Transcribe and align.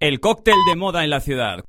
El 0.00 0.20
cóctel 0.20 0.54
de 0.68 0.76
moda 0.76 1.02
en 1.02 1.10
la 1.10 1.18
ciudad. 1.18 1.64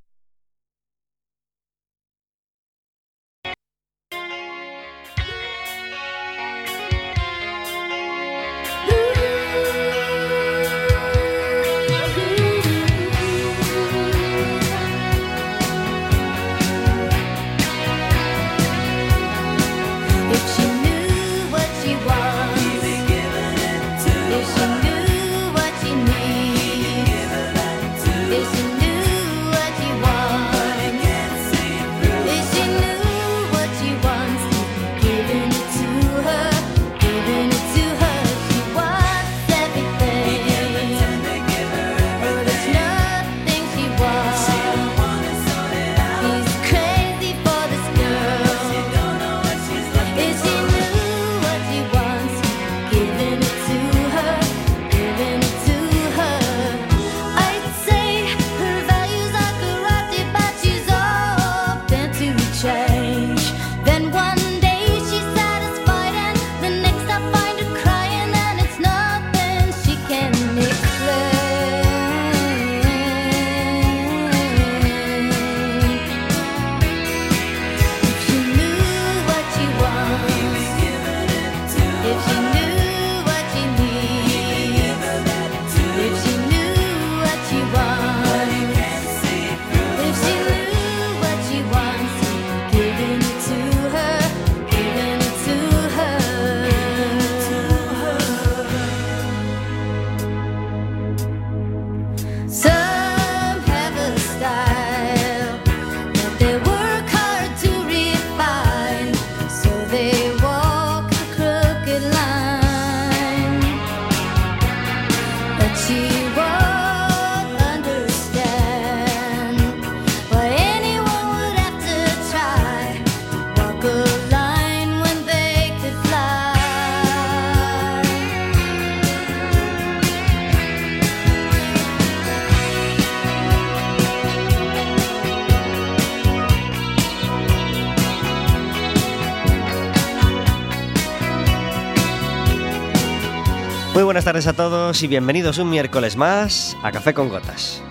Buenas 144.09 144.25
tardes 144.25 144.47
a 144.47 144.53
todos 144.53 145.03
y 145.03 145.07
bienvenidos 145.07 145.59
un 145.59 145.69
miércoles 145.69 146.15
más 146.17 146.75
a 146.81 146.91
Café 146.91 147.13
con 147.13 147.29
Gotas. 147.29 147.83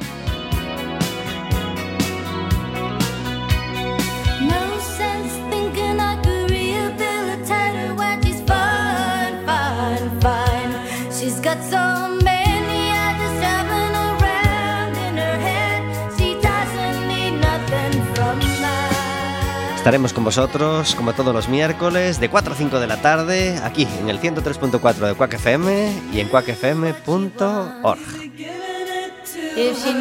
Estaremos 19.89 20.13
con 20.13 20.23
vosotros 20.23 20.95
como 20.95 21.15
todos 21.15 21.33
los 21.35 21.49
miércoles 21.49 22.21
de 22.21 22.29
4 22.29 22.53
a 22.53 22.57
5 22.57 22.79
de 22.79 22.87
la 22.87 23.01
tarde 23.01 23.59
aquí 23.65 23.89
en 24.03 24.11
el 24.11 24.21
103.4 24.21 24.95
de 24.97 25.15
Quack 25.15 25.33
FM 25.33 25.93
y 26.13 26.21
en 26.21 26.29
quackfm.org. 26.29 27.99
If 29.57 29.83
she 29.83 29.95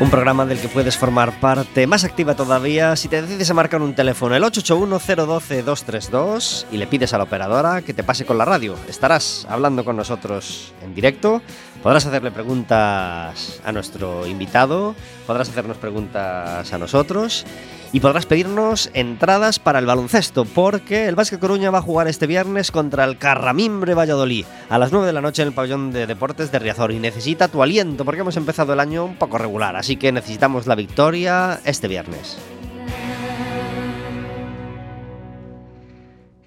Un 0.00 0.10
programa 0.10 0.46
del 0.46 0.60
que 0.60 0.68
puedes 0.68 0.96
formar 0.96 1.40
parte 1.40 1.88
más 1.88 2.04
activa 2.04 2.36
todavía 2.36 2.94
si 2.94 3.08
te 3.08 3.20
decides 3.20 3.50
a 3.50 3.54
marcar 3.54 3.82
un 3.82 3.94
teléfono 3.94 4.36
el 4.36 4.44
881-012-232 4.44 6.66
y 6.70 6.76
le 6.76 6.86
pides 6.86 7.14
a 7.14 7.18
la 7.18 7.24
operadora 7.24 7.82
que 7.82 7.92
te 7.92 8.04
pase 8.04 8.24
con 8.24 8.38
la 8.38 8.44
radio. 8.44 8.76
Estarás 8.88 9.44
hablando 9.50 9.84
con 9.84 9.96
nosotros 9.96 10.72
en 10.82 10.94
directo, 10.94 11.42
podrás 11.82 12.06
hacerle 12.06 12.30
preguntas 12.30 13.60
a 13.64 13.72
nuestro 13.72 14.26
invitado, 14.26 14.94
podrás 15.26 15.48
hacernos 15.48 15.76
preguntas 15.76 16.72
a 16.72 16.78
nosotros 16.78 17.44
y 17.92 18.00
podrás 18.00 18.26
pedirnos 18.26 18.90
entradas 18.92 19.58
para 19.58 19.78
el 19.78 19.86
baloncesto, 19.86 20.44
porque 20.44 21.06
el 21.06 21.14
Básquet 21.14 21.40
Coruña 21.40 21.70
va 21.70 21.78
a 21.78 21.82
jugar 21.82 22.08
este 22.08 22.26
viernes 22.26 22.70
contra 22.70 23.04
el 23.04 23.18
Carramimbre 23.18 23.94
Valladolid 23.94 24.44
a 24.68 24.78
las 24.78 24.92
9 24.92 25.06
de 25.06 25.12
la 25.12 25.20
noche 25.20 25.42
en 25.42 25.48
el 25.48 25.54
pabellón 25.54 25.92
de 25.92 26.06
deportes 26.06 26.52
de 26.52 26.58
Riazor 26.58 26.92
y 26.92 26.98
necesita 26.98 27.48
tu 27.48 27.62
aliento 27.62 28.04
porque 28.04 28.20
hemos 28.20 28.36
empezado 28.36 28.72
el 28.72 28.80
año 28.80 29.04
un 29.04 29.16
poco 29.16 29.38
regular, 29.38 29.76
así 29.76 29.96
que 29.96 30.12
necesitamos 30.12 30.66
la 30.66 30.74
victoria 30.74 31.60
este 31.64 31.88
viernes. 31.88 32.38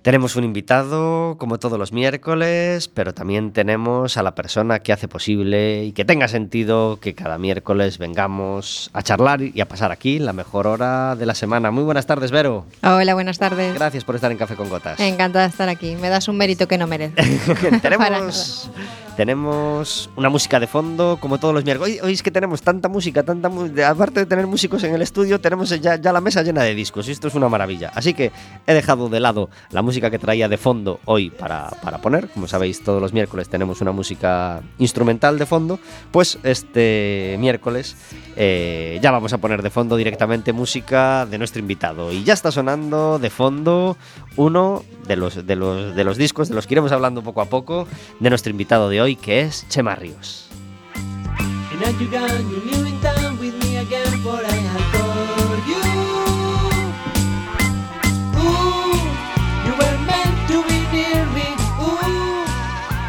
Tenemos 0.01 0.35
un 0.35 0.43
invitado, 0.43 1.35
como 1.37 1.59
todos 1.59 1.77
los 1.77 1.93
miércoles, 1.93 2.87
pero 2.87 3.13
también 3.13 3.51
tenemos 3.51 4.17
a 4.17 4.23
la 4.23 4.33
persona 4.33 4.79
que 4.79 4.93
hace 4.93 5.07
posible 5.07 5.83
y 5.83 5.91
que 5.91 6.05
tenga 6.05 6.27
sentido 6.27 6.97
que 6.99 7.13
cada 7.13 7.37
miércoles 7.37 7.99
vengamos 7.99 8.89
a 8.93 9.03
charlar 9.03 9.43
y 9.43 9.61
a 9.61 9.67
pasar 9.67 9.91
aquí 9.91 10.17
la 10.17 10.33
mejor 10.33 10.65
hora 10.65 11.15
de 11.15 11.27
la 11.27 11.35
semana. 11.35 11.69
Muy 11.69 11.83
buenas 11.83 12.07
tardes, 12.07 12.31
Vero. 12.31 12.65
Hola, 12.81 13.13
buenas 13.13 13.37
tardes. 13.37 13.75
Gracias 13.75 14.03
por 14.03 14.15
estar 14.15 14.31
en 14.31 14.39
Café 14.39 14.55
con 14.55 14.69
Gotas. 14.69 14.99
Encantada 14.99 15.45
de 15.45 15.51
estar 15.51 15.69
aquí. 15.69 15.95
Me 15.95 16.09
das 16.09 16.27
un 16.27 16.35
mérito 16.35 16.67
que 16.67 16.79
no 16.79 16.87
merece. 16.87 17.39
tenemos 17.83 18.71
tenemos 19.21 20.09
una 20.15 20.29
música 20.29 20.59
de 20.59 20.65
fondo, 20.65 21.19
como 21.21 21.39
todos 21.39 21.53
los 21.53 21.63
miércoles. 21.63 22.01
Hoy, 22.01 22.11
es 22.11 22.23
que 22.23 22.31
tenemos 22.31 22.63
tanta 22.63 22.89
música, 22.89 23.21
tanta 23.21 23.51
aparte 23.87 24.21
de 24.21 24.25
tener 24.25 24.47
músicos 24.47 24.83
en 24.83 24.95
el 24.95 25.03
estudio, 25.03 25.39
tenemos 25.39 25.69
ya, 25.69 25.97
ya, 25.97 26.11
la 26.11 26.21
mesa 26.21 26.41
llena 26.41 26.63
de 26.63 26.73
discos 26.73 27.07
y 27.07 27.11
esto 27.11 27.27
es 27.27 27.35
una 27.35 27.47
maravilla. 27.47 27.91
Así 27.93 28.15
que 28.15 28.31
he 28.65 28.73
dejado 28.73 29.09
de 29.09 29.19
lado 29.19 29.51
la 29.69 29.83
música 29.83 30.09
que 30.09 30.17
traía 30.17 30.49
de 30.49 30.57
fondo 30.57 30.99
hoy 31.05 31.29
para, 31.29 31.69
para 31.83 31.99
poner. 31.99 32.29
Como 32.29 32.47
sabéis, 32.47 32.83
todos 32.83 32.99
los 32.99 33.13
miércoles 33.13 33.47
tenemos 33.47 33.79
una 33.81 33.91
música 33.91 34.63
instrumental 34.79 35.37
de 35.37 35.45
fondo. 35.45 35.79
Pues 36.09 36.39
este 36.41 37.35
miércoles 37.37 37.95
eh, 38.35 38.97
ya 39.03 39.11
vamos 39.11 39.33
a 39.33 39.37
poner 39.37 39.61
de 39.61 39.69
fondo 39.69 39.97
directamente 39.97 40.51
música 40.51 41.27
de 41.27 41.37
nuestro 41.37 41.59
invitado. 41.59 42.11
Y 42.11 42.23
ya 42.23 42.33
está 42.33 42.51
sonando 42.51 43.19
de 43.19 43.29
fondo 43.29 43.97
uno 44.35 44.83
de 45.07 45.15
los, 45.15 45.45
de 45.45 45.55
los, 45.55 45.95
de 45.95 46.03
los 46.03 46.17
discos 46.17 46.49
de 46.49 46.55
los 46.55 46.67
que 46.67 46.73
iremos 46.75 46.91
hablando 46.91 47.21
poco 47.21 47.41
a 47.41 47.45
poco 47.45 47.87
de 48.19 48.29
nuestro 48.29 48.51
invitado 48.51 48.89
de 48.89 49.01
hoy, 49.01 49.15
que 49.15 49.41
es 49.41 49.65
Chema 49.69 49.95
Ríos. 49.95 50.47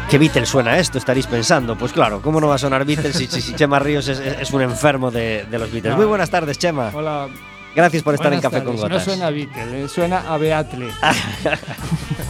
¿Qué 0.09 0.19
Beatles 0.19 0.47
suena 0.49 0.77
esto? 0.77 0.99
Estaréis 0.99 1.25
pensando. 1.25 1.75
Pues 1.75 1.91
claro, 1.91 2.21
¿cómo 2.21 2.39
no 2.39 2.47
va 2.47 2.55
a 2.55 2.59
sonar 2.59 2.85
Beatles 2.85 3.15
si, 3.15 3.25
si- 3.27 3.41
si 3.41 3.55
Chema 3.55 3.79
Ríos 3.79 4.07
es, 4.07 4.19
es 4.19 4.51
un 4.51 4.61
enfermo 4.61 5.09
de, 5.09 5.45
de 5.49 5.57
los 5.57 5.71
Beatles? 5.71 5.91
No. 5.93 5.97
Muy 5.97 6.05
buenas 6.05 6.29
tardes, 6.29 6.59
Chema. 6.59 6.91
Hola. 6.93 7.29
Gracias 7.75 8.03
por 8.03 8.13
estar 8.13 8.29
buenas 8.31 8.43
en 8.45 8.51
Café 8.51 8.63
tardes. 8.63 8.81
con 8.81 8.89
Gotas. 8.89 9.07
No 9.07 9.13
suena 9.13 9.27
a 9.27 9.31
Beatle, 9.31 9.83
eh, 9.83 9.87
suena 9.87 10.33
a 10.33 10.37
Beatle. 10.37 10.89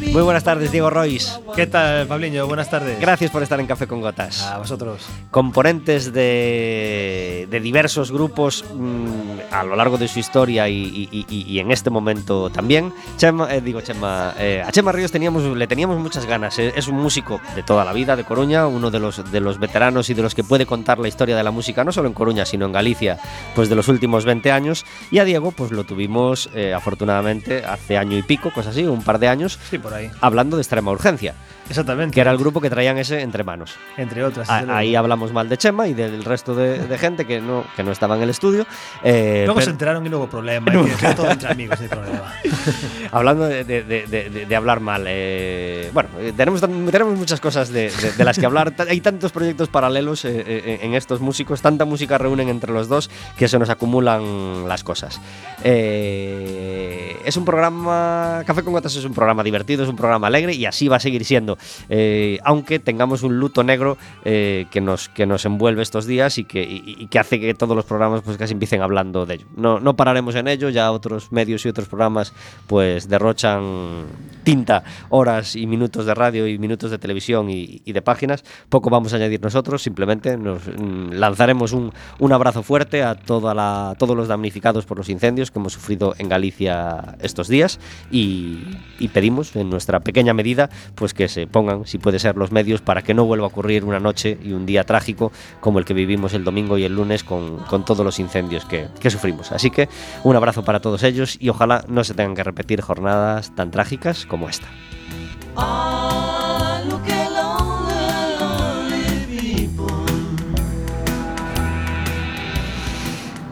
Muy 0.00 0.22
buenas 0.22 0.44
tardes, 0.44 0.70
Diego 0.72 0.90
Royce. 0.90 1.30
¿Qué 1.54 1.66
tal, 1.66 2.06
Pabliño? 2.06 2.46
Buenas 2.46 2.70
tardes. 2.70 3.00
Gracias 3.00 3.30
por 3.30 3.42
estar 3.42 3.58
en 3.60 3.66
Café 3.66 3.86
con 3.86 4.00
Gotas. 4.00 4.42
A 4.42 4.58
vosotros. 4.58 5.06
componentes 5.30 6.12
de, 6.12 7.46
de 7.50 7.60
diversos 7.60 8.10
grupos 8.12 8.64
mm, 8.74 9.40
a 9.52 9.64
lo 9.64 9.76
largo 9.76 9.98
de 9.98 10.08
su 10.08 10.18
historia 10.18 10.68
y, 10.68 11.08
y- 11.12 11.26
y- 11.28 11.42
y 11.42 11.58
en 11.58 11.70
este 11.70 11.90
momento 11.90 12.48
también. 12.50 12.92
Chema, 13.16 13.52
eh, 13.54 13.60
digo 13.60 13.80
Chema, 13.80 14.34
eh, 14.38 14.62
a 14.66 14.70
Chema 14.72 14.92
Ríos 14.92 15.10
teníamos, 15.12 15.42
le 15.44 15.66
teníamos 15.66 15.98
muchas 15.98 16.26
ganas. 16.26 16.58
eh, 16.58 16.72
Es 16.76 16.88
un 16.88 16.96
músico 16.96 17.40
de 17.54 17.62
toda 17.62 17.84
la 17.84 17.92
vida 17.92 18.16
de 18.16 18.24
Coruña, 18.24 18.66
uno 18.66 18.90
de 18.90 19.00
los, 19.00 19.30
de 19.30 19.40
los 19.40 19.58
veteranos 19.58 20.08
y 20.10 20.14
de 20.14 20.22
los 20.22 20.34
que 20.34 20.44
puede 20.44 20.64
contar 20.66 20.98
la 20.98 21.08
historia 21.08 21.36
de 21.36 21.42
la 21.42 21.50
música, 21.50 21.84
no 21.84 21.92
solo 21.92 22.08
en 22.08 22.14
Coruña, 22.14 22.44
sino 22.46 22.66
en 22.66 22.72
Galicia, 22.72 23.18
pues 23.54 23.68
de 23.68 23.74
los 23.74 23.88
últimos 23.88 24.24
20 24.24 24.50
años. 24.52 24.84
Y 25.10 25.18
a 25.18 25.24
Diego, 25.24 25.50
pues 25.52 25.70
lo 25.72 25.84
tuvimos 25.84 26.48
eh, 26.54 26.72
afortunadamente 26.74 27.64
hace 27.64 27.96
año 27.98 28.16
y 28.16 28.22
pico, 28.22 28.50
cosas 28.52 28.72
así, 28.72 28.84
un 28.84 29.02
par 29.02 29.18
de 29.18 29.28
años, 29.28 29.58
Sí, 29.70 29.78
hablando 30.20 30.56
de 30.56 30.62
extrema 30.62 30.90
urgencia, 30.90 31.34
Exactamente. 31.68 32.14
que 32.14 32.20
era 32.20 32.30
el 32.30 32.38
grupo 32.38 32.60
que 32.60 32.70
traían 32.70 32.98
ese 32.98 33.20
entre 33.20 33.44
manos. 33.44 33.74
Entre 33.96 34.24
otras. 34.24 34.48
A- 34.50 34.62
luego. 34.62 34.76
ahí 34.78 34.94
hablamos 34.96 35.32
mal 35.32 35.48
de 35.48 35.56
Chema 35.58 35.86
y 35.88 35.94
del 35.94 36.24
resto 36.24 36.54
de, 36.54 36.78
de 36.86 36.98
gente 36.98 37.24
que 37.26 37.40
no, 37.40 37.64
que 37.76 37.82
no 37.82 37.92
estaba 37.92 38.16
en 38.16 38.22
el 38.22 38.30
estudio. 38.30 38.66
Eh, 39.02 39.42
Luego 39.44 39.60
se 39.60 39.66
pero- 39.66 39.72
enteraron 39.72 40.06
y 40.06 40.14
hubo 40.14 40.26
problema. 40.28 40.72
y 40.72 40.84
que 40.90 40.94
quedó 40.96 41.14
todo 41.14 41.30
entre 41.30 41.50
amigos, 41.50 41.78
no 41.78 41.82
hay 41.84 41.88
problema. 41.88 42.32
hablando 43.12 43.44
de, 43.46 44.56
hablar 44.56 44.80
mal, 44.80 45.04
eh, 45.06 45.90
bueno, 45.92 46.08
eh, 46.20 46.32
tenemos, 46.36 46.60
tenemos 46.60 47.16
muchas 47.18 47.40
cosas 47.40 47.70
de, 47.70 47.92
las 48.18 48.38
que 48.38 48.46
hablar. 48.46 48.72
Hay 48.88 49.00
tantos 49.00 49.32
proyectos 49.32 49.68
paralelos 49.68 50.24
eh, 50.24 50.42
eh, 50.46 50.78
en 50.82 50.94
estos 50.94 51.20
músicos, 51.20 51.60
tanta 51.62 51.84
música 51.84 52.16
reúnen 52.18 52.48
entre 52.48 52.72
los 52.72 52.88
dos 52.88 53.10
que 53.36 53.46
se 53.48 53.58
nos 53.58 53.68
acumulan 53.70 54.66
las 54.68 54.82
cosas. 54.84 55.20
Es 55.62 57.36
un 57.36 57.44
programa, 57.44 58.42
Café 58.46 58.62
con 58.62 58.72
Gotas 58.72 58.96
es 58.96 59.04
un 59.04 59.12
programa 59.12 59.42
divertido, 59.42 59.82
es 59.84 59.88
un 59.90 59.96
programa 59.96 60.26
alegre 60.28 60.54
y 60.54 60.64
así 60.66 60.88
va 60.88 60.96
a 60.96 61.00
seguir 61.00 61.24
siendo. 61.24 61.57
Eh, 61.88 62.38
aunque 62.44 62.78
tengamos 62.78 63.22
un 63.22 63.38
luto 63.38 63.62
negro 63.64 63.98
eh, 64.24 64.66
que, 64.70 64.80
nos, 64.80 65.08
que 65.08 65.26
nos 65.26 65.44
envuelve 65.44 65.82
estos 65.82 66.06
días 66.06 66.38
y 66.38 66.44
que, 66.44 67.06
que 67.10 67.18
hace 67.18 67.40
que 67.40 67.54
todos 67.54 67.76
los 67.76 67.84
programas 67.84 68.22
pues 68.22 68.36
casi 68.36 68.52
empiecen 68.52 68.82
hablando 68.82 69.26
de 69.26 69.34
ello. 69.34 69.46
No, 69.56 69.80
no 69.80 69.96
pararemos 69.96 70.34
en 70.34 70.48
ello, 70.48 70.68
ya 70.70 70.90
otros 70.92 71.32
medios 71.32 71.64
y 71.66 71.68
otros 71.68 71.88
programas 71.88 72.32
pues 72.66 73.08
derrochan 73.08 74.04
tinta, 74.44 74.84
horas 75.10 75.56
y 75.56 75.66
minutos 75.66 76.06
de 76.06 76.14
radio 76.14 76.46
y 76.46 76.58
minutos 76.58 76.90
de 76.90 76.98
televisión 76.98 77.50
y, 77.50 77.82
y 77.84 77.92
de 77.92 78.02
páginas. 78.02 78.44
Poco 78.68 78.90
vamos 78.90 79.12
a 79.12 79.16
añadir 79.16 79.40
nosotros, 79.42 79.82
simplemente 79.82 80.36
nos 80.36 80.66
mm, 80.66 81.12
lanzaremos 81.12 81.72
un, 81.72 81.92
un 82.18 82.32
abrazo 82.32 82.62
fuerte 82.62 83.02
a 83.02 83.14
toda 83.14 83.54
la, 83.54 83.94
todos 83.98 84.16
los 84.16 84.28
damnificados 84.28 84.86
por 84.86 84.96
los 84.98 85.08
incendios 85.08 85.50
que 85.50 85.58
hemos 85.58 85.72
sufrido 85.72 86.14
en 86.18 86.28
Galicia 86.28 87.16
estos 87.20 87.48
días 87.48 87.80
y, 88.10 88.58
y 88.98 89.08
pedimos 89.08 89.54
en 89.56 89.70
nuestra 89.70 90.00
pequeña 90.00 90.34
medida 90.34 90.70
pues 90.94 91.14
que 91.14 91.28
se 91.28 91.46
pongan, 91.48 91.86
si 91.86 91.98
puede 91.98 92.18
ser, 92.18 92.36
los 92.36 92.52
medios 92.52 92.80
para 92.80 93.02
que 93.02 93.14
no 93.14 93.24
vuelva 93.24 93.44
a 93.44 93.48
ocurrir 93.48 93.84
una 93.84 94.00
noche 94.00 94.38
y 94.42 94.52
un 94.52 94.66
día 94.66 94.84
trágico 94.84 95.32
como 95.60 95.78
el 95.78 95.84
que 95.84 95.94
vivimos 95.94 96.34
el 96.34 96.44
domingo 96.44 96.78
y 96.78 96.84
el 96.84 96.94
lunes 96.94 97.24
con, 97.24 97.58
con 97.64 97.84
todos 97.84 98.04
los 98.04 98.18
incendios 98.18 98.64
que, 98.64 98.88
que 99.00 99.10
sufrimos. 99.10 99.52
Así 99.52 99.70
que 99.70 99.88
un 100.24 100.36
abrazo 100.36 100.64
para 100.64 100.80
todos 100.80 101.02
ellos 101.02 101.36
y 101.40 101.48
ojalá 101.48 101.84
no 101.88 102.04
se 102.04 102.14
tengan 102.14 102.34
que 102.34 102.44
repetir 102.44 102.80
jornadas 102.80 103.54
tan 103.54 103.70
trágicas 103.70 104.26
como 104.26 104.48
esta. 104.48 104.68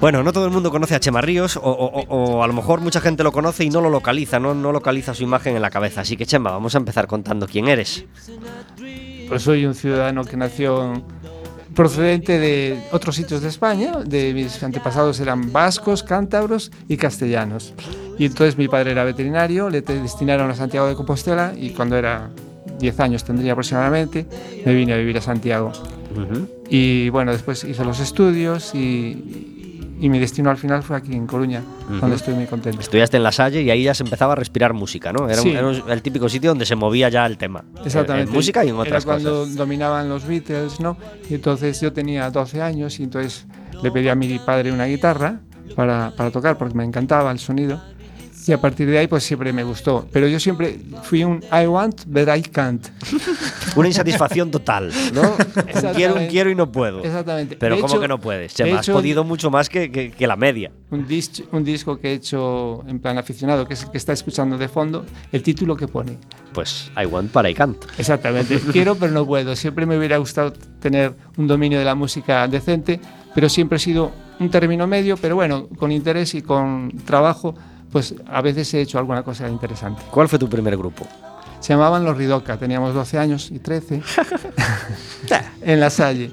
Bueno, 0.07 0.23
no 0.23 0.33
todo 0.33 0.45
el 0.45 0.53
mundo 0.53 0.71
conoce 0.71 0.95
a 0.95 1.01
Chema 1.01 1.21
Ríos, 1.21 1.57
o, 1.57 1.63
o- 1.63 2.01
o- 2.01 2.37
o 2.37 2.43
a 2.45 2.47
lo 2.47 2.53
mejor 2.53 2.81
mucha 2.81 3.01
gente 3.01 3.25
lo 3.25 3.33
conoce 3.33 3.65
y 3.65 3.71
no 3.71 3.81
lo 3.81 3.91
localiza, 3.91 4.39
no, 4.39 4.55
no 4.55 4.71
localiza 4.71 5.15
su 5.15 5.25
imagen 5.25 5.57
en 5.57 5.63
la 5.63 5.69
cabeza. 5.71 6.03
Así 6.03 6.17
que 6.17 6.25
Chema, 6.25 6.53
vamos 6.53 6.77
a 6.77 6.79
empezar 6.79 7.09
contando 7.09 7.49
quién 7.49 7.67
eres. 7.67 8.05
Pues 9.29 9.43
soy 9.43 9.67
un 9.67 9.75
ciudadano 9.75 10.23
que 10.25 10.37
nació 10.37 10.95
en- 10.95 11.03
procedente 11.75 12.39
de 12.39 12.85
otros 12.93 13.17
sitios 13.17 13.41
de 13.43 13.49
España. 13.49 13.95
De 14.07 14.33
mis 14.33 14.63
antepasados 14.63 15.19
eran 15.19 15.53
vascos, 15.53 16.05
cántabros 16.05 16.71
y 16.87 16.97
castellanos. 16.99 17.75
Y 18.17 18.27
entonces 18.27 18.57
mi 18.57 18.69
padre 18.69 18.93
era 18.93 19.03
veterinario, 19.03 19.69
le 19.71 19.81
destinaron 19.81 20.49
a 20.49 20.55
Santiago 20.55 20.87
de 20.87 20.95
Compostela 20.95 21.53
y 21.57 21.71
cuando 21.71 21.97
era 21.97 22.31
10 22.79 23.01
años 23.01 23.25
tendría 23.25 23.55
aproximadamente, 23.55 24.25
me 24.65 24.73
vine 24.73 24.93
a 24.93 24.99
vivir 24.99 25.19
a 25.19 25.21
Santiago. 25.21 25.73
Y 26.71 27.09
bueno, 27.11 27.33
después 27.33 27.65
hice 27.65 27.85
los 27.85 27.99
estudios 28.01 28.73
y, 28.75 29.56
y 30.01 30.09
mi 30.09 30.19
destino 30.19 30.51
al 30.51 30.57
final 30.57 30.83
fue 30.83 30.97
aquí 30.97 31.13
en 31.15 31.27
Coruña, 31.27 31.63
donde 32.01 32.17
estoy 32.17 32.35
muy 32.35 32.47
contento. 32.47 32.81
Estudiaste 32.81 33.17
en 33.17 33.23
La 33.23 33.33
Salle 33.33 33.63
y 33.63 33.71
ahí 33.71 33.83
ya 33.85 33.95
se 33.95 34.03
empezaba 34.05 34.33
a 34.35 34.37
respirar 34.37 34.73
música, 34.75 35.13
¿no? 35.13 35.29
Era, 35.29 35.41
un- 35.41 35.49
Sí. 35.49 35.55
era 35.55 35.67
un- 35.67 35.83
el 35.91 36.03
típico 36.03 36.29
sitio 36.29 36.51
donde 36.51 36.67
se 36.67 36.77
movía 36.77 37.09
ya 37.09 37.25
el 37.27 37.39
tema. 37.39 37.65
Exactamente. 37.85 38.29
En 38.31 38.35
música 38.37 38.65
y 38.65 38.69
en 38.69 38.75
Era 38.75 38.83
otras 38.83 39.05
cuando 39.05 39.31
cosas. 39.41 39.57
dominaban 39.57 40.09
los 40.09 40.27
Beatles, 40.27 40.81
¿no? 40.81 40.97
Y 41.31 41.35
entonces 41.35 41.81
yo 41.81 41.93
tenía 41.93 42.31
12 42.31 42.61
años 42.63 42.99
y 43.01 43.05
entonces 43.05 43.47
le 43.83 43.91
pedí 43.91 44.09
a 44.09 44.15
mi 44.15 44.39
padre 44.39 44.73
una 44.73 44.85
guitarra 44.87 45.41
para, 45.75 46.13
para 46.17 46.31
tocar 46.31 46.57
porque 46.59 46.75
me 46.75 46.85
encantaba 46.85 47.31
el 47.33 47.39
sonido. 47.39 47.83
Y 48.49 48.53
a 48.53 48.61
partir 48.61 48.89
de 48.89 48.99
ahí 48.99 49.07
pues 49.09 49.25
siempre 49.25 49.53
me 49.53 49.65
gustó. 49.65 50.07
Pero 50.13 50.29
yo 50.29 50.39
siempre 50.39 50.79
fui 51.03 51.25
un 51.25 51.43
I 51.53 51.67
want, 51.67 52.03
but 52.07 52.29
I 52.35 52.43
can't. 52.43 52.87
Una 53.77 53.89
insatisfacción 53.89 54.51
total, 54.51 54.93
¿no? 55.13 55.37
Quiero, 55.95 56.15
quiero 56.31 56.51
y 56.51 56.55
no 56.55 56.71
puedo. 56.71 57.03
Exactamente. 57.03 57.57
Pero 57.57 57.75
De 57.75 57.81
¿cómo 57.81 57.95
hecho- 57.95 58.01
que 58.01 58.09
no 58.09 58.21
puedes? 58.21 58.53
de 58.53 58.65
Chema, 58.65 58.79
has 58.79 58.87
hecho, 58.87 58.93
podido 58.95 59.25
mucho 59.25 59.51
más 59.51 59.69
que, 59.69 59.91
que- 59.91 60.13
que 60.13 60.27
la 60.27 60.37
media. 60.37 60.71
Un, 60.91 61.07
dis- 61.09 61.45
un 61.53 61.65
disco 61.65 61.99
que 61.99 62.11
he 62.11 62.15
hecho 62.15 62.85
en 62.87 63.01
plan 63.01 63.19
aficionado, 63.19 63.67
que 63.67 63.75
es 63.75 63.83
el 63.83 63.91
que 63.91 63.99
está 63.99 64.13
escuchando 64.13 64.57
de 64.57 64.69
fondo, 64.69 65.05
el 65.33 65.43
título 65.43 65.77
que 65.77 65.89
pone. 65.89 66.17
Pues 66.53 66.91
I 66.97 67.07
want 67.07 67.33
para 67.33 67.51
I 67.51 67.55
can't. 67.55 67.77
Exactamente. 67.99 68.59
Quiero, 68.73 68.95
pero 68.95 69.13
no 69.13 69.27
puedo. 69.27 69.57
Siempre 69.57 69.87
me 69.87 69.99
hubiera 69.99 70.19
gustado 70.19 70.53
tener 70.81 71.15
un 71.37 71.47
dominio 71.49 71.79
de 71.79 71.85
la 71.85 71.95
música 71.97 72.47
decente, 72.49 73.01
pero 73.35 73.49
siempre 73.49 73.77
he 73.77 73.81
sido 73.81 74.13
un 74.39 74.51
término 74.51 74.87
medio, 74.87 75.17
pero 75.17 75.35
bueno, 75.35 75.69
con 75.79 75.91
interés 75.91 76.35
y 76.35 76.43
con 76.43 76.93
trabajo, 77.05 77.55
pues 77.91 78.15
a 78.27 78.43
veces 78.43 78.73
he 78.75 78.81
hecho 78.81 78.99
alguna 78.99 79.23
cosa 79.23 79.49
interesante. 79.49 80.03
¿Cuál 80.11 80.29
fue 80.29 80.39
tu 80.39 80.49
primer 80.49 80.77
grupo? 80.77 81.07
Se 81.61 81.73
llamaban 81.73 82.05
Los 82.05 82.17
Ridoca, 82.17 82.57
teníamos 82.57 82.95
12 82.95 83.19
años 83.19 83.51
y 83.51 83.59
13 83.59 84.03
en 85.63 85.81
la 85.81 85.91
Salle. 85.91 86.33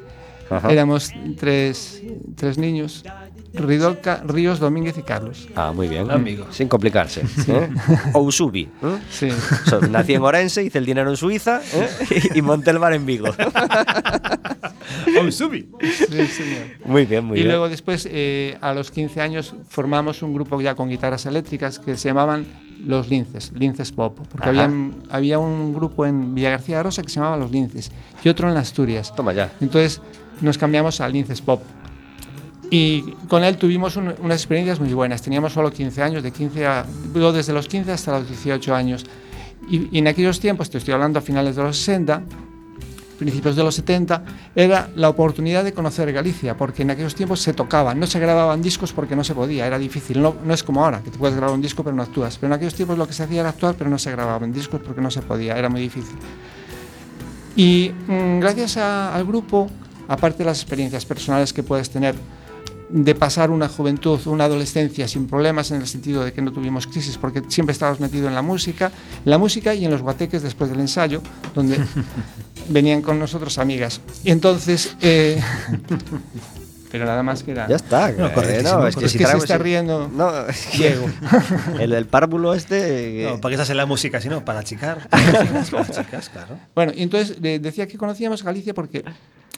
Ajá. 0.49 0.71
Éramos 0.71 1.11
tres, 1.37 2.01
tres 2.35 2.57
niños, 2.57 3.03
Ridoca, 3.53 4.23
Ríos, 4.25 4.59
Domínguez 4.59 4.97
y 4.97 5.03
Carlos. 5.03 5.47
Ah, 5.55 5.71
muy 5.73 5.87
bien. 5.87 6.09
Amigo. 6.09 6.47
Sin 6.51 6.67
complicarse. 6.67 7.21
¿eh? 7.47 7.69
Ousubi. 8.13 8.61
¿eh? 8.81 8.97
Sí. 9.09 9.29
So, 9.65 9.79
nací 9.81 10.13
en 10.15 10.23
Orense, 10.23 10.63
hice 10.63 10.79
el 10.79 10.85
dinero 10.85 11.09
en 11.09 11.17
Suiza 11.17 11.61
¿eh? 11.73 11.89
y 12.35 12.41
monté 12.41 12.71
el 12.71 12.79
bar 12.79 12.93
en 12.93 13.05
Vigo. 13.05 13.29
¡Oh, 15.19 15.31
subi! 15.31 15.69
Sí, 15.81 16.27
señor. 16.27 16.63
Muy 16.85 17.05
bien, 17.05 17.25
muy 17.25 17.37
y 17.37 17.41
bien. 17.41 17.49
luego 17.49 17.69
después, 17.69 18.07
eh, 18.09 18.57
a 18.61 18.73
los 18.73 18.91
15 18.91 19.21
años, 19.21 19.53
formamos 19.69 20.21
un 20.23 20.33
grupo 20.33 20.59
ya 20.61 20.75
con 20.75 20.89
guitarras 20.89 21.25
eléctricas 21.25 21.79
que 21.79 21.95
se 21.97 22.09
llamaban 22.09 22.45
Los 22.85 23.09
Linces, 23.09 23.51
Linces 23.53 23.91
Pop, 23.91 24.19
porque 24.31 24.49
había, 24.49 24.69
había 25.09 25.39
un 25.39 25.73
grupo 25.73 26.05
en 26.05 26.33
Villa 26.35 26.49
García 26.51 26.77
de 26.77 26.83
Rosa 26.83 27.01
que 27.01 27.09
se 27.09 27.15
llamaba 27.15 27.37
Los 27.37 27.51
Linces 27.51 27.91
y 28.23 28.29
otro 28.29 28.49
en 28.49 28.57
Asturias. 28.57 29.13
Toma 29.15 29.33
ya. 29.33 29.51
Entonces 29.61 30.01
nos 30.41 30.57
cambiamos 30.57 30.99
a 31.01 31.07
Linces 31.07 31.41
Pop. 31.41 31.61
Y 32.75 33.01
con 33.27 33.43
él 33.43 33.57
tuvimos 33.57 33.95
un- 33.97 34.15
unas 34.19 34.37
experiencias 34.41 34.79
muy 34.79 34.91
buenas. 34.95 35.21
Teníamos 35.21 35.53
solo 35.53 35.71
15 35.71 36.01
años, 36.01 36.23
de 36.23 36.31
15 36.31 36.65
a, 36.65 36.83
desde 37.31 37.53
los 37.53 37.67
15 37.67 37.91
hasta 37.91 38.17
los 38.17 38.27
18 38.27 38.73
años. 38.73 39.05
Y, 39.69 39.95
y 39.95 39.99
en 39.99 40.07
aquellos 40.07 40.39
tiempos, 40.39 40.71
te 40.71 40.79
estoy 40.79 40.95
hablando 40.95 41.19
a 41.19 41.21
finales 41.21 41.55
de 41.55 41.61
los 41.61 41.77
60, 41.77 42.23
principios 43.19 43.55
de 43.55 43.63
los 43.63 43.75
70, 43.75 44.23
era 44.55 44.89
la 44.95 45.09
oportunidad 45.09 45.63
de 45.63 45.71
conocer 45.71 46.11
Galicia, 46.11 46.57
porque 46.57 46.81
en 46.81 46.89
aquellos 46.89 47.13
tiempos 47.13 47.41
se 47.41 47.53
tocaban, 47.53 47.99
no 47.99 48.07
se 48.07 48.19
grababan 48.19 48.63
discos 48.63 48.91
porque 48.91 49.15
no 49.15 49.23
se 49.23 49.35
podía, 49.35 49.67
era 49.67 49.77
difícil. 49.77 50.19
No, 50.19 50.35
no 50.43 50.51
es 50.51 50.63
como 50.63 50.83
ahora, 50.83 51.01
que 51.03 51.11
te 51.11 51.19
puedes 51.19 51.35
grabar 51.37 51.53
un 51.53 51.61
disco 51.61 51.83
pero 51.83 51.95
no 51.95 52.01
actúas. 52.01 52.37
Pero 52.39 52.47
en 52.47 52.53
aquellos 52.53 52.73
tiempos 52.73 52.97
lo 52.97 53.05
que 53.05 53.13
se 53.13 53.21
hacía 53.21 53.41
era 53.41 53.49
actuar, 53.49 53.75
pero 53.77 53.87
no 53.91 53.99
se 53.99 54.09
grababan 54.09 54.51
discos 54.51 54.81
porque 54.83 54.99
no 54.99 55.11
se 55.11 55.21
podía, 55.21 55.55
era 55.59 55.69
muy 55.69 55.79
difícil. 55.79 56.17
Y 57.55 57.91
mm, 58.07 58.39
gracias 58.39 58.77
a- 58.77 59.13
al 59.13 59.25
grupo, 59.25 59.69
aparte 60.07 60.39
de 60.39 60.45
las 60.45 60.59
experiencias 60.59 61.05
personales 61.05 61.53
que 61.53 61.61
puedes 61.61 61.91
tener 61.91 62.15
de 62.93 63.15
pasar 63.15 63.49
una 63.49 63.67
juventud, 63.67 64.19
una 64.27 64.45
adolescencia 64.45 65.07
sin 65.07 65.25
problemas 65.25 65.71
en 65.71 65.81
el 65.81 65.87
sentido 65.87 66.23
de 66.23 66.31
que 66.31 66.43
no 66.43 66.51
tuvimos 66.51 66.85
crisis 66.85 67.17
porque 67.17 67.41
siempre 67.47 67.73
estábamos 67.73 67.99
metidos 67.99 68.27
en 68.27 68.35
la 68.35 68.43
música, 68.43 68.91
en 69.25 69.31
la 69.31 69.39
música 69.39 69.73
y 69.73 69.83
en 69.83 69.89
los 69.89 70.03
guateques 70.03 70.43
después 70.43 70.69
del 70.69 70.79
ensayo, 70.79 71.23
donde 71.55 71.83
venían 72.69 73.01
con 73.01 73.17
nosotros 73.17 73.57
amigas. 73.57 73.99
Y 74.23 74.29
entonces, 74.29 74.95
eh, 75.01 75.41
pero 76.93 77.05
nada 77.07 77.23
más 77.23 77.41
que 77.41 77.49
era. 77.49 77.67
Ya 77.67 77.77
está. 77.77 78.11
No, 78.11 78.27
eh, 78.27 78.61
no, 78.61 78.85
es 78.85 78.95
que 78.95 79.05
Es 79.05 79.13
si 79.13 79.17
que 79.17 79.25
se 79.25 79.35
está 79.35 79.57
riendo 79.57 80.11
No, 80.13 80.45
es 80.45 80.67
que 80.67 80.77
Diego. 80.77 81.09
el, 81.79 81.91
el 81.91 82.05
párvulo 82.05 82.53
este. 82.53 83.23
eh, 83.23 83.31
No, 83.31 83.41
¿para 83.41 83.51
qué 83.53 83.55
se 83.57 83.63
hace 83.63 83.73
la 83.73 83.87
música 83.87 84.21
si 84.21 84.29
no? 84.29 84.45
Para 84.45 84.59
achicar. 84.59 85.09
Para 85.09 85.43
chicas, 85.43 85.69
para 85.71 85.87
chicas, 85.87 86.29
claro. 86.29 86.59
Bueno, 86.75 86.91
y 86.95 87.01
entonces 87.01 87.41
decía 87.41 87.87
que 87.87 87.97
conocíamos 87.97 88.43
Galicia 88.43 88.75
porque 88.75 89.03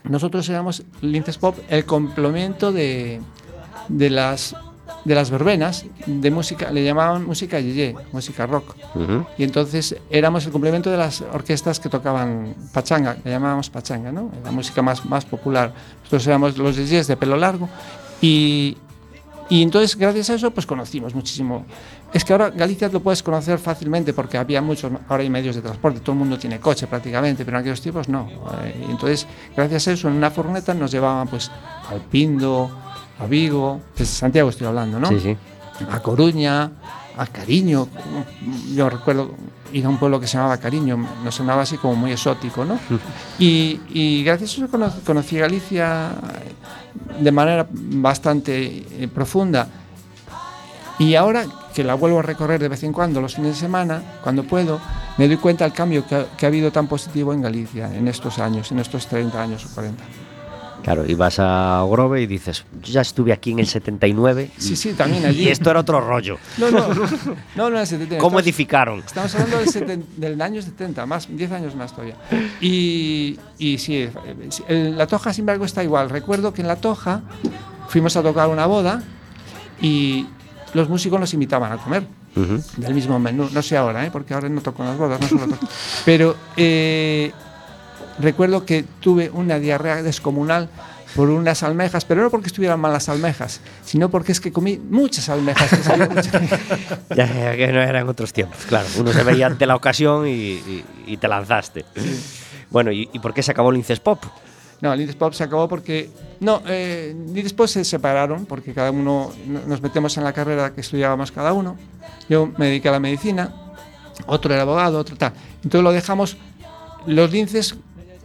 nosotros 0.06 0.48
éramos 0.48 0.84
Linces 1.02 1.38
Pop 1.38 1.58
el 1.68 1.84
complemento 1.84 2.72
de, 2.72 3.20
de 3.90 4.10
las 4.10 4.56
de 5.06 5.16
las 5.16 5.30
verbenas 5.30 5.86
de 6.06 6.32
música, 6.32 6.72
le 6.72 6.84
llamaban 6.84 7.26
música 7.26 7.60
yeye, 7.60 7.96
música 8.12 8.46
rock. 8.46 8.76
Y 9.38 9.44
entonces 9.44 9.96
éramos 10.10 10.46
el 10.46 10.52
complemento 10.52 10.90
de 10.90 10.98
las 10.98 11.22
orquestas 11.22 11.80
que 11.80 11.90
tocaban 11.90 12.56
pachanga, 12.74 13.16
le 13.24 13.32
llamábamos 13.32 13.70
pachanga, 13.70 14.12
¿no? 14.12 14.32
La 14.44 14.52
música 14.52 14.82
más, 14.82 15.06
más 15.06 15.24
popular. 15.24 15.72
Nosotros 16.00 16.28
éramos 16.28 16.58
los 16.58 16.76
yeyes 16.76 17.08
de 17.08 17.16
pelo 17.16 17.38
largo 17.38 17.70
y, 18.20 18.78
y 19.48 19.62
entonces 19.62 19.96
gracias 19.96 20.32
a 20.32 20.34
eso 20.34 20.52
pues 20.52 20.66
conocimos 20.66 21.14
muchísimo. 21.14 21.66
Es 22.12 22.24
que 22.26 22.34
ahora 22.34 22.50
Galicia 22.50 22.90
lo 22.90 23.02
puedes 23.02 23.22
conocer 23.22 23.60
fácilmente 23.60 24.14
porque 24.14 24.38
había 24.38 24.62
muchos, 24.62 24.92
ahora 25.08 25.22
hay 25.22 25.30
medios 25.30 25.56
de 25.56 25.62
transporte, 25.62 26.00
todo 26.00 26.14
el 26.14 26.20
mundo 26.20 26.40
tiene 26.40 26.60
coche 26.60 26.88
prácticamente, 26.88 27.46
pero 27.46 27.58
en 27.58 27.62
aquellos 27.62 27.82
tiempos 27.82 28.10
no. 28.10 28.28
Eh, 28.64 28.86
y 28.88 28.92
entonces 28.92 29.28
gracias 29.56 29.88
a 29.88 29.92
eso 29.92 30.08
en 30.08 30.16
una 30.16 30.32
furgoneta 30.32 30.74
nos 30.74 30.92
llevaban 30.92 31.28
pues 31.28 31.52
al 31.90 32.02
Pindo, 32.02 32.72
a 33.20 33.26
Vigo, 33.28 33.82
desde 33.98 34.14
Santiago 34.14 34.50
estoy 34.50 34.68
hablando, 34.68 35.00
¿no? 35.00 35.08
Sí, 35.10 35.20
sí. 35.20 35.38
a 35.92 36.00
Coruña, 36.02 36.72
a 37.18 37.26
Cariño. 37.28 37.88
Yo 38.74 38.90
recuerdo 38.90 39.32
ir 39.74 39.86
a 39.86 39.90
un 39.90 39.98
pueblo 39.98 40.20
que 40.20 40.28
se 40.28 40.38
llamaba 40.38 40.58
Cariño, 40.58 40.98
nos 41.24 41.36
sonaba 41.36 41.62
así 41.64 41.78
como 41.78 41.96
muy 41.96 42.12
exótico, 42.12 42.66
¿no? 42.66 42.78
Y, 43.40 43.80
y 43.90 44.24
gracias 44.24 44.52
a 44.52 44.54
eso 44.56 44.68
cono- 44.70 44.94
conocí 45.06 45.38
Galicia 45.38 46.12
de 47.20 47.32
manera 47.32 47.68
bastante 47.72 48.86
eh, 49.04 49.08
profunda. 49.14 49.68
Y 50.98 51.16
ahora 51.16 51.46
que 51.74 51.84
la 51.84 51.96
vuelvo 51.96 52.20
a 52.20 52.22
recorrer 52.22 52.62
de 52.62 52.70
vez 52.70 52.84
en 52.84 52.94
cuando, 52.94 53.20
los 53.20 53.36
fines 53.36 53.56
de 53.56 53.60
semana, 53.60 54.02
cuando 54.24 54.44
puedo, 54.44 54.80
me 55.18 55.28
doy 55.28 55.36
cuenta 55.36 55.66
del 55.66 55.74
cambio 55.74 56.08
que 56.08 56.16
ha, 56.16 56.26
que 56.38 56.46
ha 56.46 56.48
habido 56.50 56.72
tan 56.72 56.88
positivo 56.88 57.34
en 57.34 57.42
Galicia 57.42 57.94
en 57.94 58.08
estos 58.08 58.40
años, 58.40 58.72
en 58.72 58.80
estos 58.80 59.08
30 59.08 59.42
años 59.42 59.66
o 59.66 59.74
40. 59.76 60.02
Claro, 60.86 61.04
y 61.06 61.16
vas 61.16 61.38
a 61.40 61.84
Grove 61.90 62.22
y 62.22 62.28
dices, 62.28 62.64
yo 62.84 62.94
ya 62.94 63.02
estuve 63.02 63.34
aquí 63.34 63.52
en 63.54 63.58
el 63.60 63.66
79 63.66 64.52
y, 64.56 64.62
Sí, 64.62 64.76
sí, 64.76 64.94
también 64.94 65.26
allí. 65.26 65.46
y 65.46 65.48
esto 65.48 65.72
era 65.72 65.80
otro 65.80 66.00
rollo. 66.00 66.38
No, 66.60 66.70
no, 66.70 66.88
no, 66.94 67.06
no, 67.56 67.68
en 67.70 67.78
el 67.78 67.88
70. 67.88 68.18
¿Cómo 68.20 68.38
Estamos- 68.38 68.44
edificaron? 68.44 69.00
Estamos 69.00 69.34
hablando 69.34 69.58
del, 69.58 69.68
seten- 69.68 70.06
del 70.16 70.40
año 70.40 70.62
70, 70.62 71.06
más, 71.08 71.28
10 71.28 71.52
años 71.54 71.76
más 71.76 71.92
todavía. 71.92 72.16
Y, 72.62 73.40
y 73.58 73.80
sí, 73.80 73.96
eh, 73.98 74.12
sí, 74.50 74.64
el- 74.68 74.96
la 74.96 75.08
Toja, 75.08 75.34
sin 75.34 75.42
embargo, 75.42 75.66
está 75.66 75.84
igual. 75.84 76.08
Recuerdo 76.12 76.54
que 76.54 76.62
en 76.62 76.68
la 76.68 76.76
Toja 76.76 77.22
fuimos 77.90 78.16
a 78.16 78.22
tocar 78.22 78.48
una 78.50 78.68
boda 78.68 79.02
y 79.82 80.28
los 80.76 80.88
músicos 80.88 81.20
nos 81.20 81.34
invitaban 81.34 81.72
a 81.72 81.78
comer 81.78 82.06
del 82.78 82.94
mismo 82.94 83.18
menú. 83.18 83.50
No 83.52 83.62
sé 83.64 83.76
ahora, 83.76 84.06
¿eh? 84.06 84.10
porque 84.12 84.34
ahora 84.36 84.50
no 84.50 84.62
toco 84.62 84.84
en 84.84 84.90
las 84.90 84.98
bodas, 85.00 85.20
no 85.22 85.28
solo 85.28 85.48
toco. 85.48 85.68
Pero 86.06 86.36
eh, 86.58 87.32
recuerdo 88.20 88.66
que 88.66 88.84
tuve 89.00 89.30
una 89.30 89.60
diarrea 89.60 90.02
descomunal 90.04 90.70
por 91.16 91.30
unas 91.30 91.64
almejas, 91.64 92.04
pero 92.04 92.22
no 92.24 92.30
porque 92.30 92.48
estuvieran 92.48 92.80
mal 92.80 92.92
las 92.92 93.08
almejas, 93.08 93.62
sino 93.86 94.10
porque 94.10 94.34
es 94.34 94.42
que 94.42 94.52
comí 94.52 94.78
muchas 94.78 95.30
almejas. 95.30 95.70
que. 95.70 96.60
Ya, 97.16 97.26
ya 97.26 97.56
que 97.56 97.68
no 97.72 97.82
eran 97.82 98.10
otros 98.10 98.34
tiempos, 98.34 98.58
claro. 98.68 98.88
Uno 99.00 99.14
se 99.14 99.24
veía 99.24 99.48
ante 99.48 99.66
la 99.66 99.76
ocasión 99.76 100.28
y, 100.28 100.32
y- 100.32 100.86
y 101.08 101.18
te 101.18 101.28
lanzaste. 101.28 101.86
Bueno, 102.70 102.92
¿y, 102.92 103.10
y 103.14 103.20
por 103.20 103.34
qué 103.34 103.42
se 103.44 103.52
acabó 103.52 103.70
el 103.72 103.78
Inces 103.78 104.00
Pop? 104.02 104.24
No, 104.82 104.94
Lindes 104.94 105.16
Pop 105.16 105.32
se 105.34 105.44
acabó 105.46 105.70
porque. 105.70 106.10
No, 106.42 106.62
eh, 106.68 107.16
Lindes 107.28 107.54
Pop 107.54 107.68
se 107.68 107.86
separaron 107.86 108.46
porque 108.46 108.74
cada 108.74 108.92
uno 108.92 109.32
no- 109.48 109.62
nos 109.66 109.82
metemos 109.82 110.18
en 110.18 110.26
la 110.26 110.34
carrera 110.34 110.74
que 110.74 110.82
estudiábamos 110.82 111.32
cada 111.32 111.54
uno. 111.54 111.78
Yo 112.28 112.52
me 112.58 112.66
dediqué 112.66 112.90
a 112.90 112.92
la 112.92 113.00
medicina, 113.00 113.54
otro 114.26 114.54
era 114.54 114.64
abogado, 114.64 115.00
otro 115.00 115.16
tal. 115.16 115.32
Entonces 115.64 115.82
lo 115.82 115.94
dejamos 115.94 116.36
los 117.08 117.32
linces, 117.32 117.76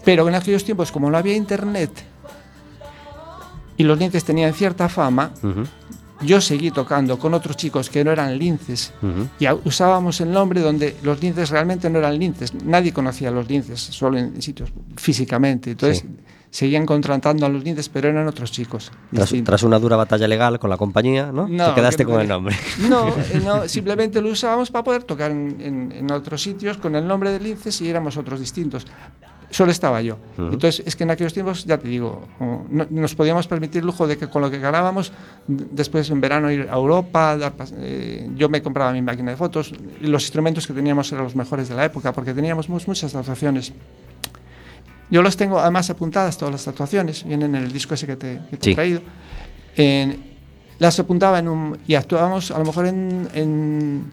pero 0.05 0.29
en 0.29 0.35
aquellos 0.35 0.65
tiempos, 0.65 0.91
como 0.93 1.11
no 1.11 1.17
había 1.19 1.35
internet 1.35 1.91
y 3.77 3.85
los 3.85 3.99
linces 3.99 4.25
tenían 4.25 4.53
cierta 4.53 4.89
fama, 4.89 5.33
Ujú, 5.43 5.65
yo 6.23 6.41
seguí 6.43 6.71
tocando 6.71 7.19
con 7.19 7.33
otros 7.33 7.57
chicos 7.57 7.89
que 7.89 8.05
no 8.05 8.11
eran 8.13 8.39
linces 8.39 8.93
ujú. 9.01 9.27
y 9.39 9.47
a- 9.47 9.55
usábamos 9.55 10.21
el 10.21 10.31
nombre 10.31 10.61
donde 10.61 10.97
los 11.03 11.21
linces 11.23 11.49
realmente 11.51 11.89
no 11.89 11.99
eran 11.99 12.19
linces. 12.19 12.53
Nadie 12.63 12.93
conocía 12.93 13.29
a 13.29 13.33
los 13.33 13.49
linces, 13.49 13.81
solo 13.81 14.19
en 14.19 14.43
sitios 14.43 14.71
físicamente. 14.97 15.71
Entonces 15.71 16.01
Sí. 16.01 16.09
seguían 16.51 16.85
contratando 16.85 17.47
a 17.47 17.49
los 17.49 17.65
linces, 17.65 17.89
pero 17.89 18.09
eran 18.11 18.27
otros 18.29 18.53
chicos. 18.53 18.93
Tras, 19.15 19.33
tras 19.45 19.63
una 19.63 19.79
dura 19.79 19.97
batalla 19.97 20.29
legal 20.29 20.59
con 20.59 20.69
la 20.69 20.77
compañía, 20.77 21.33
¿no? 21.33 21.49
No, 21.49 21.69
te 21.71 21.75
quedaste 21.77 22.05
que- 22.05 22.13
con 22.13 22.21
el 22.21 22.29
nombre. 22.29 22.55
No, 22.87 23.09
eh, 23.33 23.41
no, 23.43 23.67
simplemente 23.67 24.21
lo 24.21 24.29
usábamos 24.31 24.71
para 24.71 24.85
poder 24.85 25.05
tocar 25.05 25.31
en, 25.31 25.57
en- 25.59 25.93
en 25.93 26.11
otros 26.13 26.43
sitios 26.43 26.77
con 26.77 26.97
el 26.97 27.07
nombre 27.09 27.31
de 27.31 27.41
linces 27.41 27.81
y 27.81 27.89
éramos 27.89 28.19
otros 28.19 28.39
distintos. 28.41 28.87
Solo 29.51 29.73
estaba 29.73 30.01
yo. 30.01 30.17
Ujú. 30.39 30.53
Entonces, 30.53 30.83
es 30.87 30.95
que 30.95 31.03
en 31.03 31.11
aquellos 31.11 31.33
tiempos, 31.35 31.65
ya 31.65 31.77
te 31.77 31.89
digo, 31.89 32.23
no- 32.71 32.87
nos 32.89 33.15
podíamos 33.17 33.49
permitir 33.49 33.81
el 33.81 33.87
lujo 33.87 34.07
de 34.07 34.17
que 34.17 34.29
con 34.29 34.43
lo 34.43 34.51
que 34.51 34.59
ganábamos, 34.61 35.13
después 35.49 36.09
en 36.11 36.21
verano 36.21 36.53
ir 36.53 36.69
a 36.71 36.75
Europa, 36.77 37.37
dar 37.37 37.53
eh, 37.79 38.31
yo 38.37 38.49
me 38.49 38.63
compraba 38.63 38.93
mi 38.93 39.03
máquina 39.03 39.33
de 39.33 39.37
fotos, 39.37 39.75
los 40.03 40.23
instrumentos 40.23 40.67
que 40.69 40.73
teníamos 40.73 41.11
eran 41.11 41.25
los 41.25 41.35
mejores 41.35 41.69
de 41.69 41.75
la 41.75 41.85
época, 41.85 42.13
porque 42.13 42.33
teníamos 42.33 42.69
mu- 42.69 42.79
muchas 42.87 43.13
tatuaciones. 43.13 43.73
Yo 45.11 45.23
los 45.23 45.37
tengo 45.37 45.59
además 45.59 45.91
apuntadas, 45.91 46.39
todas 46.39 46.53
las 46.53 46.65
tatuaciones, 46.65 47.25
vienen 47.25 47.57
en 47.57 47.65
el 47.65 47.73
disco 47.73 47.95
ese 47.95 48.07
que 48.07 48.15
te, 48.17 48.41
que 48.51 48.57
te 48.57 48.65
Sí. 48.67 48.71
he 48.71 48.75
traído. 48.75 49.01
En- 49.77 50.31
las 50.79 50.99
apuntaba 51.01 51.41
en 51.41 51.49
un, 51.49 51.79
y 51.89 51.95
actuábamos, 51.97 52.53
a 52.53 52.59
lo 52.59 52.65
mejor 52.65 52.87
en, 52.87 53.29
en, 53.35 54.05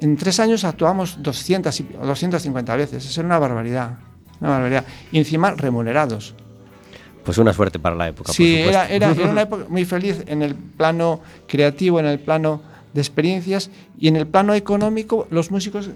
en 0.00 0.16
tres 0.16 0.40
años 0.40 0.64
actuamos 0.64 1.22
200 1.22 1.78
y- 1.80 1.88
o 2.00 2.06
250 2.06 2.74
veces, 2.74 3.04
eso 3.04 3.20
era 3.20 3.26
una 3.26 3.38
barbaridad, 3.38 3.98
una 4.40 4.50
barbaridad. 4.50 4.84
Y 5.12 5.18
encima 5.18 5.52
remunerados. 5.52 6.34
Pues 7.24 7.36
una 7.38 7.52
suerte 7.52 7.78
para 7.78 7.94
la 7.94 8.08
época, 8.08 8.32
Sí, 8.32 8.60
por 8.64 8.70
era, 8.72 8.88
era, 8.88 9.10
era 9.10 9.30
una 9.30 9.42
época 9.48 9.66
muy 9.68 9.84
feliz 9.84 10.22
en 10.26 10.42
el 10.42 10.54
plano 10.54 11.20
creativo, 11.46 12.00
en 12.00 12.06
el 12.06 12.18
plano 12.18 12.62
de 12.94 13.00
experiencias 13.00 13.70
y 14.00 14.08
en 14.08 14.16
el 14.16 14.26
plano 14.26 14.54
económico 14.54 15.26
los 15.30 15.50
músicos 15.50 15.90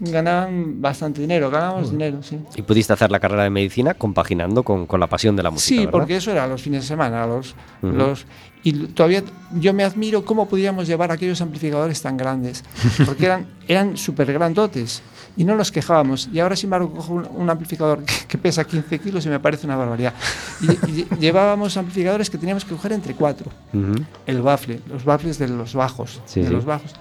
ganaban 0.00 0.82
bastante 0.82 1.20
dinero, 1.20 1.50
ganábamos 1.50 1.90
dinero, 1.90 2.22
sí. 2.22 2.38
Y 2.56 2.62
pudiste 2.62 2.92
hacer 2.92 3.10
la 3.10 3.20
carrera 3.20 3.44
de 3.44 3.50
medicina 3.50 3.94
compaginando 3.94 4.62
con, 4.62 4.86
con 4.86 5.00
la 5.00 5.06
pasión 5.06 5.36
de 5.36 5.42
la 5.42 5.50
música, 5.50 5.68
Sí, 5.68 5.76
¿verdad? 5.78 5.92
porque 5.92 6.16
eso 6.16 6.30
era 6.32 6.46
los 6.46 6.60
fines 6.60 6.82
de 6.82 6.88
semana. 6.88 7.26
Los, 7.26 7.54
los, 7.80 8.26
y 8.64 8.72
todavía 8.88 9.22
yo 9.58 9.72
me 9.72 9.84
admiro 9.84 10.24
cómo 10.24 10.48
podíamos 10.48 10.86
llevar 10.86 11.12
aquellos 11.12 11.40
amplificadores 11.40 12.02
tan 12.02 12.16
grandes, 12.16 12.64
porque 13.06 13.26
eran, 13.26 13.46
eran 13.68 13.96
súper 13.96 14.32
grandotes 14.32 15.00
y 15.36 15.44
no 15.44 15.56
nos 15.56 15.72
quejábamos. 15.72 16.28
Y 16.32 16.38
ahora, 16.40 16.54
sin 16.56 16.68
embargo, 16.68 16.92
cojo 16.92 17.12
un, 17.14 17.26
un 17.34 17.50
amplificador 17.50 18.04
que, 18.04 18.14
que 18.28 18.38
pesa 18.38 18.64
15 18.64 18.98
kilos 19.00 19.26
y 19.26 19.28
me 19.28 19.40
parece 19.40 19.66
una 19.66 19.76
barbaridad. 19.76 20.14
Y, 20.60 20.90
y 20.90 21.06
llevábamos 21.20 21.76
amplificadores 21.76 22.30
que 22.30 22.38
teníamos 22.38 22.64
que 22.64 22.74
coger 22.74 22.92
entre 22.92 23.14
cuatro. 23.14 23.50
Ujú. 23.72 23.94
El 24.26 24.42
bafle, 24.42 24.80
los 24.88 25.04
bafles 25.04 25.38
de 25.38 25.48
los 25.48 25.74
bajos, 25.74 26.20
Sí, 26.26 26.40
de 26.40 26.48
sí. 26.48 26.52
los 26.52 26.64
bajos, 26.64 26.92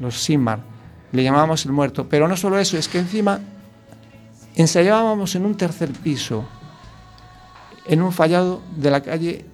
los 0.00 0.20
Simar. 0.22 0.60
Le 1.12 1.22
llamábamos 1.22 1.64
el 1.64 1.72
muerto. 1.72 2.06
Pero 2.08 2.28
no 2.28 2.36
solo 2.36 2.58
eso, 2.58 2.76
es 2.76 2.88
que 2.88 2.98
encima 2.98 3.40
ensayábamos 4.54 5.34
en 5.34 5.46
un 5.46 5.54
tercer 5.56 5.90
piso, 5.92 6.44
en 7.86 8.02
un 8.02 8.12
fallado 8.12 8.60
de 8.76 8.90
la 8.90 9.00
calle 9.02 9.46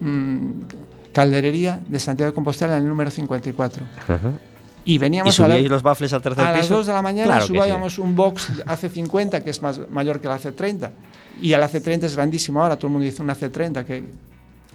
mm, 0.00 0.50
Calderería 1.12 1.80
de 1.88 1.98
Santiago 1.98 2.30
de 2.30 2.34
Compostela, 2.34 2.76
en 2.76 2.84
el 2.84 2.88
número 2.88 3.10
54. 3.10 3.82
Ajá. 4.08 4.18
Y 4.18 4.49
¿Y 4.84 4.98
veníamos 4.98 5.38
a, 5.40 5.48
la- 5.48 5.58
los 5.58 5.82
baffles 5.82 6.12
al 6.12 6.22
tercer 6.22 6.44
a 6.44 6.52
las 6.52 6.62
piso? 6.62 6.76
2 6.78 6.86
de 6.86 6.92
la 6.92 7.02
mañana, 7.02 7.26
Claro 7.26 7.46
que 7.46 7.52
sí. 7.52 7.58
subíamos 7.58 7.98
un 7.98 8.16
box 8.16 8.50
AC50, 8.66 9.42
que 9.42 9.50
es 9.50 9.60
más 9.62 9.80
mayor 9.90 10.20
que 10.20 10.26
el 10.26 10.32
AC30. 10.32 10.90
Y 11.42 11.52
el 11.52 11.60
AC30 11.62 12.04
es 12.04 12.16
grandísimo 12.16 12.62
ahora, 12.62 12.76
todo 12.76 12.86
el 12.88 12.92
mundo 12.92 13.04
dice 13.04 13.22
un 13.22 13.28
AC30, 13.28 13.84
que, 13.84 14.04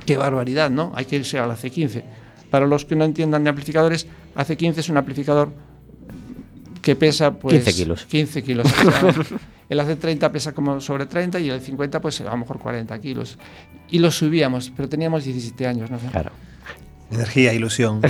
qué 0.05 0.17
barbaridad, 0.17 0.69
¿no? 0.69 0.91
Hay 0.95 1.05
que 1.05 1.15
irse 1.17 1.39
al 1.39 1.49
AC15. 1.51 2.03
Para 2.49 2.67
los 2.67 2.85
que 2.85 2.95
no 2.95 3.03
entiendan 3.05 3.43
de 3.43 3.49
amplificadores, 3.49 4.07
AC15 4.35 4.77
es 4.77 4.89
un 4.89 4.97
amplificador 4.97 5.51
que 6.81 6.95
pesa 6.95 7.31
pues 7.33 7.55
15 7.63 7.73
kilos. 7.73 8.05
15 8.05 8.43
kilos. 8.43 8.67
El 9.69 9.79
AC30 9.79 10.29
pesa 10.29 10.51
como 10.53 10.79
sobre 10.79 11.07
30 11.07 11.39
y 11.39 11.49
el 11.49 11.59
50 11.59 11.99
pues 11.99 12.21
a 12.21 12.25
lo 12.25 12.37
mejor 12.37 12.59
40 12.59 12.99
kilos. 13.01 13.39
Y 13.89 13.97
lo 13.97 14.11
subíamos, 14.11 14.71
pero 14.75 14.87
teníamos 14.87 15.23
17 15.23 15.65
años, 15.65 15.89
no. 15.89 15.97
Claro. 15.97 16.29
Energía, 17.11 17.53
ilusión. 17.53 18.01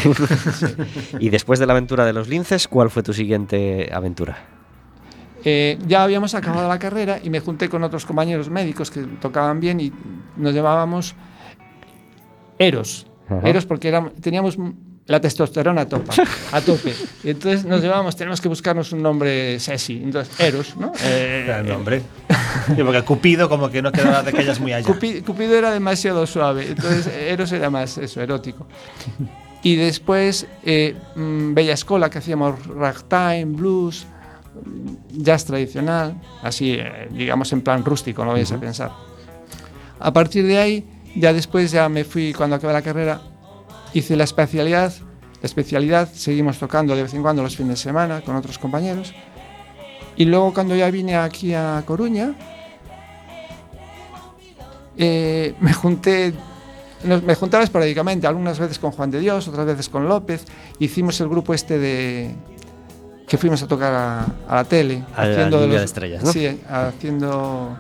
Y 1.20 1.30
después 1.30 1.60
de 1.60 1.66
la 1.66 1.74
aventura 1.74 2.06
de 2.06 2.14
los 2.14 2.28
linces, 2.28 2.68
¿cuál 2.68 2.90
fue 2.90 3.04
tu 3.04 3.14
siguiente 3.14 3.90
aventura? 3.94 4.38
Eh, 5.44 5.78
ya 5.88 6.04
habíamos 6.04 6.34
acabado 6.34 6.68
la 6.68 6.80
carrera 6.80 7.20
y 7.24 7.30
me 7.30 7.40
junté 7.40 7.70
con 7.70 7.84
otros 7.84 8.06
compañeros 8.06 8.50
médicos 8.50 8.90
que 8.90 9.02
tocaban 9.02 9.60
bien 9.60 9.80
y 9.80 9.92
nos 10.38 10.56
llamábamos 10.56 11.16
Eros. 12.58 13.06
Ajá. 13.28 13.48
Eros 13.48 13.66
porque 13.66 13.92
teníamos 14.22 14.58
la 15.08 15.22
testosterona 15.22 15.82
a, 15.82 15.88
topa, 15.88 16.14
a 16.52 16.62
tope. 16.62 16.94
Y 17.24 17.30
entonces 17.32 17.64
nos 17.66 17.82
llevamos, 17.82 18.16
tenemos 18.16 18.42
que 18.42 18.48
buscarnos 18.48 18.92
un 18.92 19.04
nombre 19.04 19.60
sexy. 19.60 20.02
Entonces, 20.04 20.40
Eros, 20.40 20.76
¿no? 20.78 20.92
Eh, 21.04 21.44
Era 21.46 21.60
el 21.60 21.68
nombre. 21.68 22.02
Sí, 22.76 22.82
porque 22.84 23.04
Cupido 23.04 23.48
como 23.48 23.70
que 23.70 23.82
no 23.82 23.92
quedaba 23.92 24.24
de 24.24 24.30
aquellas 24.32 24.60
muy 24.60 24.74
allá. 24.74 24.88
Cupi- 24.88 25.24
Cupido 25.24 25.56
era 25.56 25.72
demasiado 25.72 26.26
suave, 26.26 26.68
entonces 26.70 27.08
Eros 27.08 27.52
era 27.52 27.70
más 27.70 27.98
eso, 28.00 28.22
erótico. 28.22 28.66
Y 29.62 29.76
después 29.76 30.48
eh, 30.64 30.96
mm, 31.16 31.54
Bella 31.54 31.74
Escola, 31.74 32.10
que 32.10 32.18
hacíamos 32.20 32.66
ragtime, 32.68 33.46
blues, 33.46 34.06
mm, 34.64 35.22
jazz 35.24 35.46
tradicional, 35.46 36.20
así, 36.42 36.74
eh, 36.80 37.08
digamos, 37.12 37.52
en 37.54 37.62
plan 37.62 37.84
rústico, 37.86 38.24
no 38.26 38.32
vayas 38.32 38.52
a 38.52 38.60
pensar. 38.60 38.92
A 40.00 40.12
partir 40.14 40.46
de 40.48 40.58
ahí, 40.58 40.86
ya 41.16 41.32
después 41.34 41.72
ya 41.72 41.88
me 41.90 42.04
fui, 42.04 42.34
cuando 42.34 42.56
acabé 42.56 42.74
la 42.74 42.82
carrera, 42.82 43.22
hice 43.96 44.16
la 44.18 44.26
especialidad, 44.26 44.94
la 45.42 45.46
especialidad, 45.46 46.10
seguimos 46.14 46.60
tocando 46.60 46.96
de 46.96 47.04
vez 47.04 47.14
en 47.14 47.22
cuando 47.22 47.42
los 47.42 47.56
fines 47.56 47.80
de 47.80 47.84
semana 47.84 48.22
con 48.22 48.36
otros 48.36 48.60
compañeros. 48.60 49.14
Y 50.18 50.26
luego 50.26 50.54
cuando 50.54 50.76
ya 50.76 50.92
vine 50.92 51.16
aquí 51.16 51.54
a 51.54 51.82
Coruña, 51.86 52.36
eh, 54.98 55.56
me 55.60 55.74
junté 55.74 56.34
me 57.04 57.36
juntaba 57.36 57.64
esporádicamente, 57.64 58.26
algunas 58.26 58.58
veces 58.58 58.80
con 58.80 58.92
Juan 58.92 59.12
de 59.12 59.20
Dios, 59.20 59.48
otras 59.48 59.66
veces 59.66 59.90
con 59.90 60.08
López. 60.08 60.44
Hicimos 60.80 61.20
el 61.22 61.30
grupo 61.30 61.54
este 61.54 61.78
de 61.78 62.36
que 63.28 63.38
fuimos 63.38 63.62
a 63.62 63.68
tocar 63.68 63.94
a, 63.94 64.26
a 64.48 64.56
la 64.56 64.64
tele, 64.64 65.04
A 65.16 65.26
la 65.26 65.50
Lluvia 65.50 65.80
de 65.80 65.86
Estrellas, 65.86 66.24
¿no? 66.24 66.32
Sí, 66.32 66.60
haciendo 66.68 67.78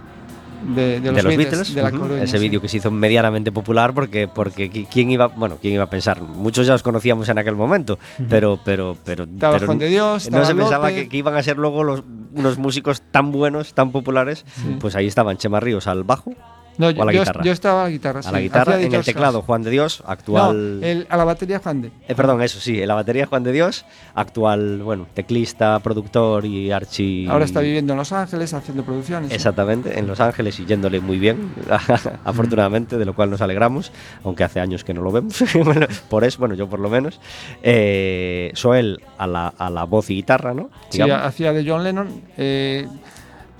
de, 0.63 0.99
de 0.99 1.11
los, 1.11 1.15
de 1.15 1.23
los 1.23 1.25
Beatles, 1.37 1.49
Beatles, 1.51 1.75
de 1.75 1.81
la 1.81 1.89
ujú, 1.89 1.99
Coruña. 1.99 2.23
ese 2.23 2.37
sí. 2.37 2.43
vídeo 2.43 2.61
que 2.61 2.67
se 2.69 2.77
hizo 2.77 2.91
medianamente 2.91 3.51
popular 3.51 3.93
porque 3.93 4.27
porque 4.27 4.71
qui- 4.71 4.87
quién 4.91 5.11
iba 5.11 5.27
bueno 5.27 5.57
quién 5.61 5.73
iba 5.73 5.83
a 5.83 5.89
pensar 5.89 6.21
muchos 6.21 6.65
ya 6.67 6.73
os 6.73 6.83
conocíamos 6.83 7.27
en 7.29 7.37
aquel 7.37 7.55
momento 7.55 7.99
pero 8.29 8.59
pero 8.63 8.97
pero, 9.03 9.25
Estaba 9.25 9.55
pero 9.55 9.65
Juan 9.67 9.79
de 9.79 9.87
Dios, 9.87 10.29
no 10.31 10.45
se 10.45 10.55
pensaba 10.55 10.89
que 10.91 11.07
iban 11.11 11.35
a 11.35 11.43
ser 11.43 11.57
luego 11.57 11.83
los 11.83 12.03
unos 12.33 12.57
músicos 12.57 13.01
tan 13.11 13.31
buenos 13.31 13.73
tan 13.73 13.91
populares 13.91 14.45
pues 14.79 14.95
ahí 14.95 15.07
estaban 15.07 15.37
Chema 15.37 15.59
Ríos 15.59 15.87
al 15.87 16.03
bajo 16.03 16.33
No, 16.77 16.87
a 16.87 16.91
yo, 16.91 17.05
la 17.05 17.11
yo- 17.13 17.19
guitarra 17.21 17.43
yo 17.43 17.51
estaba 17.51 17.81
a 17.81 17.83
la 17.85 17.89
guitarra. 17.89 18.19
a 18.25 18.31
la 18.31 18.39
guitarra 18.41 18.73
Hacía 18.75 18.87
en 18.87 18.93
el 18.95 19.03
teclado. 19.03 19.41
Juan 19.41 19.63
de 19.63 19.69
Dios 19.71 20.03
actual 20.05 20.81
No, 20.81 20.85
el- 20.87 21.07
a 21.09 21.17
la 21.17 21.23
batería 21.23 21.59
Juan 21.59 21.81
de. 21.83 21.91
Eh, 22.07 22.15
perdón, 22.15 22.41
eso 22.41 22.59
sí, 22.59 22.81
en 22.81 22.87
la 22.87 22.95
batería 22.95 23.25
Juan 23.27 23.43
de 23.43 23.51
Dios, 23.51 23.85
actual, 24.13 24.81
bueno, 24.83 25.07
teclista, 25.13 25.79
productor 25.79 26.45
y 26.45 26.71
archi... 26.71 27.27
Ahora 27.27 27.45
está 27.45 27.61
viviendo 27.61 27.93
en 27.93 27.97
Los 27.99 28.11
Ángeles 28.11 28.53
haciendo 28.53 28.83
producciones. 28.83 29.29
¿sí? 29.29 29.35
Exactamente, 29.35 29.97
en 29.97 30.07
Los 30.07 30.19
Ángeles 30.19 30.59
y 30.59 30.65
yéndole 30.65 30.99
muy 30.99 31.17
bien, 31.19 31.53
afortunadamente, 32.23 32.97
de 32.97 33.05
lo 33.05 33.13
cual 33.15 33.29
nos 33.29 33.41
alegramos, 33.41 33.91
aunque 34.23 34.43
hace 34.43 34.59
años 34.59 34.83
que 34.83 34.93
no 34.93 35.01
lo 35.01 35.11
vemos, 35.11 35.43
Bueno, 35.63 35.87
por 36.09 36.23
eso, 36.23 36.39
bueno, 36.39 36.55
yo 36.55 36.67
por 36.69 36.79
lo 36.79 36.89
menos. 36.89 37.19
Eh, 37.63 38.51
Soel 38.53 39.01
a 39.17 39.27
la, 39.27 39.47
a 39.57 39.69
la 39.69 39.83
voz 39.85 40.09
y 40.09 40.15
guitarra, 40.15 40.53
¿no? 40.53 40.69
Sí, 40.89 41.01
hacía 41.01 41.53
de 41.53 41.67
John 41.69 41.83
Lennon, 41.83 42.21
eh, 42.37 42.87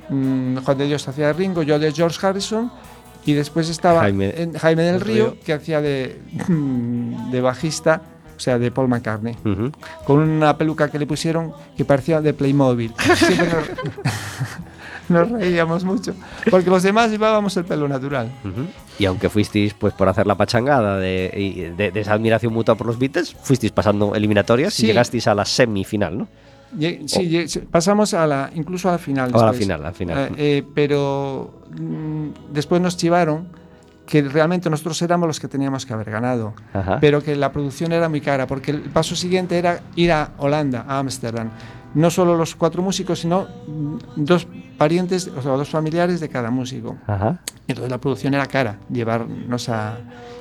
mm, 0.10 0.58
Juan 0.58 0.78
de 0.78 0.86
Dios 0.86 1.08
hacía 1.08 1.28
de 1.28 1.34
Ringo, 1.34 1.64
yo 1.64 1.80
de 1.80 1.92
George 1.92 2.26
Harrison 2.26 2.72
y 3.26 3.34
después 3.34 3.70
estaba 3.70 4.02
Jaime- 4.02 4.34
en- 4.38 4.54
Jaime 4.54 4.84
del 4.84 5.02
Río, 5.02 5.32
Río. 5.32 5.38
que 5.46 5.54
hacía 5.54 5.82
de, 5.82 6.20
de 7.32 7.42
bajista, 7.42 8.02
o 8.36 8.40
sea, 8.40 8.60
de 8.60 8.70
Paul 8.72 8.88
McCartney, 8.90 9.36
con 10.06 10.20
una 10.20 10.58
peluca 10.58 10.90
que 10.92 11.00
le 11.00 11.08
pusieron 11.08 11.54
que 11.78 11.86
parecía 11.86 12.22
de 12.22 12.34
Playmobil. 12.34 12.94
Siempre 13.16 13.48
nos, 15.10 15.30
nos 15.30 15.32
reíamos 15.40 15.84
mucho, 15.84 16.14
porque 16.52 16.70
los 16.70 16.84
demás 16.84 17.12
llevábamos 17.12 17.56
el 17.58 17.66
pelo 17.66 17.88
natural. 17.88 18.32
Ujú. 18.44 18.66
Y 19.00 19.06
aunque 19.06 19.30
fuisteis, 19.30 19.74
pues 19.74 19.94
por 19.94 20.08
hacer 20.10 20.26
la 20.28 20.36
pachangada 20.36 20.98
de- 20.98 21.74
de 21.78 22.00
esa 22.00 22.14
admiración 22.14 22.54
mutua 22.54 22.76
por 22.76 22.88
los 22.88 22.98
Beatles, 23.00 23.36
fuisteis 23.42 23.72
pasando 23.72 24.16
eliminatorias 24.16 24.74
Sí. 24.74 24.84
y 24.84 24.88
llegasteis 24.88 25.28
a 25.28 25.36
la 25.36 25.46
semifinal, 25.46 26.18
¿no? 26.18 26.28
Sí, 27.06 27.46
pasamos 27.72 28.14
a 28.14 28.28
la, 28.28 28.52
incluso 28.54 28.90
a 28.90 28.94
la 28.94 28.98
final. 28.98 29.32
O 29.34 29.40
a 29.40 29.46
la 29.46 29.52
después. 29.52 29.60
final, 29.60 29.86
al 29.86 29.94
final. 29.94 30.18
Eh, 30.18 30.34
eh, 30.38 30.64
pero 30.74 31.62
mm, 31.80 32.28
después 32.52 32.82
nos 32.82 32.98
chivaron 32.98 33.48
que 34.06 34.22
realmente 34.22 34.70
nosotros 34.70 35.02
éramos 35.02 35.28
los 35.28 35.40
que 35.40 35.48
teníamos 35.48 35.86
que 35.86 35.94
haber 35.94 36.12
ganado, 36.12 36.54
Ajá. 36.74 37.00
pero 37.02 37.24
que 37.24 37.36
la 37.36 37.52
producción 37.52 37.92
era 37.92 38.08
muy 38.08 38.22
cara, 38.22 38.46
porque 38.46 38.72
el 38.72 38.82
paso 38.82 39.16
siguiente 39.16 39.58
era 39.58 39.82
ir 39.96 40.12
a 40.12 40.32
Holanda, 40.38 40.86
a 40.88 41.00
Ámsterdam. 41.00 41.50
No 41.96 42.10
solo 42.10 42.36
los 42.36 42.56
cuatro 42.56 42.84
músicos, 42.84 43.20
sino 43.20 43.48
mm, 43.68 43.98
dos 44.18 44.48
parientes, 44.78 45.28
o 45.36 45.42
sea, 45.42 45.54
dos 45.54 45.70
familiares 45.70 46.20
de 46.20 46.30
cada 46.30 46.52
músico. 46.52 46.98
Ajá. 47.08 47.40
Entonces 47.68 47.90
la 47.90 48.00
producción 48.00 48.34
era 48.34 48.46
cara, 48.46 48.78
llevarnos 48.92 49.70
a... 49.70 49.98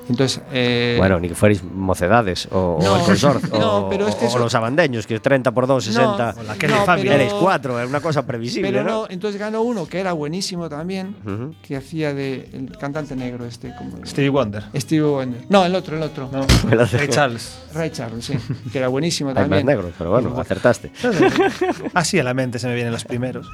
Entonces, 0.09 0.43
eh, 0.53 0.97
Bueno, 0.99 1.19
ni 1.19 1.29
que 1.29 1.35
fuerais 1.35 1.63
mocedades 1.65 2.47
o, 2.53 2.79
o 2.79 2.83
No, 2.83 2.97
el 2.99 3.03
consorcio 3.07 3.59
no, 3.59 3.77
o, 3.87 3.89
pero 3.89 4.07
es 4.07 4.15
que 4.17 4.27
o 4.27 4.29
eso- 4.29 4.39
los 4.39 4.55
abandeños, 4.55 5.07
que 5.07 5.19
30 5.19 5.53
por 5.53 5.67
2, 5.67 5.83
60. 5.85 6.35
O 6.39 6.43
la 6.43 6.55
no, 6.55 6.85
pero- 6.87 7.13
Erais 7.13 7.33
cuatro, 7.33 7.81
es 7.81 7.89
una 7.89 8.01
cosa 8.01 8.27
previsible, 8.27 8.71
Pero 8.71 8.85
¿no? 8.85 8.91
no, 8.91 9.07
entonces 9.09 9.41
ganó 9.41 9.63
uno 9.63 9.87
que 9.87 9.99
era 10.01 10.13
buenísimo 10.13 10.69
también, 10.69 11.17
que 11.63 11.77
hacía 11.77 12.13
de 12.13 12.51
el 12.53 12.77
cantante 12.79 13.17
negro 13.17 13.45
este, 13.47 13.75
como 13.77 14.05
Stevie 14.07 14.29
Wonder. 14.31 14.65
Steve 14.77 15.03
Wonder. 15.07 15.45
No, 15.49 15.65
el 15.65 15.75
otro, 15.75 15.97
el 15.97 16.03
otro. 16.03 16.29
No. 16.33 16.47
Ray 16.93 17.09
Charles. 17.09 17.59
Ray 17.73 17.91
Charles, 17.91 18.25
sí, 18.27 18.35
que 18.73 18.79
era 18.79 18.89
buenísimo 18.89 19.33
Hay 19.35 19.49
más 19.49 19.65
negros, 19.65 19.93
pero 19.97 20.11
bueno, 20.11 20.39
acertaste. 20.39 20.93
Así 21.95 22.19
a 22.19 22.25
la 22.25 22.35
mente 22.35 22.59
se 22.59 22.67
me 22.69 22.75
vienen 22.75 22.93
los 22.93 23.05
primeros. 23.05 23.49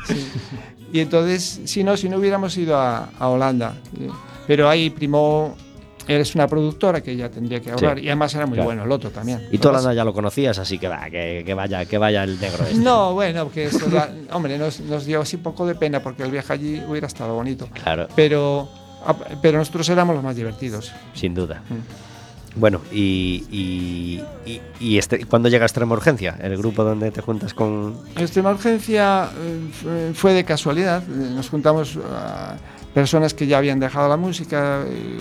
Y 0.93 1.01
entonces, 1.01 1.61
si 1.65 1.85
no, 1.85 1.97
si 1.97 2.09
no 2.09 2.17
hubiéramos 2.19 2.57
ido 2.57 2.77
a, 2.77 3.09
a 3.19 3.29
Holanda, 3.29 3.75
eh, 4.01 4.09
pero 4.47 4.69
ahí 4.69 4.91
primó, 4.91 5.57
eres 6.15 6.35
una 6.35 6.47
productora 6.49 7.01
que 7.03 7.17
ya 7.17 7.29
tendría 7.31 7.61
que 7.61 7.71
hablar, 7.71 7.99
Sí, 7.99 8.05
y 8.05 8.09
además 8.09 8.35
era 8.35 8.47
muy 8.47 8.55
claro. 8.55 8.67
bueno 8.69 8.85
el 8.85 8.93
otro 8.93 9.11
también. 9.11 9.47
Y 9.51 9.59
tú 9.59 9.69
Lo 9.69 9.75
Holanda 9.75 9.95
ya 9.95 10.05
lo 10.05 10.13
conocías, 10.13 10.59
así 10.59 10.79
que 10.79 10.89
va, 10.89 11.09
que, 11.11 11.43
que 11.45 11.55
vaya, 11.55 11.85
que 11.87 11.99
vaya 11.99 12.25
el 12.25 12.41
negro 12.41 12.65
este. 12.65 12.77
No, 12.79 13.15
bueno, 13.15 13.51
que 13.51 13.65
eso 13.67 13.87
hombre, 14.33 14.59
nos, 14.59 14.81
nos 14.81 15.05
dio 15.05 15.21
así 15.21 15.37
un 15.37 15.43
poco 15.43 15.67
de 15.67 15.75
pena 15.75 16.03
porque 16.03 16.23
el 16.23 16.31
viaje 16.31 16.53
allí 16.53 16.83
hubiera 16.89 17.07
estado 17.07 17.35
bonito. 17.35 17.69
Claro, 17.83 18.09
Pero, 18.17 18.69
ah, 19.07 19.15
pero 19.41 19.59
nosotros 19.59 19.89
éramos 19.89 20.15
los 20.15 20.25
más 20.25 20.37
divertidos. 20.37 20.93
sin 21.15 21.35
duda. 21.35 21.63
Mm. 21.69 22.11
Bueno, 22.57 22.81
y, 22.91 23.45
y, 23.49 24.21
y, 24.51 24.61
y 24.81 24.99
este, 24.99 25.25
¿cuándo 25.25 25.49
llega 25.49 25.65
Extrema 25.67 25.95
Urgencia? 25.95 26.37
El 26.43 26.57
grupo 26.57 26.83
donde 26.83 27.13
te 27.13 27.21
juntas 27.21 27.55
con... 27.55 27.97
Extrema 28.17 28.51
Urgencia 28.51 29.31
eh, 29.87 30.11
fue- 30.15 30.33
de 30.33 30.43
casualidad. 30.45 31.05
Nos 31.07 31.49
juntamos 31.49 31.97
a 32.13 32.57
personas 32.95 33.35
que 33.35 33.47
ya 33.47 33.59
habían 33.59 33.81
dejado 33.81 34.09
la 34.09 34.17
música. 34.17 34.83
eh, 34.87 35.19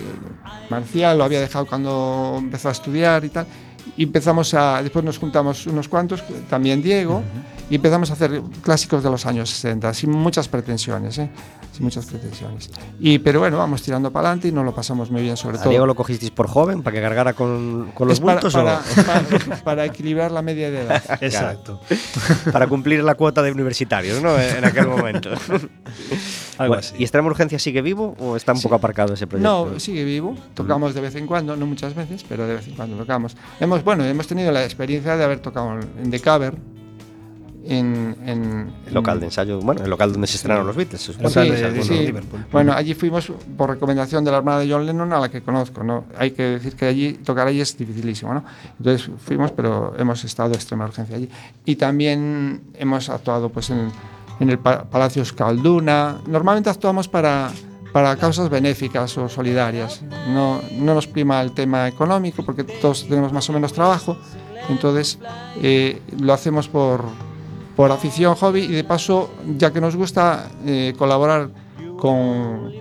Marcial 0.70 1.18
lo 1.18 1.24
había 1.24 1.40
dejado 1.40 1.66
cuando 1.66 2.36
empezó 2.38 2.68
a 2.68 2.72
estudiar 2.72 3.24
y 3.24 3.28
tal. 3.30 3.46
Y 3.96 4.04
empezamos 4.04 4.52
a. 4.54 4.82
Después 4.82 5.04
nos 5.04 5.18
juntamos 5.18 5.66
unos 5.66 5.88
cuantos, 5.88 6.22
también 6.48 6.82
Diego, 6.82 7.22
y 7.70 7.76
empezamos 7.76 8.10
a 8.10 8.12
hacer 8.12 8.40
clásicos 8.62 9.02
de 9.02 9.10
los 9.10 9.24
años 9.26 9.48
60, 9.50 9.94
sin 9.94 10.10
muchas 10.10 10.48
pretensiones, 10.48 11.18
¿eh? 11.18 11.30
Sin 11.72 11.84
muchas 11.84 12.04
pretensiones. 12.06 12.70
Y, 13.00 13.18
pero 13.20 13.40
bueno, 13.40 13.56
vamos 13.56 13.82
tirando 13.82 14.10
para 14.12 14.28
adelante 14.28 14.48
y 14.48 14.52
nos 14.52 14.64
lo 14.64 14.74
pasamos 14.74 15.10
muy 15.10 15.22
bien, 15.22 15.36
sobre 15.36 15.56
¿A 15.56 15.60
todo. 15.60 15.70
Diego 15.70 15.86
lo 15.86 15.94
cogisteis 15.94 16.30
por 16.30 16.46
joven 16.46 16.82
para 16.82 16.94
que 16.96 17.02
cargara 17.02 17.32
con, 17.32 17.90
con 17.94 18.06
los 18.06 18.20
para, 18.20 18.34
bultos 18.34 18.52
para, 18.52 18.76
o 18.78 19.02
para- 19.46 19.56
para 19.64 19.84
equilibrar 19.86 20.30
la 20.30 20.42
media 20.42 20.70
de 20.70 20.82
edad. 20.82 21.02
Exacto. 21.22 21.80
para 22.52 22.66
cumplir 22.66 23.02
la 23.02 23.14
cuota 23.14 23.42
de 23.42 23.50
universitarios, 23.50 24.20
¿no? 24.22 24.38
En 24.38 24.64
aquel 24.64 24.86
momento. 24.88 25.30
Algo 26.60 26.74
Bueno, 26.74 26.80
así. 26.86 26.94
¿Y 26.98 27.04
Extrema 27.04 27.26
Urgencia 27.28 27.58
sigue 27.58 27.80
vivo 27.80 28.14
o 28.18 28.36
está 28.36 28.52
un 28.52 28.60
poco 28.60 28.74
aparcado 28.74 29.14
ese 29.14 29.26
proyecto? 29.26 29.70
No, 29.72 29.80
sigue 29.80 30.04
vivo. 30.04 30.36
Tocamos 30.54 30.92
de 30.94 31.00
vez 31.00 31.14
en 31.16 31.26
cuando, 31.26 31.56
no 31.56 31.64
muchas 31.66 31.94
veces, 31.94 32.22
pero 32.28 32.46
de 32.46 32.54
vez 32.56 32.68
en 32.68 32.74
cuando 32.74 32.96
tocamos. 32.98 33.34
Hemos, 33.60 33.82
bueno, 33.82 34.04
hemos 34.04 34.26
tenido 34.26 34.52
la 34.52 34.62
experiencia 34.64 35.16
de 35.16 35.24
haber 35.24 35.40
tocado 35.40 35.78
en 36.02 36.10
The 36.10 36.20
Cover, 36.20 36.54
en, 37.64 38.16
en- 38.26 38.72
El 38.86 38.94
local 38.94 39.20
de 39.20 39.26
ensayo, 39.26 39.60
bueno, 39.60 39.84
el 39.84 39.90
local 39.90 40.12
donde 40.12 40.26
se 40.26 40.36
estrenaron 40.36 40.66
los 40.66 40.76
Beatles. 40.76 41.00
Sí, 41.00 41.12
de- 41.40 41.82
sí, 41.82 42.06
sí. 42.08 42.12
Bueno, 42.50 42.72
allí 42.72 42.94
fuimos 42.94 43.30
por 43.56 43.70
recomendación 43.70 44.24
de 44.24 44.30
la 44.30 44.38
hermana 44.38 44.60
de 44.60 44.70
John 44.70 44.86
Lennon, 44.86 45.12
a 45.12 45.20
la 45.20 45.28
que 45.30 45.42
conozco. 45.42 45.82
¿no? 45.84 46.04
Hay 46.16 46.30
que 46.32 46.42
decir 46.42 46.74
que 46.74 46.86
allí 46.86 47.12
tocar 47.14 47.46
allí 47.46 47.60
es 47.60 47.76
dificilísimo. 47.76 48.32
¿no? 48.34 48.44
Entonces 48.78 49.10
fuimos, 49.24 49.52
pero 49.52 49.94
hemos 49.98 50.24
estado 50.24 50.50
de 50.50 50.56
extrema 50.56 50.84
urgencia 50.86 51.16
allí. 51.16 51.28
Y 51.64 51.76
también 51.76 52.62
hemos 52.74 53.08
actuado 53.10 53.50
pues, 53.50 53.68
en, 53.70 53.88
en 54.40 54.50
el 54.50 54.58
pa 54.58 54.84
Palacio 54.84 55.22
Escalduna. 55.22 56.18
Normalmente 56.26 56.70
actuamos 56.70 57.06
para, 57.08 57.50
para 57.92 58.16
causas 58.16 58.48
benéficas 58.48 59.16
o 59.18 59.28
solidarias. 59.28 60.02
No, 60.28 60.60
no 60.78 60.94
nos 60.94 61.06
prima 61.06 61.40
el 61.42 61.52
tema 61.52 61.86
económico 61.86 62.42
porque 62.44 62.64
todos 62.64 63.06
tenemos 63.06 63.32
más 63.32 63.48
o 63.48 63.52
menos 63.52 63.72
trabajo. 63.72 64.16
Entonces 64.68 65.18
eh, 65.62 66.00
lo 66.18 66.32
hacemos 66.32 66.68
por, 66.68 67.04
por 67.76 67.92
afición, 67.92 68.34
hobby 68.34 68.60
y 68.60 68.72
de 68.72 68.84
paso, 68.84 69.30
ya 69.56 69.72
que 69.72 69.80
nos 69.80 69.96
gusta 69.96 70.48
eh, 70.64 70.94
colaborar 70.96 71.50
con, 71.98 72.72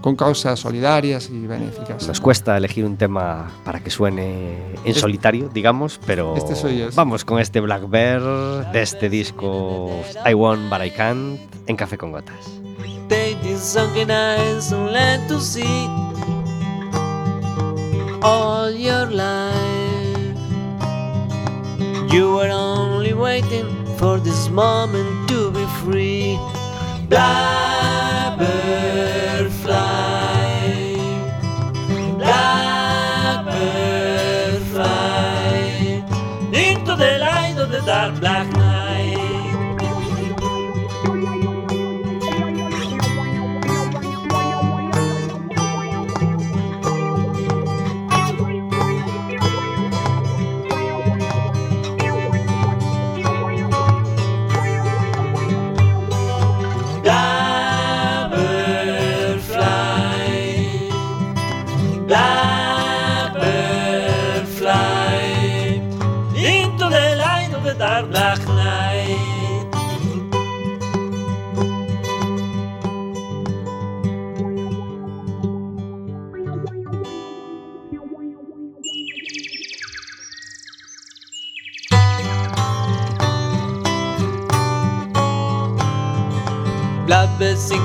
con 0.00 0.16
causas 0.16 0.58
solidarias 0.60 1.28
y 1.30 1.46
benéficas. 1.46 2.06
Nos 2.08 2.20
cuesta 2.20 2.56
elegir 2.56 2.84
un 2.84 2.96
tema 2.96 3.50
para 3.64 3.80
que 3.80 3.90
suene 3.90 4.56
en 4.56 4.76
Este- 4.84 5.00
solitario, 5.00 5.48
digamos, 5.52 6.00
pero 6.06 6.36
Este 6.36 6.54
soy 6.56 6.78
yo, 6.78 6.90
sí. 6.90 6.96
vamos 6.96 7.24
con 7.24 7.38
este 7.38 7.60
Black 7.60 7.88
Bear 7.88 8.22
de 8.72 8.82
este 8.82 9.08
disco 9.10 9.90
I 10.28 10.34
Want 10.34 10.70
But 10.70 10.84
I 10.86 10.90
Can't 10.90 11.38
en 11.66 11.76
Café 11.76 11.98
con 11.98 12.12
Gotas. 12.12 12.50
Take 13.08 13.36
these 13.42 13.58
sunken 13.60 14.10
eyes 14.10 14.72
and 14.72 14.90
let 14.92 15.26
to 15.28 15.40
see 15.40 15.86
all 18.22 18.70
your 18.70 19.10
life. 19.10 19.56
You 22.12 22.34
were 22.36 22.50
only 22.50 23.12
waiting 23.12 23.66
for 23.98 24.20
this 24.20 24.48
moment 24.50 25.28
to 25.28 25.50
be 25.50 25.64
free. 25.84 26.38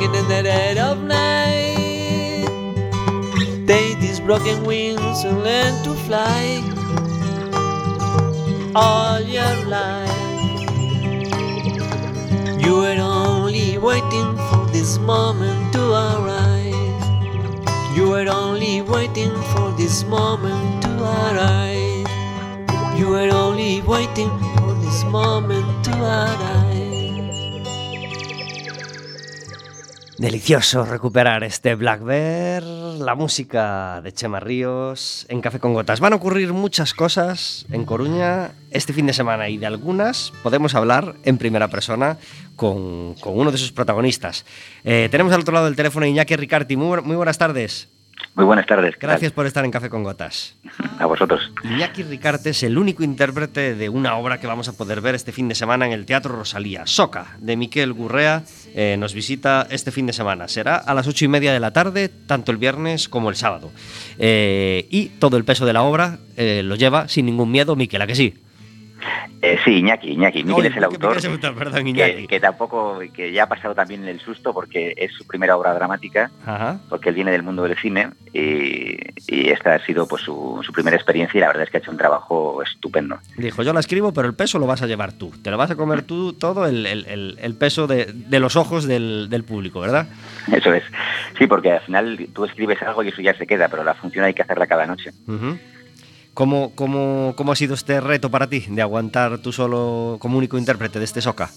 In 0.05 0.11
the 0.11 0.43
dead 0.43 0.77
of 0.77 1.01
night. 1.01 2.45
Take 3.65 3.99
these 3.99 4.19
broken 4.19 4.63
wings 4.63 5.23
and 5.23 5.43
learn 5.43 5.83
to 5.83 5.95
fly 6.05 6.61
all 8.75 9.19
your 9.19 9.55
life. 9.65 10.11
You 12.63 12.73
were 12.81 12.99
only 13.01 13.79
waiting 13.79 14.37
for 14.49 14.67
this 14.71 14.99
moment 14.99 15.73
to 15.73 15.81
arrive. 15.81 17.01
You 17.97 18.09
were 18.09 18.29
only 18.29 18.83
waiting 18.83 19.33
for 19.53 19.71
this 19.71 20.03
moment 20.03 20.83
to 20.83 20.91
arrive. 21.01 22.07
You 22.95 23.07
were 23.09 23.31
only 23.33 23.81
waiting 23.81 24.29
for 24.57 24.75
this 24.85 25.03
moment 25.05 25.83
to 25.85 25.91
arise. 25.99 26.64
Delicioso 30.25 30.83
recuperar 30.85 31.43
este 31.43 31.75
Black 31.75 32.01
Bear, 32.01 32.63
la 32.63 33.13
música 33.13 34.01
de 34.01 34.11
Chema 34.11 34.39
Ríos 34.39 35.27
en 35.29 35.39
Café 35.39 35.59
con 35.59 35.75
Gotas. 35.75 35.99
Van 35.99 36.13
a 36.13 36.15
ocurrir 36.15 36.51
muchas 36.51 36.95
cosas 36.95 37.67
en 37.69 37.85
Coruña 37.85 38.53
este 38.71 38.91
fin 38.91 39.05
de 39.05 39.13
semana 39.13 39.49
y 39.49 39.59
de 39.59 39.67
algunas 39.67 40.33
podemos 40.41 40.73
hablar 40.73 41.13
en 41.25 41.37
primera 41.37 41.67
persona 41.67 42.17
con, 42.55 43.13
con 43.19 43.37
uno 43.37 43.51
de 43.51 43.59
sus 43.59 43.71
protagonistas. 43.71 44.47
Eh, 44.83 45.09
tenemos 45.11 45.31
al 45.31 45.41
otro 45.41 45.53
lado 45.53 45.67
del 45.67 45.75
teléfono 45.75 46.07
Iñaki 46.07 46.35
Ricarti. 46.35 46.75
Muy, 46.75 47.03
muy 47.03 47.15
buenas 47.15 47.37
tardes. 47.37 47.89
Muy 48.35 48.45
buenas 48.45 48.65
tardes. 48.65 48.95
Gracias 48.99 49.31
por 49.31 49.45
estar 49.45 49.63
en 49.63 49.71
Café 49.71 49.89
con 49.89 50.03
Gotas. 50.03 50.55
A 50.99 51.05
vosotros. 51.05 51.51
Iñaki 51.63 52.03
Ricarte 52.03 52.49
es 52.49 52.63
el 52.63 52.77
único 52.77 53.03
intérprete 53.03 53.75
de 53.75 53.89
una 53.89 54.15
obra 54.15 54.39
que 54.39 54.47
vamos 54.47 54.67
a 54.67 54.73
poder 54.73 55.01
ver 55.01 55.15
este 55.15 55.31
fin 55.31 55.47
de 55.47 55.55
semana 55.55 55.85
en 55.85 55.93
el 55.93 56.05
Teatro 56.05 56.35
Rosalía. 56.35 56.85
Soca, 56.85 57.37
de 57.39 57.55
Miquel 57.55 57.93
Gurrea, 57.93 58.43
eh, 58.73 58.97
nos 58.99 59.13
visita 59.13 59.67
este 59.69 59.91
fin 59.91 60.05
de 60.05 60.13
semana. 60.13 60.47
Será 60.47 60.75
a 60.75 60.93
las 60.93 61.07
ocho 61.07 61.25
y 61.25 61.27
media 61.29 61.53
de 61.53 61.59
la 61.59 61.71
tarde, 61.71 62.09
tanto 62.09 62.51
el 62.51 62.57
viernes 62.57 63.07
como 63.07 63.29
el 63.29 63.35
sábado. 63.35 63.71
Eh, 64.17 64.87
y 64.89 65.07
todo 65.07 65.37
el 65.37 65.45
peso 65.45 65.65
de 65.65 65.73
la 65.73 65.83
obra 65.83 66.19
eh, 66.35 66.61
lo 66.63 66.75
lleva 66.75 67.07
sin 67.07 67.25
ningún 67.25 67.51
miedo 67.51 67.75
Miquel, 67.75 68.01
¿a 68.01 68.07
que 68.07 68.15
sí? 68.15 68.33
Eh, 69.41 69.57
sí, 69.63 69.77
Iñaki, 69.79 70.11
Iñaki. 70.11 70.43
Miquel 70.43 70.65
es 70.67 70.77
el 70.77 70.83
autor. 70.85 71.17
perdón, 71.55 71.83
que, 71.83 71.89
Iñaki. 71.89 72.27
que 72.27 72.39
tampoco, 72.39 72.99
que 73.13 73.31
ya 73.31 73.43
ha 73.43 73.47
pasado 73.49 73.75
también 73.75 74.05
el 74.07 74.19
susto 74.19 74.53
porque 74.53 74.93
es 74.97 75.11
su 75.13 75.25
primera 75.27 75.55
obra 75.55 75.73
dramática, 75.73 76.31
Ajá. 76.45 76.79
porque 76.89 77.09
él 77.09 77.15
viene 77.15 77.31
del 77.31 77.43
mundo 77.43 77.63
del 77.63 77.77
cine 77.77 78.09
y, 78.33 78.97
y 79.27 79.49
esta 79.49 79.75
ha 79.75 79.85
sido 79.85 80.07
pues 80.07 80.23
su, 80.23 80.61
su 80.65 80.71
primera 80.73 80.95
experiencia 80.97 81.37
y 81.37 81.41
la 81.41 81.47
verdad 81.47 81.63
es 81.63 81.69
que 81.69 81.77
ha 81.77 81.79
hecho 81.79 81.91
un 81.91 81.97
trabajo 81.97 82.61
estupendo. 82.63 83.19
Dijo, 83.37 83.61
yo 83.63 83.73
la 83.73 83.79
escribo, 83.79 84.13
pero 84.13 84.27
el 84.27 84.33
peso 84.35 84.57
lo 84.59 84.65
vas 84.67 84.81
a 84.81 84.87
llevar 84.87 85.13
tú. 85.13 85.31
Te 85.43 85.51
lo 85.51 85.57
vas 85.57 85.71
a 85.71 85.75
comer 85.75 86.03
tú 86.03 86.33
todo 86.33 86.65
el, 86.65 86.85
el- 86.85 87.05
el- 87.05 87.37
el 87.41 87.55
peso 87.55 87.87
de, 87.87 88.05
de 88.13 88.39
los 88.39 88.55
ojos 88.55 88.85
del, 88.87 89.29
del 89.29 89.43
público, 89.43 89.79
¿verdad? 89.79 90.07
Eso 90.51 90.73
es. 90.73 90.83
Sí, 91.37 91.47
porque 91.47 91.71
al 91.71 91.81
final 91.81 92.27
tú 92.33 92.45
escribes 92.45 92.81
algo 92.81 93.03
y 93.03 93.09
eso 93.09 93.21
ya 93.21 93.33
se 93.37 93.45
queda, 93.47 93.67
pero 93.67 93.83
la 93.83 93.93
función 93.93 94.25
hay 94.25 94.33
que 94.33 94.41
hacerla 94.41 94.67
cada 94.67 94.85
noche. 94.85 95.11
Ujú. 95.27 95.57
¿Cómo, 96.35 96.73
cómo, 96.75 97.33
¿Cómo 97.37 97.53
ha 97.53 97.55
sido 97.55 97.73
este 97.73 98.01
reto 98.01 98.29
para 98.29 98.47
ti 98.47 98.65
de 98.67 98.81
aguantar 98.81 99.37
tú 99.37 99.53
solo 99.53 100.17
como 100.19 100.37
único 100.37 100.57
intérprete 100.57 100.99
de 100.99 101.05
este 101.05 101.21
Soca? 101.21 101.49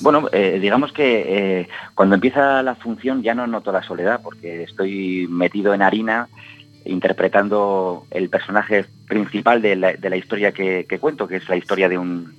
Bueno, 0.00 0.28
eh, 0.32 0.58
digamos 0.60 0.92
que 0.92 1.60
eh, 1.60 1.68
cuando 1.94 2.16
empieza 2.16 2.60
la 2.64 2.74
función 2.74 3.22
ya 3.22 3.34
no 3.34 3.46
noto 3.46 3.70
la 3.70 3.84
soledad 3.84 4.20
porque 4.20 4.64
estoy 4.64 5.28
metido 5.30 5.74
en 5.74 5.82
harina 5.82 6.28
interpretando 6.84 8.04
el 8.10 8.28
personaje 8.30 8.84
principal 9.06 9.62
de 9.62 9.76
la, 9.76 9.92
de 9.92 10.10
la 10.10 10.16
historia 10.16 10.50
que, 10.50 10.86
cuento, 11.00 11.28
que 11.28 11.36
es 11.36 11.48
la 11.48 11.56
historia 11.56 11.88
de 11.88 11.98
un 11.98 12.34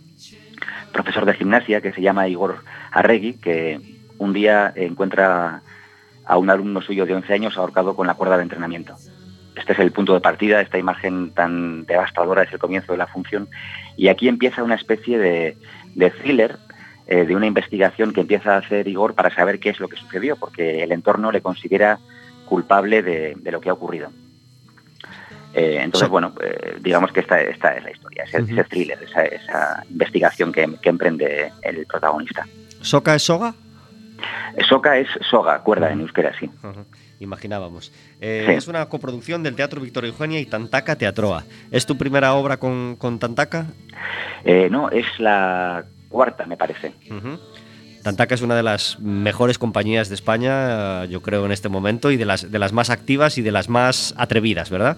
profesor 0.91 1.25
de 1.25 1.35
gimnasia 1.35 1.79
que 1.79 1.93
se 1.93 2.01
llama 2.01 2.27
Igor 2.27 2.65
Arregui, 2.91 3.35
que 3.35 3.79
un 4.17 4.33
día 4.33 4.73
encuentra 4.75 5.61
a 6.25 6.37
un 6.37 6.49
alumno 6.49 6.81
suyo 6.81 7.05
de 7.05 7.15
11 7.15 7.33
años 7.33 7.57
ahorcado 7.57 7.95
con 7.95 8.07
la 8.07 8.15
cuerda 8.15 8.35
de 8.35 8.43
entrenamiento. 8.43 8.97
Este 9.55 9.73
es 9.73 9.79
el 9.79 9.91
punto 9.91 10.13
de 10.13 10.21
partida, 10.21 10.61
esta 10.61 10.77
imagen 10.77 11.31
tan 11.31 11.85
devastadora 11.85 12.43
es 12.43 12.53
el 12.53 12.59
comienzo 12.59 12.93
de 12.93 12.97
la 12.97 13.07
función 13.07 13.49
y 13.97 14.07
aquí 14.07 14.27
empieza 14.27 14.63
una 14.63 14.75
especie 14.75 15.17
de, 15.17 15.57
de 15.95 16.09
thriller, 16.09 16.57
eh, 17.07 17.25
de 17.25 17.35
una 17.35 17.47
investigación 17.47 18.13
que 18.13 18.21
empieza 18.21 18.55
a 18.55 18.59
hacer 18.59 18.87
Igor 18.87 19.13
para 19.13 19.33
saber 19.33 19.59
qué 19.59 19.69
es 19.69 19.79
lo 19.79 19.89
que 19.89 19.97
sucedió, 19.97 20.37
porque 20.37 20.83
el 20.83 20.91
entorno 20.91 21.31
le 21.31 21.41
considera 21.41 21.99
culpable 22.45 23.03
de, 23.03 23.35
de 23.35 23.51
lo 23.51 23.59
que 23.59 23.69
ha 23.69 23.73
ocurrido. 23.73 24.09
Eh, 25.53 25.79
entonces, 25.81 26.07
bueno, 26.07 26.33
eh, 26.41 26.77
digamos 26.79 27.11
que 27.11 27.19
esta, 27.19 27.41
esta 27.41 27.75
es 27.75 27.83
la 27.83 27.91
historia, 27.91 28.23
ese, 28.23 28.37
ese 28.37 28.63
thriller, 28.63 28.97
esa, 29.03 29.23
esa 29.25 29.83
investigación 29.89 30.53
que, 30.53 30.77
que 30.81 30.89
emprende 30.89 31.51
el 31.61 31.85
protagonista. 31.85 32.47
¿Soca 32.79 33.15
es 33.15 33.23
soga? 33.23 33.53
Soca 34.67 34.97
es 34.97 35.07
soga, 35.29 35.59
cuerda 35.59 35.91
en 35.91 36.01
euskera, 36.01 36.31
sí. 36.39 36.49
Imaginábamos. 37.19 37.91
Eh, 38.19 38.45
Sí. 38.47 38.53
Es 38.53 38.67
una 38.67 38.87
coproducción 38.87 39.43
del 39.43 39.55
Teatro 39.55 39.81
Victoria 39.81 40.09
Eugenia 40.09 40.39
y 40.39 40.45
Tantaca 40.45 40.95
Teatroa. 40.95 41.43
¿Es 41.71 41.85
tu 41.85 41.97
primera 41.97 42.33
obra 42.33 42.57
con, 42.57 42.95
con 42.97 43.19
Tantaca? 43.19 43.67
Eh, 44.43 44.67
no, 44.71 44.89
es 44.89 45.05
la 45.19 45.85
cuarta, 46.09 46.45
me 46.45 46.57
parece. 46.57 46.93
Tantaca 48.03 48.33
es 48.33 48.41
una 48.41 48.55
de 48.55 48.63
las 48.63 48.99
mejores 48.99 49.59
compañías 49.59 50.09
de 50.09 50.15
España, 50.15 51.05
yo 51.05 51.21
creo, 51.21 51.45
en 51.45 51.51
este 51.51 51.69
momento, 51.69 52.09
y 52.09 52.17
de 52.17 52.25
las, 52.25 52.51
de 52.51 52.57
las 52.59 52.73
más 52.73 52.89
activas 52.89 53.37
y 53.37 53.43
de 53.43 53.51
las 53.51 53.69
más 53.69 54.15
atrevidas, 54.17 54.69
¿verdad? 54.71 54.97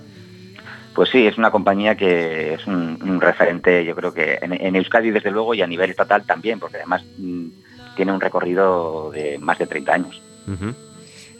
Pues 0.95 1.09
sí, 1.09 1.25
es 1.25 1.37
una 1.37 1.51
compañía 1.51 1.95
que 1.95 2.53
es 2.53 2.65
un, 2.67 2.99
un 3.01 3.19
referente, 3.19 3.83
yo 3.83 3.95
creo 3.95 4.13
que 4.13 4.37
en, 4.41 4.53
en 4.53 4.75
Euskadi 4.75 5.09
desde 5.11 5.31
luego 5.31 5.53
y 5.53 5.61
a 5.61 5.67
nivel 5.67 5.89
estatal 5.89 6.23
también, 6.23 6.59
porque 6.59 6.77
además 6.77 7.03
mm, 7.17 7.47
tiene 7.95 8.11
un 8.11 8.21
recorrido 8.21 9.11
de 9.11 9.37
más 9.39 9.57
de 9.59 9.67
30 9.67 9.93
años. 9.93 10.21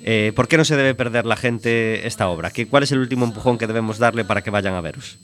Eh, 0.04 0.34
¿Por 0.36 0.48
qué 0.48 0.58
no 0.58 0.66
se 0.66 0.76
debe 0.76 0.96
perder 0.96 1.26
la 1.26 1.36
gente 1.36 2.06
esta 2.08 2.28
obra? 2.28 2.52
¿Qué, 2.52 2.68
¿Cuál 2.68 2.84
es 2.84 2.92
el 2.92 3.00
último 3.00 3.26
empujón 3.26 3.58
que 3.58 3.68
debemos 3.68 4.00
darle 4.00 4.26
para 4.26 4.42
que 4.42 4.50
vayan 4.50 4.74
a 4.76 4.82
veros? 4.82 5.18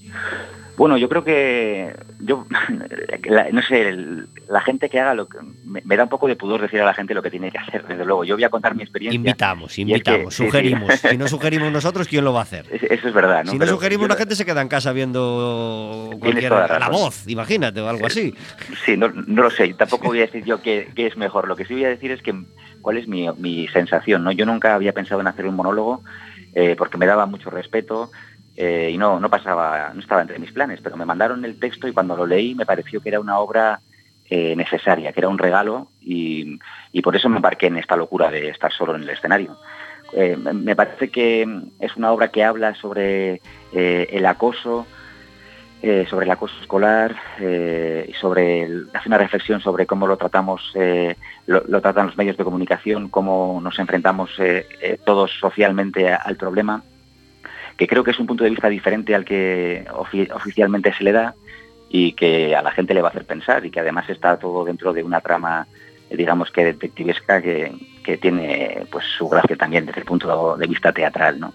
Bueno, 0.79 0.97
yo 0.97 1.09
creo 1.09 1.25
que 1.25 1.93
yo 2.21 2.47
la- 3.25 3.49
no 3.51 3.61
sé, 3.61 3.89
el- 3.89 4.27
la 4.47 4.61
gente 4.61 4.89
que 4.89 4.99
haga 4.99 5.13
lo 5.13 5.27
que 5.27 5.37
me, 5.65 5.81
me 5.83 5.97
da 5.97 6.03
un 6.03 6.09
poco 6.09 6.27
de 6.27 6.37
pudor 6.37 6.61
decir 6.61 6.81
a 6.81 6.85
la 6.85 6.93
gente 6.93 7.13
lo 7.13 7.21
que 7.21 7.29
tiene 7.29 7.51
que 7.51 7.57
hacer, 7.57 7.85
desde 7.85 8.05
luego. 8.05 8.23
Yo 8.23 8.35
voy 8.35 8.45
a 8.45 8.49
contar 8.49 8.73
mi 8.75 8.81
experiencia. 8.83 9.15
Invitamos, 9.17 9.77
y 9.77 9.81
es 9.81 9.85
que- 9.87 9.91
invitamos, 9.91 10.33
sí, 10.33 10.43
sí. 10.43 10.49
sugerimos. 10.49 10.93
Si 10.95 11.17
no 11.17 11.27
sugerimos 11.27 11.71
nosotros, 11.73 12.07
¿quién 12.07 12.23
lo 12.23 12.31
va 12.33 12.39
a 12.39 12.43
hacer? 12.43 12.65
Es- 12.71 12.83
Eso 12.83 13.09
es 13.09 13.13
verdad, 13.13 13.43
¿no? 13.43 13.51
si 13.51 13.57
no 13.57 13.59
Pero 13.59 13.73
sugerimos, 13.73 14.07
la 14.07 14.15
gente 14.15 14.35
se 14.35 14.45
queda 14.45 14.61
en 14.61 14.69
casa 14.69 14.93
viendo 14.93 16.11
cualquier, 16.19 16.49
toda 16.49 16.67
la 16.67 16.79
la 16.79 16.89
voz, 16.89 17.27
imagínate, 17.27 17.81
o 17.81 17.89
algo 17.89 18.07
así. 18.07 18.33
Sí, 18.85 18.95
no, 18.97 19.09
no 19.09 19.43
lo 19.43 19.49
sé. 19.51 19.73
Tampoco 19.73 20.07
voy 20.07 20.19
a 20.19 20.27
decir 20.27 20.45
yo 20.45 20.61
qué, 20.61 20.89
qué 20.95 21.07
es 21.07 21.17
mejor. 21.17 21.47
Lo 21.47 21.55
que 21.57 21.65
sí 21.65 21.73
voy 21.73 21.83
a 21.85 21.89
decir 21.89 22.11
es 22.11 22.21
que 22.21 22.33
cuál 22.81 22.97
es 22.97 23.07
mi, 23.07 23.27
mi 23.37 23.67
sensación. 23.67 24.23
¿no? 24.23 24.31
Yo 24.31 24.45
nunca 24.45 24.75
había 24.75 24.93
pensado 24.93 25.19
en 25.19 25.27
hacer 25.27 25.45
un 25.45 25.55
monólogo 25.55 26.01
eh, 26.55 26.75
porque 26.77 26.97
me 26.97 27.05
daba 27.05 27.25
mucho 27.25 27.49
respeto 27.49 28.09
eh, 28.61 28.89
y 28.93 28.97
no, 28.97 29.21
no 29.21 29.29
pasaba, 29.29 29.91
no 29.93 30.01
estaba 30.01 30.21
entre 30.21 30.37
mis 30.37 30.51
planes. 30.51 30.81
Pero 30.83 30.97
me 30.97 31.05
mandaron 31.05 31.45
el 31.45 31.57
texto 31.57 31.87
y 31.87 31.93
cuando 31.93 32.17
lo 32.17 32.25
leí 32.25 32.55
me 32.55 32.65
pareció 32.65 32.99
que 32.99 33.07
era 33.09 33.21
una 33.21 33.39
obra 33.39 33.79
eh, 34.29 34.53
necesaria, 34.55 35.13
que 35.13 35.21
era 35.21 35.29
un 35.29 35.37
regalo 35.37 35.87
y, 36.01 36.59
y 36.91 37.01
por 37.01 37.15
eso 37.15 37.29
me 37.29 37.37
embarqué 37.37 37.67
en 37.67 37.77
esta 37.77 37.95
locura 37.95 38.29
de 38.29 38.49
estar 38.49 38.71
solo 38.73 38.95
en 38.95 39.03
el 39.03 39.09
escenario. 39.11 39.57
Eh, 40.11 40.35
me- 40.35 40.75
parece 40.75 41.09
que 41.09 41.47
es 41.79 41.95
una 41.95 42.11
obra 42.11 42.27
que 42.27 42.43
habla 42.43 42.75
sobre 42.75 43.41
el 43.71 44.25
acoso, 44.25 44.85
sobre 46.09 46.25
el 46.25 46.31
acoso 46.31 46.55
escolar, 46.59 47.15
y 47.39 48.13
sobre 48.13 48.67
hace 48.93 49.07
una 49.07 49.17
reflexión 49.17 49.61
sobre 49.61 49.85
cómo 49.85 50.05
lo 50.07 50.17
tratamos, 50.17 50.73
lo, 51.45 51.81
tratan 51.81 52.07
los 52.07 52.17
medios 52.17 52.35
de 52.37 52.43
comunicación, 52.43 53.07
cómo 53.09 53.59
nos 53.63 53.79
enfrentamos 53.79 54.31
todos 55.05 55.31
socialmente 55.39 56.11
al 56.11 56.35
problema, 56.35 56.83
que 57.79 57.87
creo 57.87 58.03
que 58.03 58.11
es 58.11 58.19
un 58.19 58.27
punto 58.27 58.43
de 58.43 58.49
vista 58.49 58.67
diferente 58.67 59.15
al 59.15 59.23
que 59.23 59.85
ofi- 59.93 60.29
oficialmente 60.33 60.93
se 60.93 61.05
le 61.05 61.13
da 61.13 61.33
y 61.89 62.11
que 62.11 62.53
a 62.53 62.61
la 62.61 62.71
gente 62.71 62.93
le 62.93 63.01
va 63.01 63.07
a 63.07 63.11
hacer 63.11 63.23
pensar 63.25 63.65
y 63.65 63.71
que 63.71 63.79
además 63.79 64.09
está 64.09 64.37
todo 64.37 64.65
dentro 64.65 64.91
de 64.91 65.01
una 65.01 65.21
trama, 65.21 65.65
digamos 66.11 66.51
que 66.51 66.65
detectivesca 66.65 67.41
que, 67.41 67.71
que 68.03 68.17
tiene 68.17 68.85
pues 68.91 69.05
su 69.17 69.29
gracia 69.29 69.55
también 69.55 69.85
desde 69.85 70.01
el 70.01 70.05
punto 70.05 70.57
de 70.57 70.67
vista 70.67 70.91
teatral, 70.91 71.39
¿no? 71.39 71.53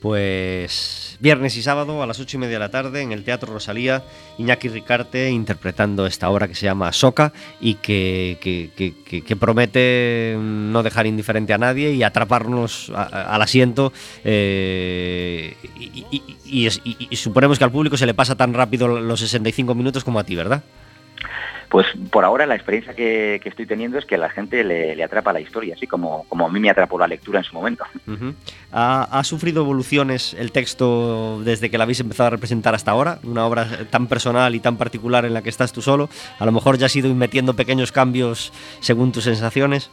Pues 0.00 1.16
viernes 1.20 1.56
y 1.56 1.62
sábado 1.62 2.02
a 2.02 2.06
las 2.06 2.20
ocho 2.20 2.36
y 2.36 2.40
media 2.40 2.54
de 2.54 2.58
la 2.60 2.70
tarde 2.70 3.02
en 3.02 3.10
el 3.12 3.24
Teatro 3.24 3.52
Rosalía, 3.52 4.04
Iñaki 4.38 4.68
Ricarte 4.68 5.30
interpretando 5.30 6.06
esta 6.06 6.30
obra 6.30 6.46
que 6.46 6.54
se 6.54 6.66
llama 6.66 6.92
Soca 6.92 7.32
y 7.60 7.74
que, 7.74 8.38
que- 8.40 9.36
promete 9.36 10.36
no 10.38 10.82
dejar 10.82 11.06
indiferente 11.06 11.52
a 11.52 11.58
nadie 11.58 11.92
y 11.92 12.02
atraparnos 12.02 12.90
al 12.94 13.42
asiento. 13.42 13.92
eh, 14.24 15.54
y- 15.78 16.22
y 17.10 17.16
suponemos 17.16 17.58
que 17.58 17.64
al 17.64 17.72
público 17.72 17.96
se 17.96 18.06
le 18.06 18.14
pasa 18.14 18.36
tan 18.36 18.54
rápido 18.54 18.88
los 19.00 19.20
65 19.20 19.74
minutos 19.74 20.04
como 20.04 20.18
a 20.18 20.24
ti, 20.24 20.34
¿verdad? 20.34 20.62
Pues 21.68 21.86
por 22.10 22.24
ahora 22.24 22.46
la 22.46 22.54
experiencia 22.54 22.94
que, 22.94 23.40
que 23.42 23.48
estoy 23.48 23.66
teniendo 23.66 23.98
es 23.98 24.06
que 24.06 24.14
a 24.14 24.18
la 24.18 24.30
gente 24.30 24.64
le, 24.64 24.96
le 24.96 25.04
atrapa 25.04 25.32
la 25.32 25.40
historia, 25.40 25.74
así 25.74 25.86
como, 25.86 26.24
como 26.28 26.46
a 26.46 26.50
mí 26.50 26.60
me 26.60 26.70
atrapó 26.70 26.98
la 26.98 27.06
lectura 27.06 27.40
en 27.40 27.44
su 27.44 27.54
momento. 27.54 27.84
Ujú. 28.06 28.34
¿Ha, 28.72 29.04
ha 29.04 29.24
sufrido 29.24 29.62
evoluciones 29.62 30.34
el 30.34 30.50
texto 30.50 31.42
desde 31.42 31.70
que 31.70 31.76
la 31.76 31.84
habéis 31.84 32.00
empezado 32.00 32.28
a 32.28 32.30
representar 32.30 32.74
hasta 32.74 32.90
ahora? 32.90 33.18
Una 33.22 33.46
obra 33.46 33.68
tan 33.90 34.06
personal 34.06 34.54
y 34.54 34.60
tan 34.60 34.76
particular 34.76 35.24
en 35.24 35.34
la 35.34 35.42
que 35.42 35.50
estás 35.50 35.72
tú 35.72 35.82
solo. 35.82 36.08
A 36.38 36.46
lo 36.46 36.52
mejor 36.52 36.78
ya 36.78 36.86
has 36.86 36.96
ido 36.96 37.14
metiendo 37.14 37.54
pequeños 37.54 37.92
cambios 37.92 38.52
según 38.80 39.12
tus 39.12 39.24
sensaciones. 39.24 39.90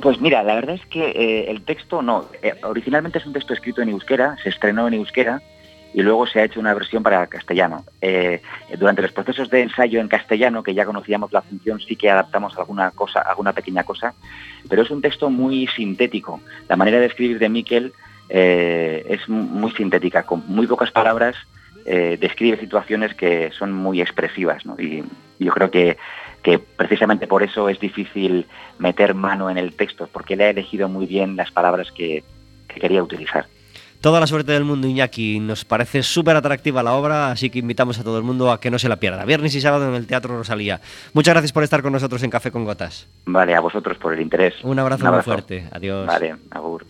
Pues 0.00 0.20
mira, 0.20 0.42
la 0.42 0.54
verdad 0.54 0.76
es 0.76 0.86
que 0.86 1.10
eh, 1.10 1.50
el 1.50 1.62
texto 1.62 2.00
no, 2.00 2.26
eh, 2.42 2.54
originalmente 2.62 3.18
es 3.18 3.26
un 3.26 3.32
texto 3.32 3.52
escrito 3.52 3.82
en 3.82 3.88
euskera, 3.88 4.36
se 4.42 4.48
estrenó 4.48 4.86
en 4.86 4.94
euskera 4.94 5.42
y 5.92 6.02
luego 6.02 6.26
se 6.26 6.40
ha 6.40 6.44
hecho 6.44 6.60
una 6.60 6.72
versión 6.74 7.02
para 7.02 7.26
castellano. 7.26 7.84
Eh, 8.00 8.40
durante 8.78 9.02
los 9.02 9.12
procesos 9.12 9.50
de 9.50 9.62
ensayo 9.62 10.00
en 10.00 10.08
castellano, 10.08 10.62
que 10.62 10.74
ya 10.74 10.84
conocíamos 10.84 11.32
la 11.32 11.42
función, 11.42 11.80
sí 11.80 11.96
que 11.96 12.10
adaptamos 12.10 12.56
alguna 12.56 12.90
cosa, 12.92 13.20
alguna 13.20 13.52
pequeña 13.52 13.82
cosa, 13.84 14.14
pero 14.68 14.82
es 14.82 14.90
un 14.90 15.02
texto 15.02 15.30
muy 15.30 15.66
sintético. 15.66 16.40
La 16.68 16.76
manera 16.76 17.00
de 17.00 17.06
escribir 17.06 17.38
de 17.38 17.48
Miquel 17.48 17.92
eh, 18.28 19.04
es 19.08 19.28
mu- 19.28 19.42
muy 19.42 19.72
sintética, 19.72 20.22
con 20.22 20.44
muy 20.46 20.66
pocas 20.68 20.92
palabras 20.92 21.34
eh, 21.84 22.18
describe 22.20 22.58
situaciones 22.58 23.14
que 23.14 23.50
son 23.58 23.72
muy 23.72 24.00
expresivas. 24.00 24.62
Y 24.78 25.02
yo 25.38 25.50
creo 25.52 25.70
que, 25.70 25.96
que 26.42 26.58
precisamente 26.58 27.26
por 27.26 27.42
eso 27.42 27.68
es 27.68 27.80
difícil 27.80 28.46
meter 28.78 29.14
mano 29.14 29.50
en 29.50 29.58
el 29.58 29.74
texto, 29.74 30.08
porque 30.12 30.36
le 30.36 30.44
ha 30.44 30.50
elegido 30.50 30.88
muy 30.88 31.06
bien 31.06 31.36
las 31.36 31.50
palabras 31.50 31.90
que 31.90 32.22
quería 32.68 33.02
utilizar. 33.02 33.46
Toda 34.00 34.18
la 34.18 34.26
suerte 34.26 34.52
del 34.52 34.64
mundo, 34.64 34.86
Iñaki. 34.86 35.40
Nos 35.40 35.66
parece 35.66 36.02
súper 36.02 36.34
atractiva 36.34 36.82
la 36.82 36.94
obra, 36.94 37.30
así 37.30 37.50
que 37.50 37.58
invitamos 37.58 37.98
a 37.98 38.04
todo 38.04 38.16
el 38.16 38.24
mundo 38.24 38.50
a 38.50 38.58
que 38.58 38.70
no 38.70 38.78
se 38.78 38.88
la 38.88 38.96
pierda. 38.96 39.26
Viernes 39.26 39.54
y 39.54 39.60
sábado 39.60 39.88
en 39.88 39.94
el 39.94 40.06
Teatro 40.06 40.38
Rosalía. 40.38 40.80
Muchas 41.12 41.34
gracias 41.34 41.52
por 41.52 41.64
estar 41.64 41.82
con 41.82 41.92
nosotros 41.92 42.22
en 42.22 42.30
Café 42.30 42.50
con 42.50 42.64
Gotas. 42.64 43.06
Vale, 43.26 43.54
a 43.54 43.60
vosotros 43.60 43.98
por 43.98 44.14
el 44.14 44.22
interés. 44.22 44.54
Un 44.62 44.78
abrazo, 44.78 45.10
muy 45.12 45.20
fuerte. 45.20 45.68
Adiós. 45.70 46.06
Vale, 46.06 46.34
agur. 46.50 46.86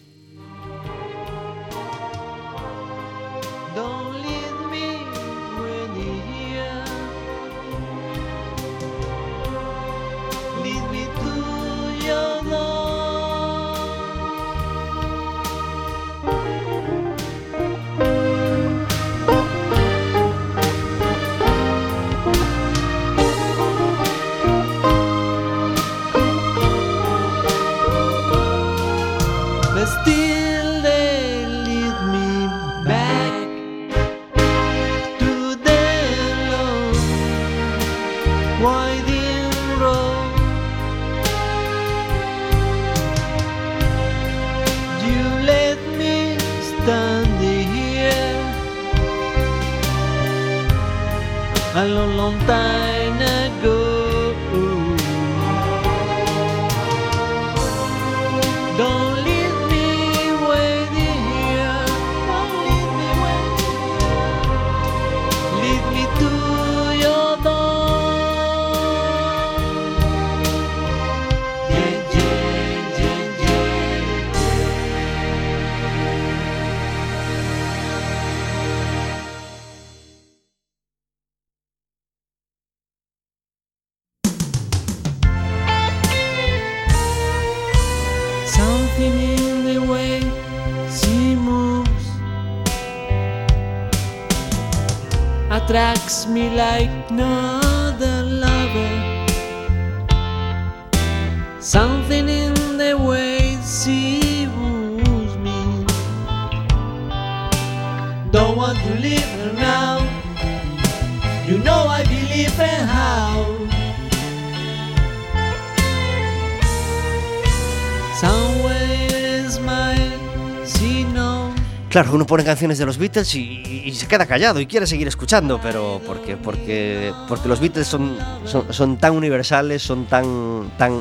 Claro, 121.91 122.13
uno 122.15 122.25
pone 122.25 122.45
canciones 122.45 122.79
de 122.79 122.87
los 122.87 122.99
Beatles 122.99 123.35
y, 123.35 123.93
se 123.93 124.07
queda 124.07 124.25
callado 124.25 124.61
y 124.61 124.67
quiere 124.67 124.87
seguir 124.87 125.09
escuchando, 125.09 125.61
pero 125.61 126.01
porque, 126.07 126.37
porque, 126.37 127.13
porque 127.27 127.49
los 127.49 127.59
Beatles 127.59 127.89
son, 127.89 128.17
son, 128.45 128.97
tan 128.97 129.17
universales, 129.17 129.83
son 129.83 130.07
tan, 130.07 130.71
tan, 130.79 131.01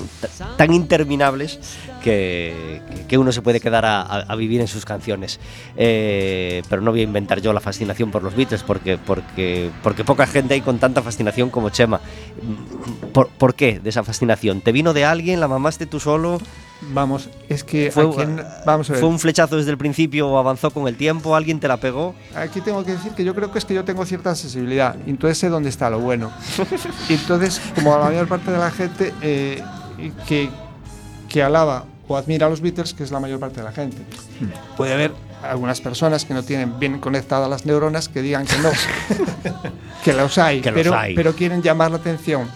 tan 0.57 0.73
interminables 0.73 1.59
que, 2.03 2.81
que 3.07 3.19
uno 3.19 3.31
se 3.31 3.43
puede 3.43 3.59
quedar 3.59 3.85
a 3.85 4.35
vivir 4.35 4.61
en 4.61 4.67
sus 4.67 4.83
canciones. 4.83 5.39
Eh, 5.77 6.63
pero 6.67 6.81
no 6.81 6.89
voy 6.89 7.01
a 7.01 7.03
inventar 7.03 7.39
yo 7.39 7.53
la 7.53 7.59
fascinación 7.59 8.09
por 8.09 8.23
los 8.23 8.35
Beatles, 8.35 8.63
porque, 8.63 8.97
porque, 8.97 9.69
porque 9.83 10.03
poca 10.03 10.25
gente 10.25 10.55
hay 10.55 10.61
con 10.61 10.79
tanta 10.79 11.03
fascinación 11.03 11.51
como 11.51 11.69
Chema. 11.69 12.01
¿Por, 13.13 13.29
por 13.29 13.53
qué 13.53 13.79
de 13.79 13.91
esa 13.91 14.03
fascinación? 14.03 14.61
¿Te 14.61 14.71
vino 14.71 14.91
de 14.93 15.05
alguien? 15.05 15.39
¿La 15.39 15.47
mamaste 15.47 15.85
tú 15.85 15.99
solo? 15.99 16.39
Vamos, 16.81 17.29
es 17.49 17.63
que 17.65 17.91
Fue, 17.91 18.05
aquí 18.07 18.21
en- 18.21 18.41
vamos 18.65 18.89
a 18.89 18.93
ver. 18.93 19.01
¿Fue 19.01 19.09
un 19.09 19.19
flechazo 19.19 19.57
desde 19.57 19.71
el 19.71 19.77
principio 19.77 20.29
o 20.29 20.37
avanzó 20.37 20.71
con 20.71 20.87
el 20.87 20.95
tiempo? 20.95 21.35
¿Alguien 21.35 21.59
te 21.59 21.67
la 21.67 21.77
pegó? 21.77 22.15
Aquí 22.35 22.61
tengo 22.61 22.83
que 22.85 22.93
decir 22.93 23.11
que 23.11 23.23
yo 23.25 23.35
creo 23.35 23.51
que 23.51 23.59
es 23.59 23.65
que 23.65 23.73
yo 23.73 23.83
tengo 23.83 24.05
cierta 24.05 24.33
sensibilidad, 24.35 24.95
entonces 25.05 25.37
sé 25.37 25.49
dónde 25.49 25.69
está 25.69 25.89
lo 25.89 25.99
bueno. 25.99 26.31
Entonces, 27.09 27.61
como 27.75 27.97
la 27.97 28.05
mayor 28.05 28.27
parte 28.27 28.51
de 28.51 28.57
la 28.57 28.71
gente 28.71 29.13
eh, 29.21 29.61
que, 30.27 30.49
que 31.27 31.43
alaba 31.43 31.83
o 32.07 32.15
admira 32.17 32.47
a 32.47 32.49
los 32.49 32.61
Beatles, 32.61 32.93
que 32.93 33.03
es 33.03 33.11
la 33.11 33.19
mayor 33.19 33.39
parte 33.39 33.57
de 33.59 33.63
la 33.65 33.71
gente, 33.73 33.97
puede 34.77 34.93
haber 34.93 35.11
algunas 35.43 35.79
personas 35.81 36.25
que 36.25 36.33
no 36.33 36.43
tienen 36.43 36.79
bien 36.79 36.99
conectadas 36.99 37.49
las 37.49 37.65
neuronas 37.65 38.09
que 38.09 38.21
digan 38.21 38.45
que 38.45 38.57
no, 38.59 38.69
que 40.03 40.13
los 40.13 40.37
hay, 40.37 40.61
Que 40.61 40.71
los 40.71 40.81
pero, 40.81 40.95
hay. 40.95 41.13
pero 41.15 41.33
quieren 41.35 41.61
llamar 41.61 41.91
la 41.91 41.97
atención. 41.97 42.49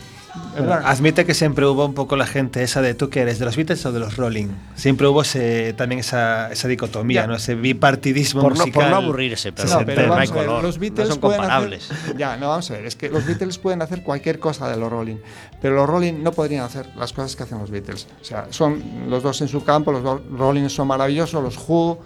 Admite 0.85 1.25
que 1.25 1.33
siempre 1.33 1.65
hubo 1.65 1.85
un 1.85 1.93
poco 1.93 2.15
la 2.15 2.25
gente 2.25 2.63
esa 2.63 2.81
de 2.81 2.93
tú 2.93 3.09
que 3.09 3.21
eres, 3.21 3.39
de 3.39 3.45
los 3.45 3.55
Beatles 3.55 3.85
o 3.85 3.91
de 3.91 3.99
los 3.99 4.17
Rolling. 4.17 4.47
Siempre 4.75 5.07
hubo 5.07 5.21
ese- 5.21 5.73
también 5.73 5.99
esa, 5.99 6.51
esa 6.51 6.67
dicotomía, 6.67 7.21
Ya. 7.21 7.27
¿no? 7.27 7.35
Ese 7.35 7.55
bipartidismo 7.55 8.41
Por 8.41 8.53
no, 8.53 8.59
musical. 8.61 8.83
por 8.83 8.91
no 8.91 8.95
aburrirse, 8.97 9.51
pero, 9.51 9.69
No, 9.69 9.79
No, 9.81 9.85
pero 9.85 10.01
no 10.03 10.09
vamos 10.15 10.31
a 10.31 10.33
ver, 10.35 10.45
los 10.63 10.79
Beatles 10.79 11.07
no 11.09 11.13
son 11.15 11.21
comparables. 11.21 11.91
hacer- 11.91 12.17
ya, 12.17 12.37
no, 12.37 12.49
vamos 12.49 12.69
a 12.71 12.73
ver, 12.73 12.85
es 12.85 12.95
que 12.95 13.09
los 13.09 13.25
Beatles 13.25 13.57
pueden 13.57 13.81
hacer 13.81 14.03
cualquier 14.03 14.39
cosa 14.39 14.67
de 14.69 14.77
los 14.77 14.91
Rolling, 14.91 15.17
pero 15.61 15.75
los 15.75 15.87
Rolling 15.87 16.21
no 16.23 16.31
podrían 16.31 16.63
hacer 16.63 16.87
las 16.95 17.13
cosas 17.13 17.35
que 17.35 17.43
hacen 17.43 17.59
los 17.59 17.69
Beatles. 17.69 18.07
O 18.21 18.23
sea, 18.25 18.47
son 18.49 18.81
los 19.09 19.23
dos 19.23 19.41
en 19.41 19.47
su 19.47 19.63
campo, 19.63 19.91
los 19.91 20.03
Rolling 20.31 20.69
son 20.69 20.87
maravillosos, 20.87 21.43
los 21.43 21.57
Who, 21.67 21.99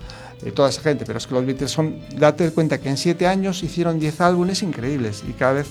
y 0.46 0.52
toda 0.52 0.70
esa 0.70 0.82
gente, 0.82 1.04
pero 1.06 1.18
es 1.18 1.26
que 1.28 1.34
los 1.34 1.46
Beatles 1.46 1.72
son, 1.72 1.98
date 2.16 2.52
cuenta 2.52 2.78
que 2.80 2.90
en 2.90 2.98
siete 2.98 3.26
años 3.28 3.63
hicieron 3.63 4.00
10 4.00 4.22
álbumes 4.22 4.62
increíbles 4.63 5.24
y 5.28 5.34
cada 5.34 5.54
vez, 5.54 5.68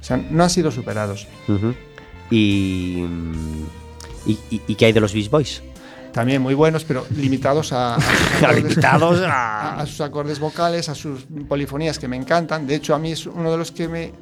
o 0.00 0.04
sea, 0.04 0.16
no 0.16 0.42
han 0.44 0.50
sido 0.50 0.70
superados. 0.70 1.26
Y, 2.30 3.04
y, 4.26 4.38
y- 4.50 4.62
y 4.66 4.74
qué 4.74 4.86
hay 4.86 4.92
de 4.92 5.00
los 5.00 5.12
Beach 5.14 5.30
Boys? 5.30 5.62
También 6.12 6.40
muy 6.42 6.54
buenos, 6.54 6.84
pero 6.84 7.06
limitados 7.14 7.72
a, 7.72 7.96
a 7.96 8.00
sus 8.00 8.42
acordes- 8.42 8.62
Limitados 8.62 9.20
a, 9.22 9.80
a... 9.80 9.86
sus 9.86 10.00
acordes 10.00 10.38
vocales, 10.38 10.88
a 10.88 10.94
sus 10.94 11.24
polifonías 11.48 11.98
que 11.98 12.08
me 12.08 12.16
encantan. 12.16 12.66
De 12.66 12.74
hecho, 12.74 12.94
a 12.94 12.98
mí 12.98 13.12
es 13.12 13.26
uno 13.26 13.50
de 13.50 13.58
los 13.58 13.72
que 13.72 13.88
me 13.88 14.12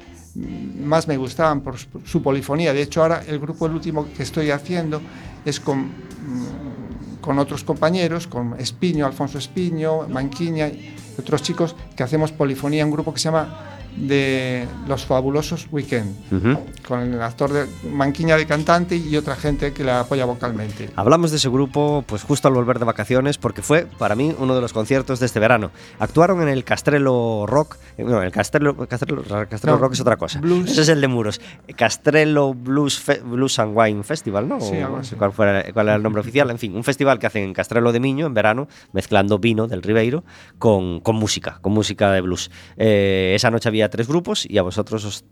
más 0.84 1.08
me 1.08 1.16
gustaban 1.16 1.62
por 1.62 1.78
su, 1.78 1.86
su 2.04 2.22
polifonía. 2.22 2.74
De 2.74 2.82
hecho, 2.82 3.00
ahora 3.02 3.22
el 3.26 3.38
grupo 3.38 3.64
el 3.66 3.72
último 3.72 4.06
que 4.14 4.22
estoy 4.22 4.50
haciendo 4.50 5.00
es 5.46 5.60
con 5.60 5.78
mm, 5.84 7.20
con 7.22 7.38
otros 7.40 7.64
compañeros, 7.64 8.26
con 8.28 8.54
Espiño, 8.60 9.04
Alfonso 9.06 9.38
Espiño, 9.38 10.06
Manquiña 10.08 10.68
y 10.68 10.94
otros 11.18 11.42
chicos 11.42 11.74
que 11.96 12.02
hacemos 12.04 12.30
polifonía 12.32 12.82
en 12.82 12.88
un 12.88 12.92
grupo 12.92 13.12
que 13.14 13.18
se 13.18 13.24
llama 13.24 13.75
de 13.96 14.66
los 14.86 15.04
fabulosos 15.06 15.66
Weekend, 15.70 16.14
con 16.86 17.00
el 17.14 17.22
actor 17.22 17.52
de 17.52 17.66
Manquiña 17.90 18.36
de 18.36 18.46
cantante 18.46 18.96
y 18.96 19.16
otra 19.16 19.36
gente 19.36 19.72
que 19.72 19.84
la 19.84 20.00
apoya 20.00 20.24
vocalmente. 20.24 20.90
Hablamos 20.96 21.30
de 21.30 21.38
ese 21.38 21.48
grupo 21.48 22.04
pues 22.06 22.22
justo 22.22 22.48
al 22.48 22.54
volver 22.54 22.78
de 22.78 22.84
vacaciones 22.84 23.38
porque 23.38 23.62
fue 23.62 23.86
para 23.98 24.14
mí 24.14 24.34
uno 24.38 24.54
de 24.54 24.60
los 24.60 24.72
conciertos 24.72 25.20
de 25.20 25.26
este 25.26 25.40
verano. 25.40 25.70
Actuaron 25.98 26.42
en 26.42 26.48
el 26.48 26.64
Castrelo 26.64 27.44
Rock, 27.46 27.76
eh, 27.96 28.04
no, 28.04 28.22
el 28.22 28.30
Castrelo, 28.30 28.76
Castrelo, 28.86 29.22
Castrelo 29.48 29.76
No, 29.76 29.82
Rock 29.82 29.92
es 29.94 30.00
otra 30.00 30.16
cosa. 30.16 30.40
Blues. 30.40 30.70
Ese 30.70 30.82
es 30.82 30.88
el 30.88 31.00
de 31.00 31.08
Muros. 31.08 31.40
Castrelo 31.76 32.54
Blues, 32.54 32.98
Fe- 32.98 33.20
Blues 33.24 33.58
and 33.58 33.72
Wine 33.76 34.02
Festival, 34.02 34.48
¿no? 34.48 34.60
Sí, 34.60 34.74
O 34.82 35.16
cuál, 35.18 35.32
fuera- 35.32 35.64
cuál 35.72 35.86
era 35.88 35.96
el 35.96 36.02
nombre 36.02 36.20
oficial. 36.20 36.50
En 36.50 36.58
fin, 36.58 36.74
un 36.76 36.84
festival 36.84 37.18
que 37.18 37.26
hacen 37.26 37.44
en 37.44 37.52
Castrelo 37.54 37.92
de 37.92 38.00
Miño 38.00 38.26
en 38.26 38.34
verano, 38.34 38.68
mezclando 38.92 39.38
vino 39.38 39.66
del 39.66 39.82
Ribeiro 39.82 40.24
con, 40.58 41.00
con 41.00 41.16
música, 41.16 41.58
con 41.62 41.72
música 41.72 42.10
de 42.12 42.20
blues. 42.20 42.50
Eh, 42.76 43.32
esa 43.36 43.50
noche 43.50 43.68
había 43.68 43.85
había 43.86 43.90
tres 43.90 44.08
grupos 44.08 44.46
y 44.48 44.58
a 44.58 44.62
vosotros 44.62 45.04
os 45.04 45.24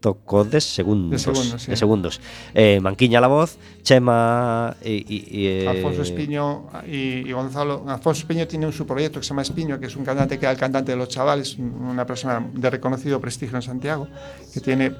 tocó 0.00 0.44
de 0.44 0.60
segundos. 0.60 1.10
De 1.10 1.18
segundos. 1.18 1.62
Sí. 1.62 1.70
De 1.70 1.76
segundos. 1.76 2.20
Eh, 2.54 2.78
Manquiña 2.80 3.20
la 3.20 3.26
voz, 3.28 3.58
Chema 3.82 4.76
y. 4.84 4.92
y, 4.92 5.28
y 5.30 5.46
eh... 5.46 5.68
Alfonso 5.68 6.02
Espiño 6.02 6.68
ah, 6.72 6.84
y, 6.86 7.28
y, 7.28 7.32
Gonzalo. 7.32 7.84
Alfonso 7.88 8.20
Espiño 8.20 8.46
tiene 8.46 8.66
un 8.66 8.72
su 8.72 8.86
proyecto 8.86 9.18
que 9.18 9.24
se 9.24 9.30
llama 9.30 9.42
Espiño, 9.42 9.80
que 9.80 9.86
es 9.86 9.96
un 9.96 10.04
cantante 10.04 10.38
que 10.38 10.44
era 10.44 10.52
el 10.52 10.58
cantante 10.58 10.92
de 10.92 10.98
los 10.98 11.08
chavales, 11.08 11.56
una 11.58 12.06
persona 12.06 12.46
de 12.52 12.70
reconocido 12.70 13.20
prestigio 13.20 13.56
en 13.56 13.62
Santiago, 13.62 14.06
que 14.52 14.60
tiene 14.60 14.92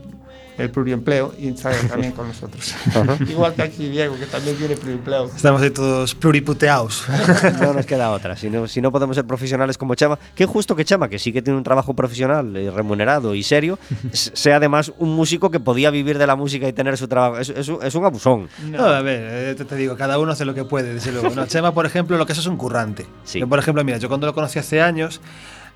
el 0.58 0.70
pluriempleo 0.70 1.34
y 1.38 1.48
está 1.48 1.70
también 1.88 2.12
con 2.12 2.28
nosotros. 2.28 2.74
Igual 3.28 3.54
que 3.54 3.62
aquí 3.62 3.88
Diego, 3.88 4.16
que 4.18 4.26
también 4.26 4.56
tiene 4.56 4.76
pluriempleo. 4.76 5.26
Estamos 5.26 5.60
ahí 5.62 5.70
todos 5.70 6.14
pluriputeados. 6.14 7.04
no 7.60 7.74
nos 7.74 7.86
queda 7.86 8.10
otra. 8.10 8.36
Si 8.36 8.48
no, 8.50 8.66
si 8.68 8.80
no 8.80 8.90
podemos 8.92 9.16
ser 9.16 9.24
profesionales 9.26 9.78
como 9.78 9.94
Chema, 9.94 10.18
qué 10.34 10.46
justo 10.46 10.74
que 10.76 10.84
Chema, 10.84 11.08
que 11.08 11.18
sí 11.18 11.32
que 11.32 11.42
tiene 11.42 11.56
un 11.58 11.64
trabajo 11.64 11.94
profesional, 11.94 12.56
eh, 12.56 12.70
remunerado 12.70 13.34
y 13.34 13.42
serio, 13.42 13.78
sea 14.12 14.56
además 14.56 14.92
un 14.98 15.14
músico 15.14 15.50
que 15.50 15.60
podía 15.60 15.90
vivir 15.90 16.18
de 16.18 16.26
la 16.26 16.36
música 16.36 16.66
y 16.68 16.72
tener 16.72 16.96
su 16.96 17.08
trabajo. 17.08 17.38
Es, 17.38 17.48
es 17.50 17.68
un- 17.68 17.82
es 17.82 17.94
un 17.94 18.04
abusón. 18.04 18.48
No, 18.70 18.84
a 18.86 19.02
ver, 19.02 19.20
eh, 19.50 19.54
te, 19.56 19.64
te 19.64 19.76
digo, 19.76 19.96
cada 19.96 20.18
uno 20.18 20.32
hace 20.32 20.44
lo 20.44 20.54
que 20.54 20.64
puede, 20.64 20.94
desde 20.94 21.12
luego. 21.12 21.30
No, 21.30 21.46
Chema, 21.46 21.72
por 21.72 21.86
ejemplo, 21.86 22.16
lo 22.16 22.26
que 22.26 22.32
eso 22.32 22.40
es 22.40 22.46
un 22.46 22.56
currante. 22.56 23.06
Sí. 23.24 23.40
Yo, 23.40 23.48
por 23.48 23.58
ejemplo, 23.58 23.82
mira, 23.84 23.98
yo 23.98 24.08
cuando 24.08 24.26
lo 24.26 24.34
conocí 24.34 24.58
hace 24.58 24.80
años, 24.80 25.20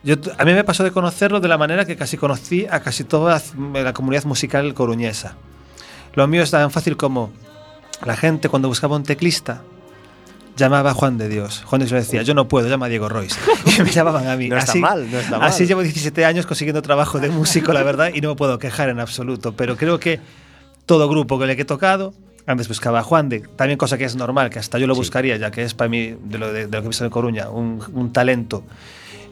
yo, 0.03 0.17
a 0.39 0.45
mí 0.45 0.53
me 0.55 0.65
pasó 0.65 0.83
de 0.85 0.91
conocerlo 0.93 1.41
de 1.41 1.49
la 1.49 1.59
manera 1.59 1.85
que 1.85 1.97
casi 1.97 2.17
conocí 2.17 2.67
a 2.71 2.81
casi 2.81 3.05
toda 3.05 3.41
la 3.75 3.93
comunidad 3.93 4.25
musical 4.25 4.73
coruñesa. 4.75 5.37
Lo 6.15 6.27
mío 6.27 6.43
es 6.43 6.51
tan 6.51 6.71
fácil 6.71 6.97
como 6.97 7.31
la 8.05 8.17
gente 8.17 8.49
cuando 8.49 8.69
buscaba 8.69 8.97
un 8.97 9.03
teclista 9.05 9.63
llamaba 10.57 10.91
a 10.91 10.95
Juan 10.95 11.17
de 11.19 11.29
Dios. 11.29 11.63
Juan 11.67 11.81
de 11.81 11.85
Dios 11.87 11.93
le 11.93 11.99
decía, 12.01 12.23
yo 12.23 12.35
no 12.35 12.49
puedo, 12.49 12.69
llama 12.69 12.87
a 12.87 12.89
Diego 12.89 13.09
Royce. 13.09 13.37
Y 13.79 13.83
me 13.83 13.91
llamaban 13.91 14.27
a 14.27 14.37
mí. 14.37 14.49
No 14.49 14.57
está 14.57 14.73
así, 14.73 14.81
mal, 14.81 15.11
no 15.11 15.19
está 15.19 15.39
mal. 15.39 15.49
Así 15.49 15.67
llevo 15.67 15.83
17 15.83 16.25
años 16.25 16.47
consiguiendo 16.47 16.83
trabajo 16.83 17.19
de 17.21 17.31
músico, 17.31 17.73
la 17.73 17.83
verdad, 17.83 18.11
y 18.15 18.21
no 18.21 18.31
me 18.31 18.37
puedo 18.37 18.59
quejar 18.59 18.89
en 18.89 19.01
absoluto. 19.01 19.53
Pero 19.53 19.77
creo 19.77 19.99
que 20.01 20.21
todo 20.87 21.09
grupo 21.09 21.39
con 21.39 21.49
el 21.49 21.57
que 21.57 21.63
he 21.63 21.67
tocado, 21.67 22.13
antes 22.47 22.69
buscaba 22.69 22.99
a 23.01 23.03
Juan 23.03 23.29
de, 23.29 23.41
también 23.41 23.79
cosa 23.79 23.97
que 23.97 24.05
es 24.05 24.17
normal, 24.17 24.51
que 24.51 24.59
hasta 24.59 24.79
yo 24.79 24.87
lo 24.87 24.95
Sí. 24.95 25.01
buscaría, 25.01 25.37
ya 25.37 25.51
que 25.51 25.63
es 25.63 25.73
para 25.75 25.89
mí, 25.89 26.17
de 26.25 26.39
lo, 26.39 26.53
de, 26.53 26.67
de 26.67 26.77
lo 26.77 26.81
que 26.83 26.87
he 26.87 26.89
visto 26.89 27.05
en 27.05 27.11
Coruña, 27.11 27.49
un, 27.49 27.83
un 27.95 28.13
talento 28.13 28.65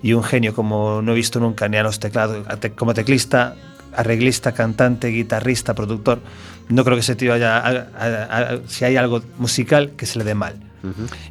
y 0.02 0.12
un 0.12 0.22
genio 0.22 0.54
como 0.54 1.02
no 1.02 1.12
he 1.12 1.14
visto 1.14 1.40
nunca 1.40 1.68
ni 1.68 1.76
a 1.76 1.82
los 1.82 1.98
teclados, 1.98 2.46
como 2.76 2.94
teclista, 2.94 3.54
arreglista, 3.96 4.52
cantante, 4.52 5.08
guitarrista, 5.08 5.74
productor. 5.74 6.20
No 6.68 6.84
creo 6.84 6.96
que 6.96 7.00
ese 7.00 7.16
tío 7.16 7.32
haya, 7.32 7.56
a- 7.58 7.86
a- 7.98 8.38
a- 8.54 8.58
si 8.68 8.84
hay 8.84 8.96
algo 8.96 9.22
musical, 9.38 9.92
que 9.96 10.06
se 10.06 10.18
le 10.18 10.24
dé 10.24 10.34
mal. 10.34 10.54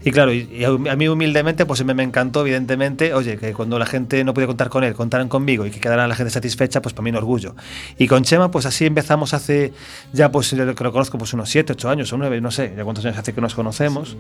Y 0.04 0.12
claro, 0.12 0.34
y, 0.34 0.50
y 0.52 0.64
a 0.64 0.96
mí 0.96 1.08
humildemente, 1.08 1.66
pues 1.66 1.84
me, 1.86 1.94
me 1.94 2.04
encantó, 2.04 2.42
evidentemente, 2.42 3.14
oye, 3.14 3.38
que 3.38 3.54
cuando 3.54 3.80
la 3.80 3.86
gente 3.86 4.24
no 4.24 4.34
podía 4.34 4.48
contar 4.48 4.70
con 4.70 4.84
él, 4.84 4.94
contaran 4.94 5.30
conmigo 5.30 5.66
y 5.66 5.72
que 5.72 5.80
quedara 5.80 6.08
la 6.08 6.16
gente 6.16 6.32
satisfecha, 6.32 6.82
pues 6.82 6.94
para 6.94 7.04
mí 7.04 7.10
un 7.12 7.18
orgullo. 7.18 7.56
Y 7.98 8.08
con 8.08 8.24
Chema, 8.24 8.52
pues 8.52 8.66
así 8.66 8.86
empezamos 8.86 9.34
hace, 9.34 9.74
ya 10.14 10.32
pues 10.32 10.52
yo 10.52 10.76
que 10.76 10.84
lo 10.84 10.92
conozco, 10.92 11.18
pues 11.18 11.34
unos 11.34 11.50
7, 11.50 11.74
8 11.74 11.90
años 11.90 12.14
o 12.14 12.18
9, 12.18 12.42
no 12.42 12.52
sé, 12.52 12.74
ya 12.76 12.84
cuántos 12.84 13.06
años 13.06 13.18
hace 13.18 13.34
que 13.34 13.42
nos 13.42 13.56
conocemos. 13.56 14.18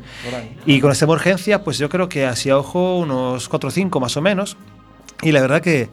Y 0.65 0.79
con 0.79 0.91
esta 0.91 1.05
emergencia, 1.05 1.63
pues 1.63 1.77
yo 1.77 1.89
creo 1.89 2.09
que 2.09 2.25
así 2.25 2.49
a 2.49 2.57
ojo 2.57 2.97
unos 2.97 3.49
4 3.49 3.67
o 3.67 3.71
5 3.71 3.99
más 3.99 4.17
o 4.17 4.21
menos. 4.21 4.57
Y 5.21 5.31
la 5.31 5.41
verdad 5.41 5.61
que, 5.61 5.89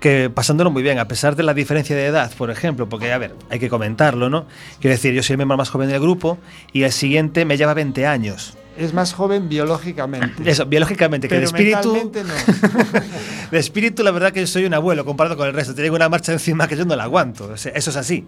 que 0.00 0.30
pasándolo 0.30 0.70
muy 0.70 0.82
bien, 0.82 0.98
a 0.98 1.08
pesar 1.08 1.36
de 1.36 1.42
la 1.42 1.54
diferencia 1.54 1.94
de 1.94 2.06
edad, 2.06 2.32
por 2.36 2.50
ejemplo, 2.50 2.88
porque, 2.88 3.12
a 3.12 3.18
ver, 3.18 3.34
hay 3.50 3.58
que 3.58 3.68
comentarlo, 3.68 4.28
¿no? 4.28 4.46
Quiero 4.80 4.94
decir, 4.94 5.14
yo 5.14 5.22
soy 5.22 5.34
el 5.34 5.38
miembro 5.38 5.56
más 5.56 5.70
joven 5.70 5.88
del 5.88 6.00
grupo 6.00 6.38
y 6.72 6.82
el 6.82 6.92
siguiente 6.92 7.44
me 7.44 7.56
lleva 7.56 7.74
20 7.74 8.06
años. 8.06 8.56
Es 8.76 8.92
más 8.92 9.12
joven 9.12 9.48
biológicamente. 9.48 10.42
Eso, 10.50 10.66
biológicamente, 10.66 11.28
que 11.28 11.34
de 11.36 11.40
pero 11.42 11.46
espíritu. 11.48 11.92
mentalmente 11.94 12.24
no. 12.24 13.00
De 13.50 13.58
espíritu, 13.58 14.02
la 14.02 14.10
verdad 14.10 14.32
que 14.32 14.40
yo 14.40 14.46
soy 14.46 14.64
un 14.64 14.74
abuelo 14.74 15.04
comparado 15.04 15.36
con 15.36 15.46
el 15.46 15.54
resto. 15.54 15.74
Tengo 15.74 15.94
una 15.94 16.08
marcha 16.08 16.32
encima 16.32 16.66
que 16.66 16.76
yo 16.76 16.84
no 16.84 16.96
la 16.96 17.04
aguanto. 17.04 17.44
O 17.52 17.56
sea, 17.56 17.72
eso 17.72 17.90
es 17.90 17.96
así. 17.96 18.26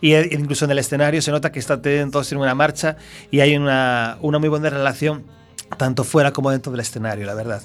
Y 0.00 0.12
eh, 0.12 0.28
incluso 0.32 0.64
en 0.64 0.70
el 0.70 0.78
escenario 0.78 1.20
se 1.22 1.30
nota 1.32 1.50
que 1.50 1.58
está 1.58 1.80
todos 1.82 2.30
en 2.32 2.38
una 2.38 2.54
marcha 2.54 2.96
y 3.30 3.40
hay 3.40 3.56
una, 3.56 4.16
una 4.20 4.38
muy 4.38 4.48
buena 4.48 4.70
relación, 4.70 5.24
tanto 5.76 6.04
fuera 6.04 6.32
como 6.32 6.50
dentro 6.50 6.70
del 6.70 6.80
escenario, 6.80 7.26
la 7.26 7.34
verdad. 7.34 7.62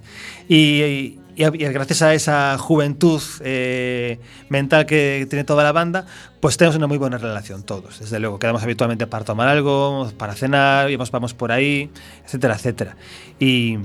Y, 0.48 0.56
y- 0.82 1.20
y 1.36 1.44
y 1.44 1.66
gracias 1.72 2.02
a 2.02 2.14
esa 2.14 2.58
juventud 2.58 3.22
eh, 3.42 4.20
mental 4.50 4.86
que 4.86 5.28
tiene 5.30 5.44
toda 5.44 5.64
la 5.64 5.72
banda, 5.72 6.06
pues 6.40 6.58
tenemos 6.58 6.76
una 6.76 6.88
muy 6.88 6.98
buena 6.98 7.18
relación 7.18 7.64
todos. 7.64 8.00
Desde 8.00 8.20
luego, 8.20 8.40
quedamos 8.40 8.64
habitualmente 8.64 9.08
para 9.08 9.26
tomar 9.26 9.48
algo, 9.48 10.12
para 10.18 10.34
cenar, 10.34 10.90
vamos, 10.92 11.12
vamos 11.12 11.34
por 11.34 11.52
ahí, 11.52 11.90
etcétera, 12.26 12.56
etcétera. 12.56 12.96
Y, 13.40 13.78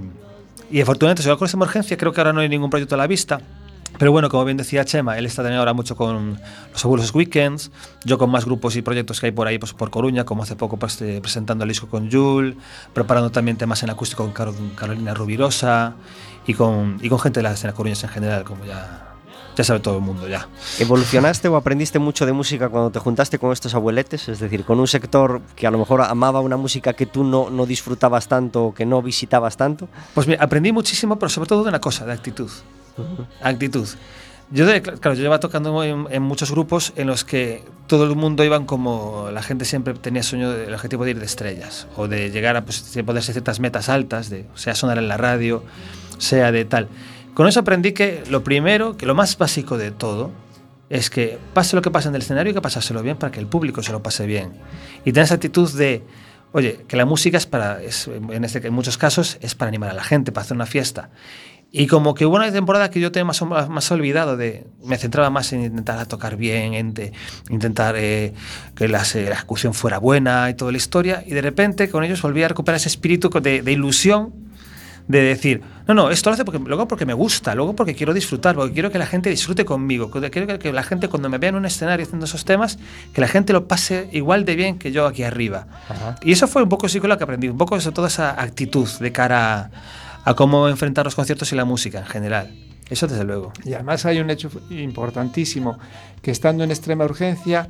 y 0.70 0.80
afortunadamente, 0.80 1.22
se 1.22 1.36
con 1.36 1.46
esa 1.46 1.56
emergencia, 1.56 1.96
creo 1.96 2.12
que 2.12 2.20
ahora 2.20 2.32
no 2.32 2.40
hay 2.40 2.48
ningún 2.48 2.70
proyecto 2.70 2.94
a 2.94 2.98
la 2.98 3.06
vista. 3.06 3.40
Pero 3.98 4.12
bueno, 4.12 4.28
como 4.28 4.44
bien 4.44 4.56
decía 4.56 4.84
Chema, 4.84 5.18
él 5.18 5.26
está 5.26 5.42
también 5.42 5.58
ahora 5.58 5.72
mucho 5.72 5.96
con 5.96 6.38
los 6.72 6.84
abuelos 6.84 7.12
weekends, 7.12 7.72
yo 8.04 8.18
con 8.18 8.30
más 8.30 8.44
grupos 8.44 8.76
y 8.76 8.82
proyectos 8.82 9.18
que 9.18 9.26
hay 9.26 9.32
por 9.32 9.48
ahí, 9.48 9.58
pues 9.58 9.72
por 9.72 9.90
Coruña, 9.90 10.24
como 10.24 10.44
hace 10.44 10.54
poco 10.54 10.78
pues, 10.78 11.02
eh, 11.02 11.18
presentando 11.20 11.64
el 11.64 11.68
disco 11.68 11.88
con 11.88 12.08
Jul, 12.10 12.56
preparando 12.94 13.30
también 13.30 13.56
temas 13.56 13.82
en 13.82 13.90
acústico 13.90 14.22
con 14.22 14.32
Caro- 14.32 14.54
Carolina 14.76 15.12
Rubirosa 15.12 15.94
y 16.46 16.54
con, 16.54 16.98
y 17.02 17.08
con 17.08 17.18
gente 17.18 17.40
de 17.40 17.44
la 17.44 17.52
escena 17.52 17.72
coruñesa 17.72 18.06
en 18.06 18.12
general, 18.12 18.44
como 18.44 18.64
ya, 18.64 19.06
ya 19.56 19.64
sabe 19.64 19.80
todo 19.80 19.96
el 19.96 20.02
mundo 20.02 20.26
ya. 20.28 20.48
¿Evolucionaste 20.78 21.48
o 21.48 21.56
aprendiste 21.56 21.98
mucho 21.98 22.24
de 22.26 22.32
música 22.32 22.68
cuando 22.68 22.90
te 22.90 22.98
juntaste 22.98 23.38
con 23.38 23.52
estos 23.52 23.74
abueletes? 23.74 24.28
Es 24.28 24.40
decir, 24.40 24.64
con 24.64 24.80
un 24.80 24.86
sector 24.88 25.40
que 25.56 25.66
a 25.66 25.70
lo 25.70 25.78
mejor 25.78 26.00
amaba 26.02 26.40
una 26.40 26.56
música 26.56 26.92
que 26.94 27.06
tú 27.06 27.24
no, 27.24 27.50
no 27.50 27.66
disfrutabas 27.66 28.26
tanto 28.28 28.64
o 28.66 28.74
que 28.74 28.86
no 28.86 29.02
visitabas 29.02 29.56
tanto. 29.56 29.88
Pues 30.14 30.26
mira, 30.26 30.42
aprendí 30.42 30.72
muchísimo, 30.72 31.18
pero 31.18 31.28
sobre 31.28 31.48
todo 31.48 31.62
de 31.62 31.68
una 31.68 31.80
cosa, 31.80 32.04
de 32.06 32.12
actitud. 32.12 32.50
Actitud. 33.42 33.88
Yo, 34.52 34.66
de- 34.66 34.82
claro, 34.82 35.14
yo 35.14 35.22
llevaba 35.22 35.38
tocando 35.38 35.84
en, 35.84 36.06
en 36.10 36.22
muchos 36.22 36.50
grupos 36.50 36.92
en 36.96 37.06
los 37.06 37.24
que 37.24 37.64
todo 37.86 38.04
el 38.04 38.16
mundo 38.16 38.42
iban 38.44 38.66
como 38.66 39.28
la 39.32 39.42
gente 39.44 39.64
siempre 39.64 39.94
tenía 39.94 40.24
sueño, 40.24 40.50
el 40.52 40.74
objetivo 40.74 41.04
de 41.04 41.12
ir 41.12 41.20
de 41.20 41.26
estrellas 41.26 41.86
o 41.96 42.08
de 42.08 42.30
llegar 42.30 42.56
a 42.56 42.64
pues, 42.64 42.78
ser 42.78 43.04
ciertas 43.22 43.60
metas 43.60 43.88
altas, 43.88 44.28
de 44.28 44.46
sea 44.56 44.74
sonar 44.74 44.98
en 44.98 45.06
la 45.06 45.16
radio, 45.16 45.62
sea 46.20 46.52
de 46.52 46.64
tal. 46.64 46.88
Con 47.34 47.48
eso 47.48 47.60
aprendí 47.60 47.92
que 47.92 48.22
lo 48.28 48.44
primero, 48.44 48.96
que 48.96 49.06
lo 49.06 49.14
más 49.14 49.36
básico 49.36 49.78
de 49.78 49.90
todo, 49.90 50.30
es 50.88 51.08
que 51.08 51.38
pase 51.54 51.76
lo 51.76 51.82
que 51.82 51.90
pase 51.90 52.08
en 52.08 52.14
el 52.14 52.22
escenario, 52.22 52.52
que 52.52 52.60
pasárselo 52.60 53.02
bien 53.02 53.16
para 53.16 53.32
que 53.32 53.40
el 53.40 53.46
público 53.46 53.82
se 53.82 53.92
lo 53.92 54.02
pase 54.02 54.26
bien. 54.26 54.52
Y 55.04 55.12
tener 55.12 55.24
esa 55.24 55.34
actitud 55.34 55.72
de, 55.72 56.02
oye, 56.52 56.84
que 56.88 56.96
la 56.96 57.06
música 57.06 57.38
es 57.38 57.46
para, 57.46 57.80
es, 57.80 58.08
en, 58.08 58.44
este, 58.44 58.66
en 58.66 58.74
muchos 58.74 58.98
casos, 58.98 59.38
es 59.40 59.54
para 59.54 59.68
animar 59.68 59.90
a 59.90 59.94
la 59.94 60.02
gente, 60.02 60.32
para 60.32 60.44
hacer 60.44 60.56
una 60.56 60.66
fiesta. 60.66 61.10
Y 61.72 61.86
como 61.86 62.14
que 62.14 62.26
hubo 62.26 62.34
una 62.34 62.50
temporada 62.50 62.90
que 62.90 62.98
yo 62.98 63.12
tenía 63.12 63.24
más, 63.24 63.90
olvidado 63.92 64.36
de... 64.36 64.66
Me 64.84 64.98
centraba 64.98 65.30
más 65.30 65.52
en 65.52 65.62
intentar 65.62 66.04
tocar 66.06 66.36
bien, 66.36 66.74
en 66.74 66.92
intentar 67.48 67.94
eh, 67.96 68.34
que 68.74 68.86
eh, 68.86 68.88
la 68.88 69.02
ejecución 69.02 69.72
fuera 69.72 69.98
buena 69.98 70.50
y 70.50 70.54
toda 70.54 70.72
la 70.72 70.78
historia. 70.78 71.22
Y 71.24 71.30
de 71.30 71.42
repente 71.42 71.88
con 71.88 72.02
ellos 72.02 72.20
volví 72.20 72.42
a 72.42 72.48
recuperar 72.48 72.78
ese 72.78 72.88
espíritu 72.88 73.30
de 73.30 73.72
ilusión 73.72 74.49
de 75.10 75.22
decir, 75.22 75.62
no, 75.88 75.94
no, 75.94 76.10
esto 76.10 76.30
lo 76.30 76.34
hace 76.34 76.44
porque, 76.44 76.60
luego 76.60 76.86
porque 76.86 77.04
me 77.04 77.14
gusta, 77.14 77.54
luego 77.56 77.74
porque 77.74 77.96
quiero 77.96 78.14
disfrutar, 78.14 78.54
porque 78.54 78.72
quiero 78.72 78.92
que 78.92 78.98
la 78.98 79.06
gente 79.06 79.28
disfrute 79.28 79.64
conmigo, 79.64 80.10
quiero 80.10 80.58
que, 80.58 80.72
la 80.72 80.82
gente 80.84 81.08
cuando 81.08 81.28
me 81.28 81.38
vea 81.38 81.50
en 81.50 81.56
un 81.56 81.66
escenario 81.66 82.06
haciendo 82.06 82.26
esos 82.26 82.44
temas, 82.44 82.78
que 83.12 83.20
la 83.20 83.26
gente 83.26 83.52
lo 83.52 83.66
pase 83.66 84.08
igual 84.12 84.44
de 84.44 84.54
bien 84.54 84.78
que 84.78 84.92
yo 84.92 85.06
aquí 85.06 85.24
arriba. 85.24 85.66
Y 86.22 86.30
eso 86.30 86.46
fue 86.46 86.62
un 86.62 86.68
poco 86.68 86.88
sí 86.88 87.00
lo 87.00 87.18
que 87.18 87.24
aprendí, 87.24 87.48
un 87.48 87.58
poco 87.58 87.80
sobre 87.80 87.94
toda 87.94 88.06
esa 88.06 88.40
actitud 88.40 88.88
de 89.00 89.10
cara 89.10 89.70
a, 90.24 90.30
a 90.30 90.34
cómo 90.34 90.68
enfrentar 90.68 91.04
los 91.04 91.16
conciertos 91.16 91.52
y 91.52 91.56
la 91.56 91.64
música 91.64 91.98
en 91.98 92.06
general. 92.06 92.54
Eso 92.88 93.08
desde 93.08 93.24
luego. 93.24 93.52
Y 93.64 93.74
además 93.74 94.06
hay 94.06 94.20
un 94.20 94.30
hecho 94.30 94.48
importantísimo, 94.70 95.78
que 96.22 96.30
estando 96.30 96.62
en 96.62 96.70
extrema 96.70 97.04
urgencia, 97.04 97.68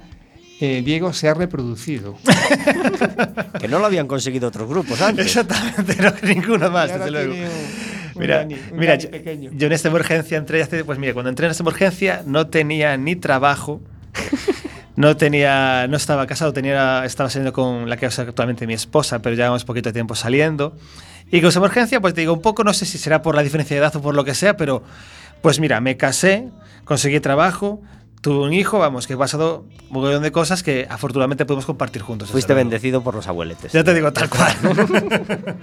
eh, 0.61 0.83
Diego 0.85 1.13
se 1.13 1.29
ha 1.29 1.35
reproducido. 1.35 2.17
Que 3.61 3.69
no 3.69 3.79
lo 3.79 3.87
habían 3.87 4.07
conseguido 4.07 4.49
otros 4.49 4.69
grupos 4.69 5.01
antes. 5.03 5.27
Exactamente, 5.27 5.97
no 6.03 6.13
ninguno 6.29 6.71
más, 6.71 6.89
desde 6.93 7.11
luego. 7.11 7.35
un- 7.35 7.91
Mira, 8.21 8.43
Dani- 8.45 8.59
un 8.73 8.79
mira 8.79 8.93
Dani 8.93 9.05
yo, 9.05 9.11
pequeño. 9.11 9.51
yo 9.55 9.67
en 9.67 9.73
esta 9.73 9.89
emergencia 9.89 10.37
entré 10.39 10.63
hace, 10.63 10.85
pues 10.85 10.99
mira, 10.99 11.13
cuando 11.15 11.29
entré 11.31 11.47
en 11.47 11.53
esta 11.53 11.63
emergencia 11.63 12.23
no 12.27 12.47
tenía 12.49 12.97
ni 12.97 13.17
trabajo, 13.17 13.81
no 14.97 15.17
tenía, 15.17 15.87
no 15.89 15.97
estaba 15.97 16.27
casado, 16.27 16.53
tenía, 16.53 17.05
estaba 17.05 17.31
saliendo 17.31 17.53
con 17.53 17.89
la 17.89 17.97
que 17.97 18.07
es 18.07 18.19
actualmente 18.19 18.67
mi 18.67 18.75
esposa, 18.75 19.21
pero 19.21 19.37
llevamos 19.37 19.65
poquito 19.65 19.93
tiempo 19.93 20.15
saliendo. 20.15 20.77
Y 21.31 21.41
con 21.41 21.51
esa 21.51 21.61
emergencia, 21.61 22.01
pues 22.01 22.13
te 22.15 22.23
digo, 22.23 22.33
un 22.33 22.43
poco, 22.43 22.65
no 22.65 22.73
sé 22.75 22.85
si 22.87 22.99
será 22.99 23.23
por 23.23 23.35
la 23.37 23.43
diferencia 23.43 23.77
de 23.77 23.81
edad 23.83 23.95
o 23.97 24.03
por 24.03 24.15
lo 24.15 24.25
que 24.25 24.35
sea, 24.35 24.57
pero 24.57 24.83
pues 25.43 25.61
mira, 25.61 25.81
me 25.81 25.97
casé, 25.97 26.49
conseguí 26.85 27.21
trabajo, 27.21 27.81
tuve 28.21 28.45
un 28.45 28.53
hijo, 28.53 28.79
vamos, 28.79 29.07
que 29.07 29.15
he 29.15 29.17
pasado 29.17 29.65
un 29.89 30.03
montón 30.03 30.23
de 30.23 30.33
cosas 30.33 30.63
que 30.63 30.87
afortunadamente 30.89 31.47
podemos 31.47 31.67
compartir 31.67 32.03
juntos. 32.03 32.31
Fuiste 32.31 32.55
bendecido 32.55 33.03
por 33.03 33.15
los 33.15 33.27
abueletes. 33.29 33.73
Ya 33.73 33.83
te 33.83 33.95
digo, 33.95 34.13
tal 34.13 34.29
cual. 34.29 34.55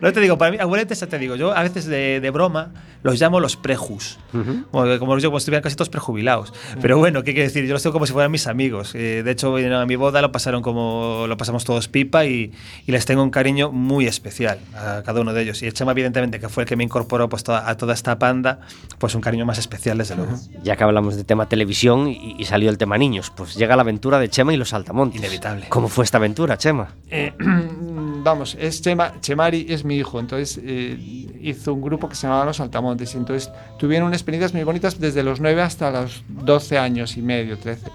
no 0.00 0.12
te 0.12 0.20
digo, 0.20 0.36
para 0.36 0.50
mí, 0.50 0.58
abueletes, 0.60 1.00
ya 1.00 1.06
te 1.06 1.18
digo, 1.18 1.36
yo 1.36 1.56
a 1.56 1.62
veces 1.62 1.86
de, 1.86 2.20
de 2.20 2.30
broma 2.30 2.72
los 3.04 3.20
llamo 3.20 3.38
los 3.38 3.56
prejus. 3.56 4.18
Ujú. 4.32 4.64
Como, 4.72 4.98
como 4.98 5.18
yo, 5.18 5.28
como 5.28 5.38
si 5.38 5.42
estuvieran 5.44 5.62
casi 5.62 5.76
todos 5.76 5.88
prejubilados. 5.90 6.52
Pero 6.82 6.98
bueno, 6.98 7.22
¿qué 7.22 7.32
quiere 7.34 7.46
decir? 7.48 7.64
Yo 7.66 7.74
los 7.74 7.82
tengo 7.84 7.92
como 7.92 8.06
si 8.06 8.12
fueran 8.12 8.32
mis 8.32 8.48
amigos. 8.48 8.94
Eh, 8.96 9.22
de 9.24 9.30
hecho, 9.30 9.54
vinieron 9.54 9.80
a 9.80 9.86
mi 9.86 9.94
boda, 9.94 10.20
lo 10.20 10.32
pasaron 10.32 10.62
como 10.62 11.26
lo 11.28 11.36
pasamos 11.36 11.64
todos 11.64 11.86
pipa 11.86 12.24
y, 12.24 12.50
y 12.86 12.90
les 12.92 13.04
tengo 13.06 13.22
un 13.22 13.30
cariño 13.30 13.70
muy 13.70 14.06
especial 14.06 14.58
a 14.74 15.02
cada 15.04 15.20
uno 15.20 15.32
de 15.32 15.42
ellos. 15.42 15.62
Y 15.62 15.66
el 15.66 15.74
Chema, 15.74 15.92
evidentemente, 15.92 16.40
que 16.40 16.48
fue 16.48 16.64
el 16.64 16.68
que 16.68 16.74
me 16.76 16.82
incorporó 16.84 17.28
pues, 17.28 17.44
toda- 17.44 17.68
a 17.70 17.76
toda 17.76 17.94
esta 17.94 18.18
panda, 18.18 18.60
pues 18.98 19.14
un 19.14 19.20
cariño 19.20 19.46
más 19.46 19.58
especial, 19.58 19.98
desde 19.98 20.16
luego. 20.16 20.32
Ya 20.64 20.74
que 20.76 20.82
hablamos 20.84 21.14
de 21.16 21.24
tema 21.24 21.46
televisión 21.48 22.08
y, 22.08 22.34
y 22.38 22.44
salió 22.46 22.70
el 22.70 22.78
tema 22.78 22.96
niños, 22.98 23.30
pues 23.36 23.54
llega 23.54 23.76
la 23.76 23.82
aventura 23.82 24.18
de 24.18 24.28
Chema 24.30 24.54
y 24.54 24.56
los 24.56 24.70
Saltamontes. 24.70 25.20
Inevitable. 25.20 25.66
¿Cómo 25.68 25.88
fue 25.88 26.04
esta 26.04 26.16
aventura, 26.16 26.56
Chema? 26.56 26.88
Eh, 27.10 27.32
vamos, 28.24 28.56
es 28.58 28.80
Chema, 28.82 29.20
Chemari 29.20 29.66
es 29.68 29.84
mi 29.84 29.96
hijo, 29.96 30.18
entonces 30.20 30.58
eh, 30.62 30.96
hizo 31.42 31.74
un 31.74 31.82
grupo 31.82 32.08
que 32.08 32.14
se 32.14 32.26
llamaba 32.26 32.44
Los 32.46 32.60
Altamontes, 32.60 32.93
y 33.02 33.16
entonces 33.16 33.50
tuvieron 33.78 34.12
experiencias 34.12 34.52
muy 34.54 34.62
bonitas 34.62 35.00
desde 35.00 35.22
los 35.22 35.40
9 35.40 35.62
hasta 35.62 35.90
los 35.90 36.22
12 36.28 36.78
años 36.78 37.16
y 37.16 37.22
medio, 37.22 37.58
13. 37.58 37.86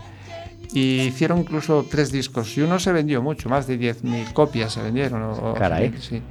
Y 0.74 1.02
hicieron 1.02 1.40
incluso 1.40 1.86
tres 1.90 2.12
discos, 2.12 2.56
y 2.58 2.62
uno 2.62 2.78
se 2.80 2.92
vendió 2.92 3.22
mucho, 3.24 3.50
más 3.50 3.66
de 3.66 3.80
10.000 3.80 4.34
copias 4.34 4.74
se 4.74 4.82
vendieron. 4.84 5.24
o- 5.24 5.32
o- 5.32 5.54
Caray. 5.56 5.94
sí. 6.00 6.22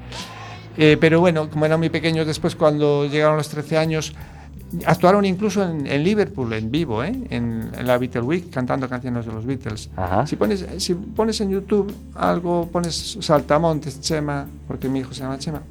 Eh, 0.76 0.96
pero 1.00 1.18
bueno, 1.18 1.50
como 1.50 1.66
eran 1.66 1.80
muy 1.80 1.88
pequeños, 1.90 2.24
después 2.26 2.54
cuando 2.54 3.04
llegaron 3.06 3.36
los 3.36 3.48
13 3.48 3.78
años, 3.78 4.14
actuaron 4.86 5.24
incluso 5.24 5.64
en, 5.68 5.88
en 5.88 6.04
Liverpool, 6.04 6.52
en 6.52 6.70
vivo, 6.70 7.02
¿eh? 7.02 7.08
en, 7.30 7.68
en 7.76 7.86
la 7.86 7.98
Beatle 7.98 8.20
Week, 8.20 8.48
cantando 8.50 8.88
canciones 8.88 9.26
de 9.26 9.32
los 9.32 9.44
Beatles. 9.44 9.90
Ajá. 9.96 10.24
Si 10.26 10.36
pones, 10.36 10.64
si 10.76 10.94
pones 10.94 11.40
en 11.40 11.50
YouTube 11.50 11.92
algo, 12.14 12.68
pones 12.70 13.16
Saltamontes, 13.20 14.00
Chema, 14.00 14.46
porque 14.68 14.88
mi 14.88 15.00
hijo 15.00 15.12
se 15.14 15.22
llama 15.22 15.36
Chema, 15.38 15.62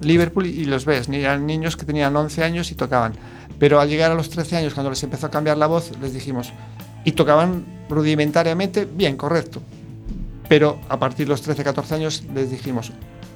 Liverpool 0.00 0.46
y, 0.46 0.64
los 0.64 0.84
ves, 0.84 1.08
eran 1.08 1.46
niños 1.46 1.76
que 1.76 1.84
tenían 1.84 2.14
11 2.14 2.44
años 2.44 2.70
y 2.70 2.74
tocaban. 2.74 3.14
Pero 3.58 3.80
al 3.80 3.88
llegar 3.88 4.10
a 4.10 4.14
los 4.14 4.30
13 4.30 4.56
años, 4.56 4.74
cuando 4.74 4.90
les 4.90 5.02
empezó 5.02 5.26
a 5.26 5.30
cambiar 5.30 5.56
la 5.56 5.66
voz, 5.66 5.92
les 6.00 6.14
dijimos, 6.14 6.52
y 7.04 7.12
tocaban 7.12 7.64
rudimentariamente, 7.88 8.86
bien, 8.86 9.16
correcto. 9.16 9.60
Pero 10.48 10.78
a 10.88 10.98
partir 10.98 11.26
de 11.26 11.30
los 11.30 11.42
13, 11.42 11.64
14 11.64 11.94
años 11.94 12.24
les 12.34 12.50
dijimos, 12.50 12.92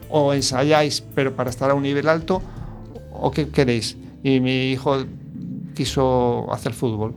o 0.08 0.32
ensayáis, 0.34 1.02
pero 1.14 1.34
para 1.34 1.50
estar 1.50 1.70
a 1.70 1.74
un 1.74 1.82
nivel 1.82 2.08
alto, 2.08 2.42
o 3.12 3.30
qué 3.30 3.48
queréis. 3.48 3.96
Y 4.22 4.40
mi 4.40 4.70
hijo 4.70 5.04
quiso 5.74 6.52
hacer 6.52 6.72
fútbol. 6.72 7.14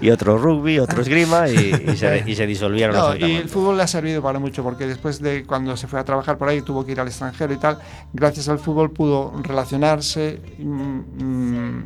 Y 0.00 0.10
otro 0.10 0.38
rugby, 0.38 0.78
otro 0.78 1.02
esgrima 1.02 1.48
y, 1.48 1.90
y 1.92 1.96
se, 1.96 2.24
y 2.26 2.34
se 2.34 2.46
disolvieron 2.46 2.96
no, 2.96 3.14
los 3.14 3.20
y 3.20 3.36
el 3.36 3.48
fútbol 3.48 3.76
le 3.76 3.82
ha 3.82 3.86
servido 3.86 4.22
para 4.22 4.38
mucho, 4.38 4.62
porque 4.62 4.86
después 4.86 5.20
de 5.20 5.44
cuando 5.44 5.76
se 5.76 5.86
fue 5.86 6.00
a 6.00 6.04
trabajar 6.04 6.38
por 6.38 6.48
ahí, 6.48 6.62
tuvo 6.62 6.84
que 6.84 6.92
ir 6.92 7.00
al 7.00 7.08
extranjero 7.08 7.52
y 7.52 7.58
tal, 7.58 7.78
gracias 8.12 8.48
al 8.48 8.58
fútbol 8.58 8.90
pudo 8.90 9.32
relacionarse. 9.42 10.40
mm, 10.58 11.24
mm, 11.24 11.84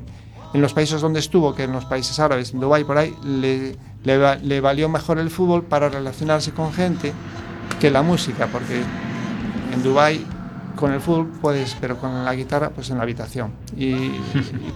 en 0.55 0.63
los 0.63 0.73
países 0.73 1.01
donde 1.01 1.21
estuvo, 1.21 1.55
que 1.55 1.65
en 1.65 1.73
los 1.73 1.85
países 1.85 2.19
árabes, 2.19 2.55
en 2.55 2.61
Dubái, 2.61 2.85
por 2.85 2.97
ahí, 2.97 3.15
le, 3.23 3.77
le, 4.05 4.39
le 4.39 4.61
valió 4.61 4.89
mejor 4.89 5.19
el 5.19 5.29
fútbol 5.29 5.63
para 5.65 5.91
relacionarse 5.91 6.53
con 6.53 6.73
gente 6.73 7.13
que 7.79 7.91
la 7.91 8.03
música, 8.03 8.47
porque 8.51 8.83
en 9.75 9.83
Dubái 9.83 10.25
con 10.79 10.93
el 10.93 11.01
fútbol 11.01 11.27
puedes, 11.41 11.77
pero 11.81 11.99
con 11.99 12.25
la 12.25 12.35
guitarra, 12.35 12.71
pues 12.71 12.91
en 12.91 12.99
la 12.99 13.03
habitación. 13.03 13.53
Y, 13.77 14.13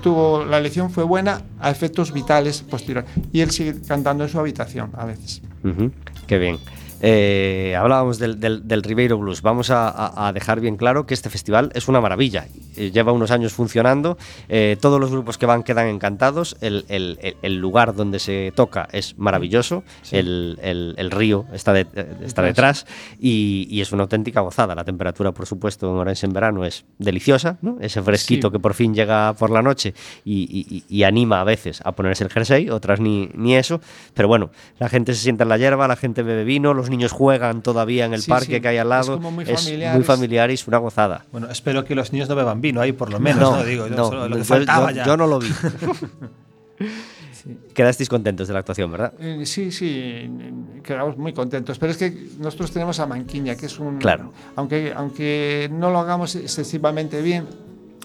tuvo, 0.03 0.45
la 0.45 0.59
elección 0.59 0.91
fue 0.91 1.05
buena 1.05 1.43
a 1.61 1.71
efectos 1.71 2.13
vitales 2.13 2.63
posteriores. 2.63 3.09
Y 3.33 3.41
él 3.41 3.53
sigue 3.53 3.81
cantando 3.87 4.25
en 4.25 4.31
su 4.31 4.39
habitación 4.41 4.91
a 4.97 5.05
veces. 5.05 5.43
Ujú, 5.63 5.93
Qué 6.27 6.39
bien. 6.39 6.59
Eh, 7.05 7.75
hablábamos 7.79 8.19
del, 8.19 8.39
del, 8.39 8.67
del 8.67 8.83
Ribeiro 8.85 9.19
Blues. 9.19 9.43
Vamos 9.43 9.71
a, 9.71 9.89
a- 9.89 10.29
a 10.29 10.33
dejar 10.33 10.61
bien 10.61 10.77
claro 10.77 11.05
que 11.05 11.15
este 11.15 11.29
festival 11.31 11.71
es 11.75 11.89
una 11.89 12.01
maravilla. 12.01 12.47
Eh, 12.77 12.91
lleva 12.93 13.11
unos 13.13 13.31
años 13.33 13.53
funcionando. 13.53 14.17
eh, 14.49 14.77
todos 14.81 15.01
los 15.01 15.11
grupos 15.11 15.37
que 15.37 15.47
van 15.47 15.63
quedan 15.65 15.89
encantados. 15.89 16.57
El, 16.61 16.85
el- 16.89 17.37
el- 17.43 17.57
lugar 17.59 17.95
donde 17.95 18.19
se 18.21 18.53
toca 18.55 18.89
es 18.93 19.19
maravilloso. 19.19 19.83
El, 20.13 20.59
el- 20.63 20.95
el 20.97 21.11
río 21.11 21.45
está, 21.53 21.73
de- 21.73 21.87
eh, 21.95 22.07
está 22.25 22.43
detrás. 22.43 22.87
Y, 23.21 23.67
y 23.69 23.81
es 23.81 23.91
una 23.93 24.05
auténtica 24.05 24.41
gozada. 24.41 24.75
La 24.75 24.85
temperatura, 24.85 25.33
por 25.33 25.47
supuesto, 25.47 25.91
en 25.91 25.97
Orense 25.97 26.27
en 26.27 26.33
verano 26.33 26.65
es 26.65 26.85
deliciosa. 26.99 27.59
¿no? 27.63 27.79
Ese 27.81 28.01
fresquito 28.01 28.49
Sí. 28.49 28.53
que 28.53 28.59
por 28.61 28.75
fin 28.75 28.95
llega 28.95 29.33
por 29.35 29.51
la 29.51 29.61
noche 29.63 29.93
y, 30.25 30.43
y- 30.43 30.77
y- 30.77 30.85
y 30.89 31.03
anima 31.03 31.41
a 31.41 31.45
veces 31.45 31.81
a 31.85 31.93
ponerse 31.93 32.23
el 32.25 32.31
jersey, 32.31 32.71
otras 32.71 33.01
ni, 33.01 33.29
ni 33.35 33.57
eso. 33.57 33.81
Pero 34.15 34.29
bueno, 34.29 34.51
la 34.79 34.89
gente 34.89 35.15
se 35.15 35.21
sienta 35.23 35.43
en 35.43 35.49
la 35.49 35.59
hierba, 35.59 35.89
la 35.89 35.97
gente 35.97 36.23
bebe 36.23 36.45
vino, 36.45 36.75
los 36.75 36.91
niños 36.93 37.11
juegan 37.11 37.63
todavía 37.63 38.05
en 38.05 38.15
el 38.15 38.23
Sí, 38.23 38.31
parque 38.31 38.55
sí, 38.57 38.61
que 38.61 38.69
hay 38.69 38.77
al 38.79 38.87
es 38.87 38.91
lado. 38.91 39.15
como 39.15 39.33
muy 39.33 39.45
Es 39.49 39.65
familiar, 39.65 39.95
muy 39.95 40.03
es- 40.03 40.07
familiar 40.07 40.51
y 40.51 40.55
es 40.55 40.69
una 40.69 40.79
gozada. 40.79 41.25
Bueno, 41.33 41.49
espero 41.51 41.85
que 41.85 41.97
los 41.97 42.13
niños 42.13 42.29
no 42.29 42.37
beban 42.37 42.61
vino 42.61 42.81
ahí, 42.81 42.93
por 42.93 43.11
lo 43.11 43.19
menos, 43.19 43.41
¿no? 43.57 43.65
Digo, 43.65 43.89
yo, 43.89 43.97
no, 43.97 44.05
solo 44.09 44.29
lo 44.29 44.37
que 44.37 44.45
faltaba 44.45 44.91
yo- 44.93 44.97
ya. 44.99 45.05
yo 45.07 45.17
no 45.17 45.27
lo 45.27 45.41
vi. 45.41 45.49
Quedasteis 47.75 48.09
contentos 48.09 48.47
de 48.47 48.55
la 48.55 48.61
actuación, 48.61 48.93
¿verdad? 48.93 49.15
Eh, 49.19 49.45
sí, 49.47 49.73
sí, 49.73 49.91
eh, 49.99 50.31
quedamos 50.85 51.17
muy 51.19 51.33
contentos. 51.33 51.77
Pero 51.79 51.91
es 51.91 51.99
que 51.99 52.29
nosotros 52.39 52.71
tenemos 52.71 53.01
a 53.01 53.07
Manquiña, 53.07 53.57
que 53.57 53.67
es 53.67 53.79
un. 53.81 53.99
Claro. 53.99 54.33
Aunque, 54.55 54.93
aunque 54.95 55.69
no 55.73 55.91
lo 55.91 55.99
hagamos 55.99 56.37
excesivamente 56.37 57.21
bien, 57.21 57.47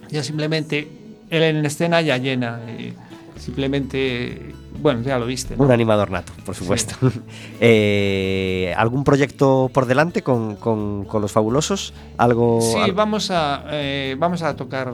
ya 0.09 0.23
simplemente 0.23 0.87
él 1.29 1.43
en 1.43 1.63
escena 1.65 2.01
ya 2.01 2.17
llena. 2.17 2.59
y 2.67 2.93
simplemente. 3.39 4.53
Bueno, 4.81 5.01
ya 5.01 5.17
lo 5.17 5.25
viste. 5.25 5.55
¿no? 5.57 5.63
Un 5.63 5.71
animador 5.71 6.11
nato, 6.11 6.33
por 6.45 6.53
supuesto. 6.55 6.95
Eh, 7.59 8.73
¿Algún 8.77 9.03
proyecto 9.03 9.69
por 9.73 9.85
delante 9.85 10.21
con, 10.21 10.55
con- 10.55 11.05
con 11.05 11.21
los 11.21 11.31
fabulosos? 11.31 11.93
¿Algo? 12.17 12.59
Sí, 12.61 12.77
al- 12.77 12.91
vamos 12.93 13.31
a, 13.31 13.63
eh, 13.71 14.15
vamos 14.19 14.41
a 14.43 14.55
tocar 14.55 14.93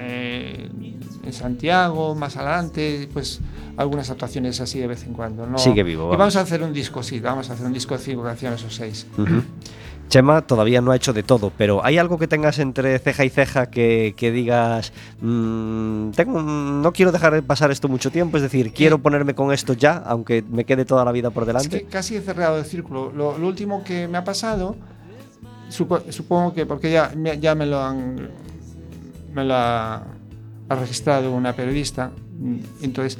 eh, 0.00 0.68
en 1.24 1.32
Santiago, 1.32 2.14
más 2.14 2.36
adelante, 2.36 3.08
pues 3.12 3.40
algunas 3.76 4.08
actuaciones 4.10 4.60
así 4.60 4.78
de 4.78 4.86
vez 4.86 5.04
en 5.04 5.12
cuando. 5.14 5.46
¿no? 5.46 5.58
Sigue 5.58 5.82
vivo, 5.82 6.02
Y 6.02 6.04
vamos. 6.06 6.18
vamos 6.18 6.36
a 6.36 6.40
hacer 6.42 6.62
un 6.62 6.72
disco, 6.72 7.02
sí, 7.02 7.18
vamos 7.20 7.50
a 7.50 7.54
hacer 7.54 7.66
un 7.66 7.72
disco 7.72 7.96
de 7.96 8.02
cinco 8.04 8.22
canciones 8.22 8.62
o 8.64 8.70
seis. 8.70 9.06
Ujú. 9.18 9.42
Chema 10.14 10.42
todavía 10.42 10.80
no 10.80 10.92
ha 10.92 10.96
hecho 10.96 11.12
de 11.12 11.24
todo, 11.24 11.50
pero 11.58 11.84
¿hay 11.84 11.98
algo 11.98 12.18
que 12.18 12.28
tengas 12.28 12.60
entre 12.60 13.00
ceja 13.00 13.24
y 13.24 13.30
ceja 13.30 13.66
que, 13.68 14.14
que 14.16 14.30
digas, 14.30 14.92
mm, 15.20 16.10
tengo, 16.10 16.40
no 16.40 16.92
quiero 16.92 17.10
dejar 17.10 17.42
pasar 17.42 17.72
esto 17.72 17.88
mucho 17.88 18.12
tiempo, 18.12 18.36
es 18.36 18.44
decir, 18.44 18.72
quiero 18.72 18.98
ponerme 18.98 19.34
con 19.34 19.52
esto 19.52 19.72
ya, 19.72 19.96
aunque 19.96 20.44
me 20.48 20.64
quede 20.64 20.84
toda 20.84 21.04
la 21.04 21.10
vida 21.10 21.30
por 21.30 21.42
Es 21.42 21.46
delante? 21.48 21.80
que 21.80 21.86
casi 21.88 22.14
he 22.14 22.20
cerrado 22.20 22.58
el 22.58 22.64
círculo. 22.64 23.10
Lo, 23.10 23.36
lo 23.36 23.48
último 23.48 23.82
que 23.82 24.06
me 24.06 24.16
ha 24.16 24.22
pasado, 24.22 24.76
supo- 25.68 26.04
supongo 26.12 26.54
que 26.54 26.64
porque 26.64 26.92
ya, 26.92 27.10
me- 27.16 27.40
ya 27.40 27.56
me 27.56 27.66
lo 27.66 27.82
han 27.82 28.28
me 29.34 29.42
lo 29.42 29.54
ha, 29.54 29.96
ha 30.68 30.74
registrado 30.76 31.32
una 31.32 31.56
periodista. 31.56 32.12
mm, 32.38 32.58
Entonces, 32.82 33.18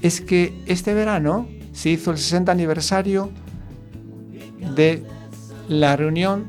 es 0.00 0.22
que 0.22 0.62
este 0.64 0.94
verano 0.94 1.46
se 1.74 1.90
hizo 1.90 2.10
el 2.10 2.16
60 2.16 2.50
aniversario 2.52 3.28
de 4.74 5.04
la 5.80 5.96
reunión 5.96 6.48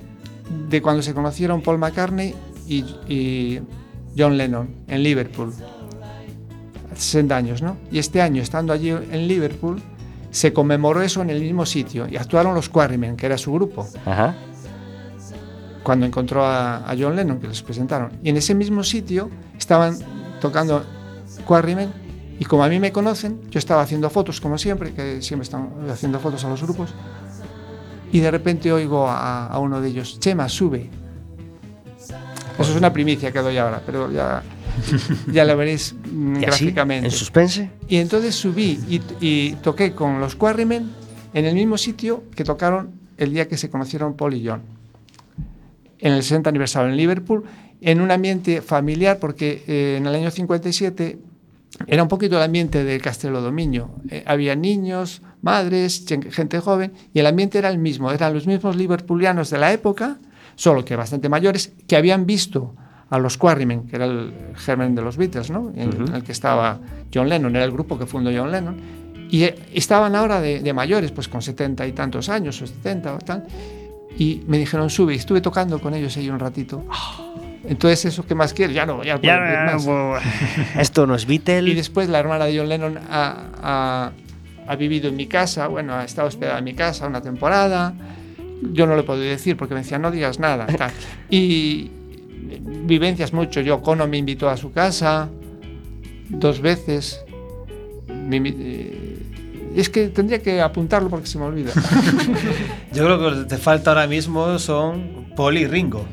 de 0.70 0.82
cuando 0.82 1.02
se 1.02 1.14
conocieron 1.14 1.62
Paul 1.62 1.78
McCartney 1.78 2.36
y, 2.68 2.84
y 3.08 3.62
John 4.18 4.38
Lennon 4.38 4.70
en 4.88 5.04
Liverpool. 5.04 5.54
60 6.96 7.36
años, 7.36 7.62
¿no? 7.62 7.78
Y 7.92 8.00
este 8.00 8.22
año, 8.22 8.42
estando 8.42 8.72
allí 8.72 8.90
en 8.90 9.28
Liverpool, 9.28 9.82
se 10.30 10.54
conmemoró 10.54 11.02
eso 11.02 11.22
en 11.22 11.30
el 11.30 11.42
mismo 11.42 11.66
sitio 11.66 12.08
y 12.08 12.18
actuaron 12.18 12.54
los 12.54 12.70
Quarrymen, 12.70 13.16
que 13.16 13.26
era 13.26 13.38
su 13.38 13.52
grupo, 13.54 13.88
Ajá. 14.06 14.36
cuando 15.84 16.06
encontró 16.06 16.46
a, 16.46 16.90
a 16.90 16.96
John 16.98 17.16
Lennon, 17.16 17.40
que 17.40 17.48
les 17.48 17.62
presentaron. 17.62 18.12
Y 18.24 18.30
en 18.30 18.38
ese 18.38 18.54
mismo 18.54 18.84
sitio 18.84 19.30
estaban 19.58 19.98
tocando 20.40 20.84
Quarrymen 21.46 22.04
y 22.40 22.46
como 22.46 22.64
a 22.64 22.70
mí 22.70 22.80
me 22.80 22.92
conocen, 22.92 23.42
yo 23.50 23.60
estaba 23.60 23.82
haciendo 23.82 24.10
fotos, 24.10 24.42
como 24.42 24.58
siempre, 24.58 24.94
que 24.94 25.22
siempre 25.22 25.44
están 25.44 25.70
haciendo 25.90 26.20
fotos 26.20 26.44
a 26.44 26.50
los 26.50 26.62
grupos, 26.62 26.94
y 28.14 28.20
de 28.20 28.32
repente 28.32 28.72
oigo 28.72 29.07
a, 29.07 29.47
a 29.47 29.59
uno 29.59 29.82
de 29.82 29.89
ellos, 29.89 30.20
Chema, 30.20 30.47
sube. 30.47 30.89
Eso 32.59 32.72
es 32.72 32.78
una 32.78 32.93
primicia 32.93 33.32
que 33.32 33.39
doy 33.39 33.57
ahora, 33.57 33.82
pero 33.84 34.11
ya, 34.11 34.43
ya 35.32 35.43
lo 35.43 35.57
veréis 35.57 35.95
mm, 36.11 36.36
¿Y 36.41 36.45
así? 36.45 36.66
gráficamente. 36.66 37.07
¿En 37.07 37.11
suspense? 37.11 37.72
Y 37.88 37.97
entonces 37.97 38.36
subí 38.36 38.80
y, 38.88 39.01
y 39.20 39.53
toqué 39.64 39.93
con 39.93 40.20
los 40.20 40.36
Quarrymen 40.36 40.91
en 41.34 41.45
el 41.45 41.55
mismo 41.55 41.76
sitio 41.78 42.24
que 42.36 42.43
tocaron 42.43 42.91
el 43.18 43.34
día 43.34 43.47
que 43.47 43.57
se 43.57 43.72
conocieron 43.72 44.14
Paul 44.16 44.36
y 44.36 44.47
John. 44.47 44.61
En 45.97 46.14
el 46.14 46.22
60 46.22 46.49
aniversario 46.49 46.91
en 46.91 46.97
Liverpool, 46.97 47.43
en 47.82 47.99
un 47.99 48.11
ambiente 48.11 48.61
familiar, 48.61 49.18
porque 49.20 49.64
eh, 49.68 49.95
en 49.97 50.05
el 50.05 50.14
año 50.14 50.30
57 50.30 51.18
era 51.88 52.03
un 52.03 52.09
poquito 52.09 52.38
el 52.38 52.43
ambiente 52.43 52.84
del 52.84 53.01
Castelo 53.01 53.41
Dominio. 53.41 53.89
Eh, 54.09 54.24
había 54.28 54.55
niños, 54.55 55.24
madres, 55.44 56.04
gen- 56.08 56.32
gente 56.32 56.60
joven, 56.60 56.94
y 57.14 57.20
el 57.20 57.28
ambiente 57.28 57.60
era 57.60 57.70
el 57.70 57.78
mismo. 57.78 58.12
Eran 58.12 58.34
los 58.34 58.48
mismos 58.48 58.76
liverpulianos 58.76 59.50
de 59.52 59.60
la 59.60 59.72
época, 59.72 60.18
solo 60.56 60.84
que 60.84 60.96
bastante 60.96 61.30
mayores, 61.30 61.74
que 61.88 61.96
habían 61.96 62.26
visto 62.26 62.74
a 63.12 63.20
los 63.20 63.38
Quarrymen, 63.38 63.84
que 63.88 63.96
era 63.98 64.06
el 64.06 64.34
germen 64.56 64.96
de 64.96 65.04
los 65.04 65.18
Beatles, 65.18 65.52
¿no? 65.52 65.72
en, 65.76 65.94
en 66.08 66.16
el 66.16 66.24
que 66.24 66.32
estaba 66.32 66.80
John 67.14 67.30
Lennon, 67.30 67.56
era 67.56 67.66
el 67.66 67.72
grupo 67.72 68.00
que 68.00 68.08
fundó 68.08 68.32
John 68.36 68.52
Lennon. 68.52 68.78
Y 69.30 69.44
eh, 69.44 69.56
estaban 69.74 70.16
ahora 70.16 70.41
de, 70.41 70.62
de 70.62 70.74
mayores, 70.74 71.12
pues 71.12 71.28
con 71.28 71.41
setenta 71.41 71.86
y 71.86 71.91
tantos 71.91 72.30
años, 72.30 72.60
o 72.62 72.68
70 72.68 73.14
o 73.14 73.18
tal. 73.20 73.46
Y 74.18 74.44
me 74.48 74.58
dijeron, 74.60 74.89
sube, 74.91 75.14
y 75.14 75.18
estuve 75.18 75.41
tocando 75.41 75.80
con 75.82 75.94
ellos 75.96 76.16
ahí 76.18 76.30
un 76.30 76.39
ratito. 76.39 76.84
Entonces, 77.66 78.06
¿eso 78.06 78.26
qué 78.26 78.36
más 78.36 78.54
quieres? 78.54 78.76
Ya 78.76 78.86
no, 78.86 79.04
ya, 79.04 79.16
no 79.16 79.22
pedir 79.22 79.34
más. 79.74 80.24
Esto 80.78 81.08
no 81.08 81.16
es 81.16 81.24
Y 81.24 81.28
Beatle. 81.39 81.74
después 81.76 82.10
la 82.10 82.20
hermana 82.20 82.46
de 82.46 82.58
John 82.58 82.70
Lennon 82.70 83.00
ha, 83.10 83.46
ha- 83.62 84.12
ha 84.68 84.76
vivido 84.76 85.09
en 85.09 85.16
mi 85.16 85.28
casa, 85.28 85.68
bueno, 85.68 85.93
ha 85.93 86.03
estado 86.03 86.28
hospedada 86.28 86.59
en 86.59 86.64
mi 86.66 86.74
casa 86.74 87.07
una 87.07 87.22
temporada. 87.22 87.93
Yo 88.72 88.88
no 88.88 88.95
le 88.95 89.03
puedo 89.03 89.20
decir 89.20 89.57
porque 89.57 89.74
me 89.74 89.82
decía, 89.82 89.99
no 89.99 90.09
digas 90.11 90.39
nada. 90.39 90.66
tal. 90.68 90.91
Y 91.30 91.89
vivencias 92.86 93.34
mucho. 93.34 93.61
Yo, 93.61 93.82
Cono 93.82 94.07
me 94.07 94.18
invitó 94.18 94.49
a 94.49 94.57
su 94.57 94.72
casa 94.72 95.30
dos 96.30 96.61
veces. 96.61 97.22
Me 98.07 98.38
eh, 98.45 99.18
es 99.76 99.89
que 99.89 100.07
tendría 100.09 100.39
que 100.41 100.61
apuntarlo 100.61 101.09
porque 101.09 101.28
se 101.28 101.38
me 101.39 101.45
olvida. 101.45 101.72
Yo 102.93 103.03
creo 103.05 103.18
que 103.20 103.24
lo 103.36 103.43
que 103.43 103.49
te 103.49 103.57
falta 103.57 103.91
ahora 103.91 104.07
mismo 104.07 104.57
son 104.59 105.28
Poli 105.36 105.61
y 105.61 105.68
Ringo. 105.68 106.05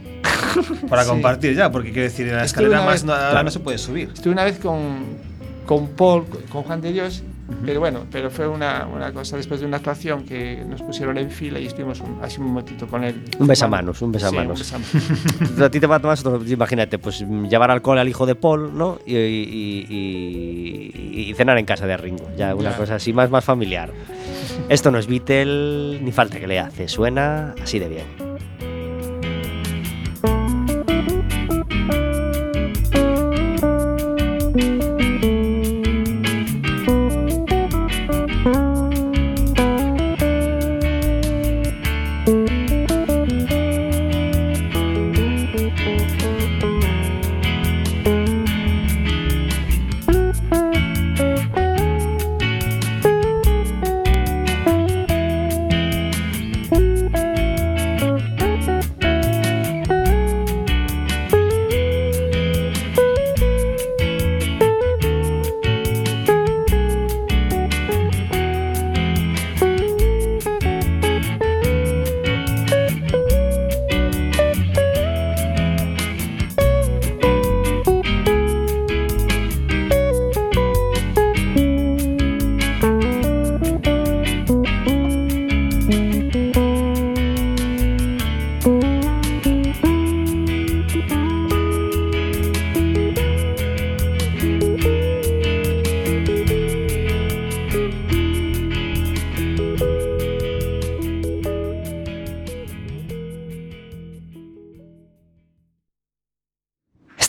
Para 0.88 1.03
Sí. 1.05 1.09
compartir 1.11 1.55
ya, 1.55 1.70
porque 1.70 1.90
quiero 1.92 2.05
decir, 2.09 2.26
en 2.26 2.36
la 2.36 2.44
Estuve 2.44 2.64
escalera 2.66 2.84
más 2.84 2.94
vez- 2.94 3.05
no, 3.05 3.12
ahora 3.12 3.42
no 3.42 3.51
se 3.51 3.61
puede 3.61 3.78
subir. 3.78 4.11
Estuve 4.14 4.32
una 4.32 4.44
vez 4.44 4.59
con, 4.59 5.05
con 5.66 5.88
Paul, 5.88 6.24
con 6.51 6.62
Juan 6.64 6.80
de 6.80 6.92
Dios, 6.92 7.22
pero 7.64 7.80
bueno, 7.80 8.07
pero 8.11 8.30
fue 8.30 8.46
una, 8.48 8.86
una 8.86 9.12
cosa 9.12 9.36
después 9.36 9.61
de 9.61 9.66
una 9.66 9.78
actuación 9.78 10.24
que 10.24 10.64
nos 10.66 10.82
pusieron 10.82 11.18
en 11.18 11.30
fila 11.30 11.59
y 11.59 11.66
estuvimos 11.66 12.01
un- 12.01 12.18
así 12.22 12.40
un 12.40 12.46
momentito 12.48 12.86
con 12.86 13.05
él. 13.05 13.22
Un 13.38 13.46
besamanos, 13.46 14.01
un 14.03 14.12
besamanos. 14.12 14.61
Sí, 14.61 14.74
un 14.74 14.82
besamanos. 14.82 15.61
A 15.61 15.70
ti 15.70 15.80
te 15.80 15.86
va 15.86 16.01
esto, 16.12 16.40
imagínate, 16.46 16.98
pues 16.98 17.20
llevar 17.48 17.70
alcohol 17.70 17.98
al 17.98 18.09
hijo 18.09 18.26
de 18.26 18.34
Paul, 18.34 18.76
¿no? 18.76 18.98
Y, 19.07 19.16
y- 19.16 19.86
y- 19.90 21.30
y 21.30 21.34
cenar 21.34 21.59
en 21.59 21.66
casa 21.66 21.86
de 21.86 21.96
Ringo. 21.96 22.28
Ya 22.36 22.55
una 22.55 22.70
Ya. 22.70 22.76
cosa 22.76 22.94
así 22.96 23.12
más, 23.12 23.30
más 23.30 23.44
familiar. 23.44 23.90
Esto 24.68 24.90
no 24.90 24.98
es 24.98 25.07
Beatle, 25.07 26.01
ni 26.03 26.12
falta 26.12 26.38
que 26.38 26.46
le 26.46 26.59
hace. 26.59 26.88
Suena 26.88 27.55
así 27.62 27.78
de 27.78 27.88
bien. 27.88 28.30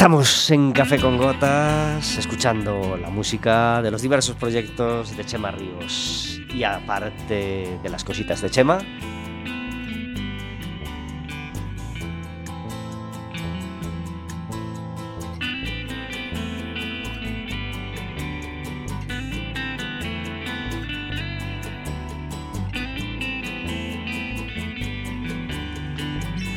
Estamos 0.02 0.50
en 0.50 0.72
Café 0.72 0.98
con 1.00 1.16
Gotas, 1.16 2.18
escuchando 2.18 2.98
la 2.98 3.12
música 3.12 3.84
de 3.84 3.92
los 3.92 4.02
diversos 4.02 4.36
proyectos 4.36 5.16
de 5.16 5.24
Chema 5.24 5.52
Ríos. 5.52 6.42
Y 6.52 6.64
aparte 6.64 7.78
de 7.84 7.88
las 7.88 8.04
cositas 8.04 8.42
de 8.42 8.50
Chema, 8.50 8.80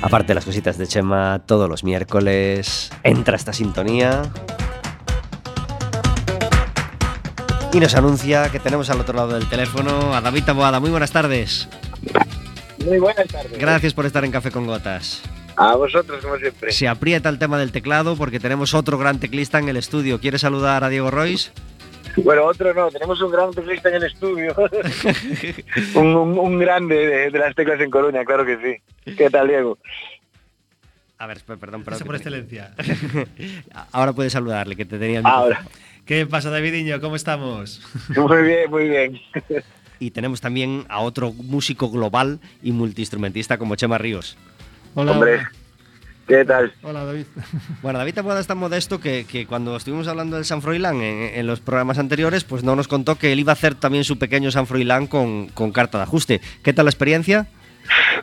aparte 0.04 0.28
de 0.28 0.34
las 0.34 0.44
cositas 0.44 0.76
de 0.76 0.86
Chema, 0.86 1.40
todos 1.46 1.66
los 1.68 1.82
miércoles 1.82 2.92
entra 3.02 3.36
esta 3.36 3.54
sintonía 3.54 4.22
y 7.72 7.80
nos 7.80 7.94
anuncia 7.94 8.50
que 8.50 8.60
tenemos 8.60 8.90
al 8.90 9.00
otro 9.00 9.16
lado 9.16 9.32
del 9.32 9.48
teléfono 9.48 10.14
a 10.14 10.20
David 10.20 10.44
Taboada. 10.44 10.78
Muy 10.78 10.90
buenas 10.90 11.10
tardes. 11.10 11.68
Muy 12.84 12.98
buenas 12.98 13.26
tardes. 13.28 13.58
Gracias 13.58 13.94
por 13.94 14.04
estar 14.04 14.24
en 14.26 14.30
Café 14.30 14.50
con 14.50 14.66
Gotas. 14.66 15.22
A 15.56 15.74
vosotros, 15.74 16.22
como 16.22 16.36
siempre. 16.36 16.70
Se 16.70 16.86
aprieta 16.86 17.30
el 17.30 17.38
tema 17.38 17.58
del 17.58 17.72
teclado 17.72 18.14
porque 18.14 18.38
tenemos 18.38 18.74
otro 18.74 18.98
gran 18.98 19.18
teclista 19.20 19.58
en 19.58 19.70
el 19.70 19.78
estudio. 19.78 20.20
¿Quieres 20.20 20.42
saludar 20.42 20.84
a 20.84 20.90
Diego 20.90 21.10
Royce? 21.10 21.50
Bueno, 22.16 22.44
otro 22.44 22.72
no, 22.74 22.90
tenemos 22.90 23.20
un 23.20 23.30
gran 23.32 23.50
teclista 23.52 23.88
en 23.88 23.94
el 23.96 24.04
estudio. 24.04 24.54
un, 25.94 26.06
un- 26.06 26.38
un 26.38 26.58
grande 26.58 26.94
de, 26.94 27.30
de 27.30 27.38
las 27.38 27.54
teclas 27.54 27.80
en 27.80 27.90
Coruña, 27.90 28.24
claro 28.24 28.44
que 28.46 28.56
sí. 29.04 29.12
¿Qué 29.16 29.30
tal, 29.30 29.48
Diego? 29.48 29.78
A 31.18 31.26
ver, 31.26 31.40
per- 31.44 31.58
perdón, 31.58 31.84
perdón. 31.84 32.06
Por 32.06 32.16
excelencia. 32.16 32.74
Ahora 33.92 34.12
puedes 34.12 34.32
saludarle, 34.32 34.76
que 34.76 34.84
te 34.84 34.98
tenía 34.98 35.20
el 35.20 35.26
Ahora. 35.26 35.60
micrófono. 35.60 35.84
¿Qué 36.06 36.26
pasa, 36.26 36.50
Davidiño? 36.50 37.00
¿Cómo 37.00 37.16
estamos? 37.16 37.80
Muy 38.14 38.42
bien, 38.42 38.70
muy 38.70 38.88
bien. 38.88 39.20
Y 39.98 40.10
tenemos 40.10 40.40
también 40.40 40.84
a 40.88 41.00
otro 41.00 41.32
músico 41.32 41.90
global 41.90 42.40
y 42.62 42.72
multiinstrumentista 42.72 43.56
como 43.58 43.74
Chema 43.76 43.96
Ríos. 43.96 44.36
Hola, 44.94 45.12
Hombre, 45.12 45.40
¿qué 46.26 46.44
tal? 46.44 46.72
hola 46.82 47.04
David. 47.04 47.26
Bueno, 47.82 47.98
David 47.98 48.14
Taboada 48.14 48.40
es 48.40 48.46
tan 48.46 48.58
modesto 48.58 49.00
que, 49.00 49.26
que 49.26 49.46
cuando 49.46 49.76
estuvimos 49.76 50.08
hablando 50.08 50.36
del 50.36 50.44
San 50.44 50.62
Froilán 50.62 50.96
en, 51.02 51.38
en 51.38 51.46
los 51.46 51.60
programas 51.60 51.98
anteriores, 51.98 52.44
pues 52.44 52.64
no 52.64 52.76
nos 52.76 52.88
contó 52.88 53.16
que 53.16 53.32
él 53.32 53.40
iba 53.40 53.52
a 53.52 53.54
hacer 53.54 53.74
también 53.74 54.04
su 54.04 54.18
pequeño 54.18 54.50
San 54.50 54.66
Froilán 54.66 55.06
con, 55.06 55.48
con 55.48 55.72
carta 55.72 55.98
de 55.98 56.04
ajuste. 56.04 56.40
¿Qué 56.62 56.72
tal 56.72 56.86
la 56.86 56.90
experiencia? 56.90 57.46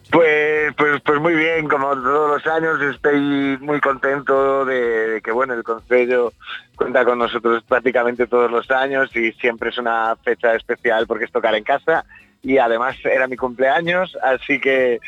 Pues, 0.09 0.73
pues, 0.75 1.01
pues 1.05 1.21
muy 1.21 1.35
bien, 1.35 1.67
como 1.67 1.89
todos 1.91 2.41
los 2.41 2.53
años 2.53 2.81
estoy 2.81 3.57
muy 3.59 3.79
contento 3.79 4.65
de, 4.65 5.09
de 5.09 5.21
que 5.21 5.31
bueno 5.31 5.53
el 5.53 5.63
Concello 5.63 6.33
cuenta 6.75 7.05
con 7.05 7.19
nosotros 7.19 7.63
prácticamente 7.67 8.25
todos 8.25 8.49
los 8.49 8.69
años 8.71 9.15
y 9.15 9.31
siempre 9.33 9.69
es 9.69 9.77
una 9.77 10.15
fecha 10.23 10.55
especial 10.55 11.05
porque 11.05 11.25
es 11.25 11.31
tocar 11.31 11.53
en 11.53 11.63
casa 11.63 12.05
y 12.41 12.57
además 12.57 12.95
era 13.03 13.27
mi 13.27 13.37
cumpleaños, 13.37 14.17
así 14.23 14.59
que 14.59 14.99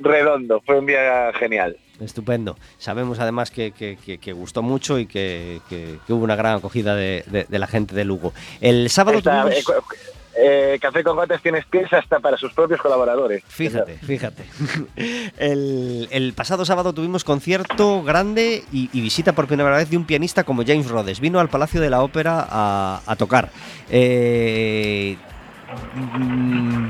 redondo, 0.00 0.60
fue 0.64 0.78
un 0.78 0.86
día 0.86 1.32
genial. 1.38 1.76
Estupendo. 2.00 2.56
Sabemos 2.78 3.18
además 3.20 3.50
que, 3.50 3.72
que- 3.72 3.96
que- 4.04 4.18
que 4.18 4.32
gustó 4.32 4.62
mucho 4.62 4.98
y 4.98 5.06
que, 5.06 5.60
hubo 6.08 6.22
una 6.24 6.36
gran 6.36 6.56
acogida 6.56 6.94
de, 6.94 7.24
de- 7.26 7.44
de 7.48 7.58
la 7.58 7.66
gente 7.66 7.94
de 7.94 8.04
Lugo. 8.04 8.32
El 8.60 8.90
sábado 8.90 9.18
Esta- 9.18 9.42
tuvimos... 9.44 9.68
eh, 9.68 10.74
eh, 10.74 10.78
Café 10.82 11.02
con 11.02 11.16
Gotas 11.16 11.40
tiene 11.40 11.62
pies 11.70 11.90
hasta 11.94 12.20
para 12.20 12.36
sus 12.36 12.52
propios 12.52 12.78
colaboradores. 12.82 13.42
Fíjate, 13.48 13.94
fíjate. 13.96 14.44
El, 15.38 16.08
el 16.10 16.32
pasado 16.34 16.66
sábado 16.66 16.92
tuvimos 16.92 17.24
concierto 17.24 18.02
grande 18.02 18.62
y, 18.70 18.90
y 18.92 19.00
visita 19.00 19.32
por 19.32 19.46
primera 19.46 19.74
vez 19.74 19.88
de 19.88 19.96
un 19.96 20.04
pianista 20.04 20.44
como 20.44 20.62
James 20.66 20.90
Rhodes. 20.90 21.20
Vino 21.20 21.40
al 21.40 21.48
Palacio 21.48 21.80
de 21.80 21.88
la 21.88 22.02
Ópera 22.02 22.46
a, 22.46 23.00
a 23.06 23.16
tocar. 23.16 23.48
Eh, 23.90 25.16
mm, 25.94 26.88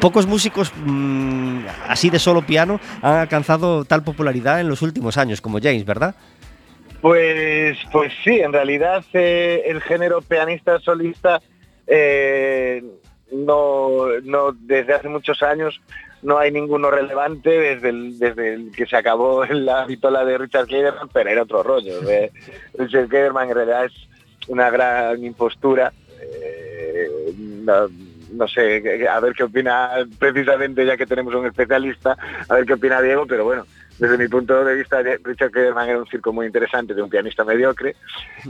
pocos 0.00 0.26
músicos 0.26 0.72
mm, 0.76 1.60
así 1.88 2.10
de 2.10 2.18
solo 2.18 2.42
piano 2.42 2.80
han 3.02 3.16
alcanzado 3.16 3.84
tal 3.84 4.02
popularidad 4.02 4.60
en 4.60 4.68
los 4.68 4.82
últimos 4.82 5.16
años 5.18 5.40
como 5.40 5.60
James, 5.60 5.84
¿verdad? 5.84 6.14
Pues, 7.00 7.78
pues 7.92 8.12
sí, 8.24 8.40
en 8.40 8.52
realidad 8.52 9.04
eh, 9.12 9.62
el 9.66 9.80
género 9.80 10.20
pianista 10.20 10.78
solista 10.80 11.40
eh, 11.86 12.82
no, 13.32 14.06
no 14.22 14.52
desde 14.52 14.94
hace 14.94 15.08
muchos 15.08 15.42
años 15.42 15.80
no 16.22 16.38
hay 16.38 16.52
ninguno 16.52 16.90
relevante 16.90 17.50
desde 17.50 17.88
el, 17.88 18.18
desde 18.18 18.54
el 18.54 18.72
que 18.72 18.86
se 18.86 18.96
acabó 18.96 19.44
la 19.50 19.84
vitola 19.86 20.24
de 20.24 20.38
Richard 20.38 20.66
Clayderman, 20.66 21.08
pero 21.12 21.30
era 21.30 21.42
otro 21.42 21.62
rollo. 21.62 22.02
eh. 22.10 22.30
Richard 22.74 23.08
Clayderman 23.08 23.48
en 23.48 23.54
realidad 23.54 23.84
es 23.86 23.92
una 24.48 24.70
gran 24.70 25.22
impostura. 25.24 25.92
eh, 26.20 27.08
no, 27.38 27.88
no 28.32 28.48
sé, 28.48 29.06
a 29.08 29.20
ver 29.20 29.32
qué 29.34 29.44
opina 29.44 29.90
precisamente 30.18 30.84
ya 30.86 30.96
que 30.96 31.06
tenemos 31.06 31.34
un 31.34 31.46
especialista, 31.46 32.16
a 32.48 32.54
ver 32.54 32.64
qué 32.64 32.74
opina 32.74 33.00
Diego, 33.00 33.26
pero 33.26 33.44
bueno, 33.44 33.66
desde 33.98 34.18
mi 34.18 34.28
punto 34.28 34.64
de 34.64 34.74
vista, 34.74 35.02
Richard 35.02 35.50
Clayderman 35.50 35.88
era 35.88 35.98
un 35.98 36.06
circo 36.06 36.32
muy 36.32 36.46
interesante 36.46 36.94
de 36.94 37.02
un 37.02 37.10
pianista 37.10 37.44
mediocre, 37.44 37.96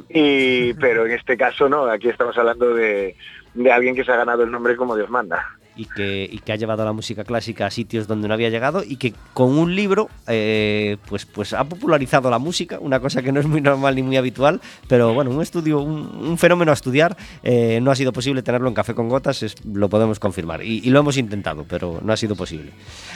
y, 0.08 0.74
pero 0.74 1.06
en 1.06 1.12
este 1.12 1.36
caso 1.36 1.68
no, 1.68 1.84
aquí 1.86 2.08
estamos 2.08 2.36
hablando 2.38 2.74
de, 2.74 3.16
de 3.54 3.72
alguien 3.72 3.94
que 3.94 4.04
se 4.04 4.12
ha 4.12 4.16
ganado 4.16 4.44
el 4.44 4.50
nombre 4.50 4.76
como 4.76 4.96
Dios 4.96 5.10
manda. 5.10 5.59
Y 5.76 5.86
que, 5.86 6.28
y 6.30 6.38
que 6.38 6.52
ha 6.52 6.56
llevado 6.56 6.84
la 6.84 6.92
música 6.92 7.24
clásica 7.24 7.66
a 7.66 7.70
sitios 7.70 8.06
donde 8.06 8.28
no 8.28 8.34
había 8.34 8.50
llegado 8.50 8.82
y 8.86 8.96
que 8.96 9.14
con 9.34 9.56
un 9.56 9.74
libro 9.74 10.08
eh, 10.26 10.96
pues, 11.06 11.26
pues 11.26 11.52
ha 11.52 11.64
popularizado 11.64 12.30
la 12.30 12.38
música, 12.38 12.78
una 12.80 13.00
cosa 13.00 13.22
que 13.22 13.32
no 13.32 13.40
es 13.40 13.46
muy 13.46 13.60
normal 13.60 13.94
ni 13.94 14.02
muy 14.02 14.16
habitual, 14.16 14.60
pero 14.88 15.14
bueno, 15.14 15.30
un 15.30 15.42
estudio, 15.42 15.80
un, 15.80 16.38
fenómeno 16.38 16.70
a 16.70 16.74
estudiar, 16.74 17.16
eh, 17.42 17.80
no 17.82 17.90
ha 17.90 17.96
sido 17.96 18.12
posible 18.12 18.42
tenerlo 18.42 18.68
en 18.68 18.74
Café 18.74 18.94
con 18.94 19.08
Gotas, 19.08 19.56
lo 19.64 19.88
podemos 19.88 20.18
confirmar 20.18 20.62
y, 20.62 20.80
y 20.84 20.90
lo 20.90 21.00
hemos 21.00 21.16
intentado, 21.16 21.64
pero 21.68 22.00
no 22.02 22.12
ha 22.12 22.16
sido 22.16 22.36
posible. 22.36 22.72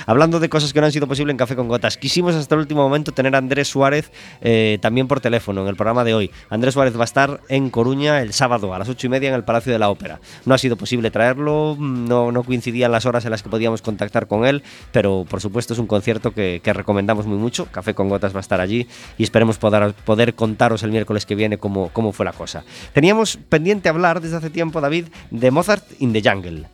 Hablando 0.07 0.41
de 0.41 0.49
cosas 0.49 0.73
que 0.73 0.81
no 0.81 0.87
han 0.87 0.93
sido 0.93 1.07
posible 1.07 1.31
en 1.31 1.37
Café 1.37 1.57
con 1.57 1.69
Gotas, 1.69 1.97
quisimos 1.97 2.35
hasta 2.35 2.55
el 2.55 2.61
último 2.61 2.83
momento 2.83 3.13
tener 3.13 3.35
a 3.35 3.39
Andrés 3.39 3.69
Suárez 3.69 4.11
eh, 4.41 4.79
también 4.81 5.09
por 5.09 5.21
teléfono 5.21 5.63
en 5.63 5.69
el 5.69 5.77
programa 5.77 6.05
de 6.05 6.15
hoy. 6.15 6.31
Andrés 6.51 6.75
Suárez 6.75 6.97
va 6.97 7.03
a 7.03 7.05
estar 7.05 7.41
en 7.49 7.71
Coruña 7.71 8.21
el 8.21 8.33
sábado 8.33 8.75
a 8.75 8.79
las 8.79 8.89
ocho 8.89 9.07
y 9.07 9.11
media 9.11 9.29
en 9.29 9.35
el 9.35 9.45
Palacio 9.45 9.73
de 9.73 9.79
la 9.79 9.91
Ópera. 9.91 10.21
No 10.45 10.55
ha 10.55 10.59
sido 10.59 10.77
posible 10.77 11.11
traerlo, 11.11 11.77
no, 11.79 12.33
no 12.33 12.43
coincidían 12.55 12.93
las 12.93 13.05
horas 13.05 13.25
en 13.25 13.33
las 13.33 13.43
que 13.43 13.49
podíamos 13.49 13.83
contactar 13.83 14.29
con 14.29 14.47
él, 14.47 14.63
pero 14.93 15.27
por 15.29 15.41
supuesto 15.41 15.73
es 15.73 15.81
un 15.81 15.89
concierto 15.89 16.33
que, 16.33 16.61
recomendamos 16.65 17.27
muy 17.27 17.37
mucho. 17.37 17.67
Café 17.67 17.95
con 17.95 18.09
Gotas 18.09 18.33
va 18.33 18.39
a 18.39 18.47
estar 18.47 18.61
allí 18.61 18.87
y 19.19 19.25
esperemos 19.25 19.59
poder, 19.59 19.93
poder 20.05 20.35
contaros 20.35 20.85
el 20.85 20.93
miércoles 20.93 21.27
que 21.27 21.35
viene 21.35 21.59
cómo, 21.59 21.91
cómo 21.93 22.13
fue 22.13 22.25
la 22.25 22.33
cosa. 22.33 22.63
Teníamos 22.93 23.37
pendiente 23.37 23.89
hablar 23.89 24.21
desde 24.21 24.37
hace 24.37 24.51
tiempo, 24.51 24.81
David, 24.81 25.07
de 25.33 25.51
Mozart 25.51 25.85
in 25.99 26.13
the 26.13 26.23
Jungle. 26.23 26.67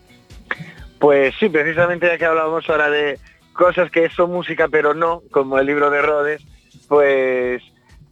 Pues 0.98 1.34
sí, 1.40 1.48
precisamente 1.48 2.06
ya 2.06 2.18
que 2.18 2.26
hablábamos 2.26 2.68
ahora 2.68 2.90
de 2.90 3.18
cosas 3.54 3.90
que 3.90 4.10
son 4.10 4.30
música 4.32 4.68
pero 4.70 4.92
no, 4.92 5.22
como 5.30 5.58
el 5.58 5.66
libro 5.66 5.88
de 5.88 6.02
Rhodes, 6.02 6.42
pues 6.88 7.62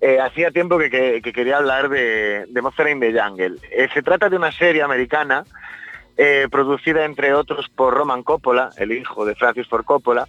eh, 0.01 0.19
hacía 0.21 0.51
tiempo 0.53 0.79
que 0.79 1.21
quería 1.21 1.59
hablar 1.59 1.91
de, 1.91 2.47
de 2.49 2.62
Mozart 2.62 2.89
in 2.89 3.01
the 3.01 3.12
Jungle. 3.12 3.57
Eh, 3.71 3.89
se 3.93 4.03
trata 4.03 4.31
de 4.31 4.37
una 4.37 4.53
serie 4.53 4.83
americana 4.83 5.45
eh, 6.19 6.49
producida 6.51 7.05
entre 7.05 7.33
otros 7.33 7.69
por 7.69 7.95
Roman 7.95 8.23
Coppola, 8.23 8.71
el 8.77 8.93
hijo 8.93 9.25
de 9.25 9.35
Francis 9.37 9.66
Ford 9.69 9.85
Coppola, 9.85 10.29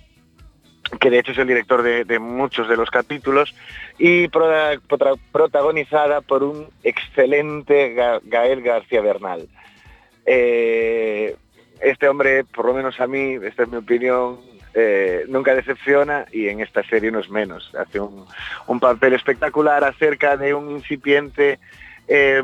que 1.02 1.10
de 1.10 1.20
hecho 1.20 1.34
es 1.34 1.38
el 1.38 1.48
director 1.48 1.84
de, 1.84 2.20
muchos 2.20 2.70
de 2.70 2.78
los 2.78 2.90
capítulos, 2.90 3.54
y 3.98 4.28
protagonizada 4.30 6.22
por 6.22 6.44
un 6.44 6.68
excelente 6.84 7.96
Ga- 7.96 8.22
Gael 8.24 8.62
García 8.62 9.02
Bernal. 9.02 9.48
Eh, 10.26 11.36
este 11.82 12.08
hombre, 12.08 12.44
por 12.44 12.66
lo 12.66 12.74
menos 12.74 13.00
a 13.00 13.08
mí, 13.08 13.38
esta 13.44 13.64
es 13.64 13.70
mi 13.70 13.78
opinión, 13.78 14.40
eh, 14.74 15.26
nunca 15.28 15.56
decepciona 15.56 16.26
y 16.32 16.48
en 16.48 16.60
esta 16.60 16.84
serie 16.84 17.12
no 17.12 17.20
es 17.20 17.30
menos. 17.30 17.74
Hace 17.76 18.00
un, 18.00 18.80
papel 18.80 19.14
espectacular 19.14 19.84
acerca 19.84 20.38
de 20.38 20.54
un 20.54 20.70
incipiente, 20.70 21.60
eh, 22.08 22.44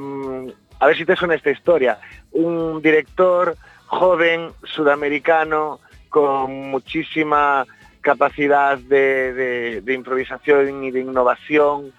a 0.79 0.87
ver 0.87 0.97
si 0.97 1.05
te 1.05 1.15
suena 1.15 1.35
esta 1.35 1.51
historia, 1.51 1.99
un 2.31 2.81
director 2.81 3.55
joven 3.87 4.49
sudamericano 4.63 5.79
con 6.09 6.69
muchísima 6.69 7.65
capacidad 8.01 8.77
de, 8.77 9.33
de- 9.33 9.81
de 9.81 9.93
improvisación 9.93 10.83
y 10.83 10.91
de 10.91 10.99
innovación 11.01 11.91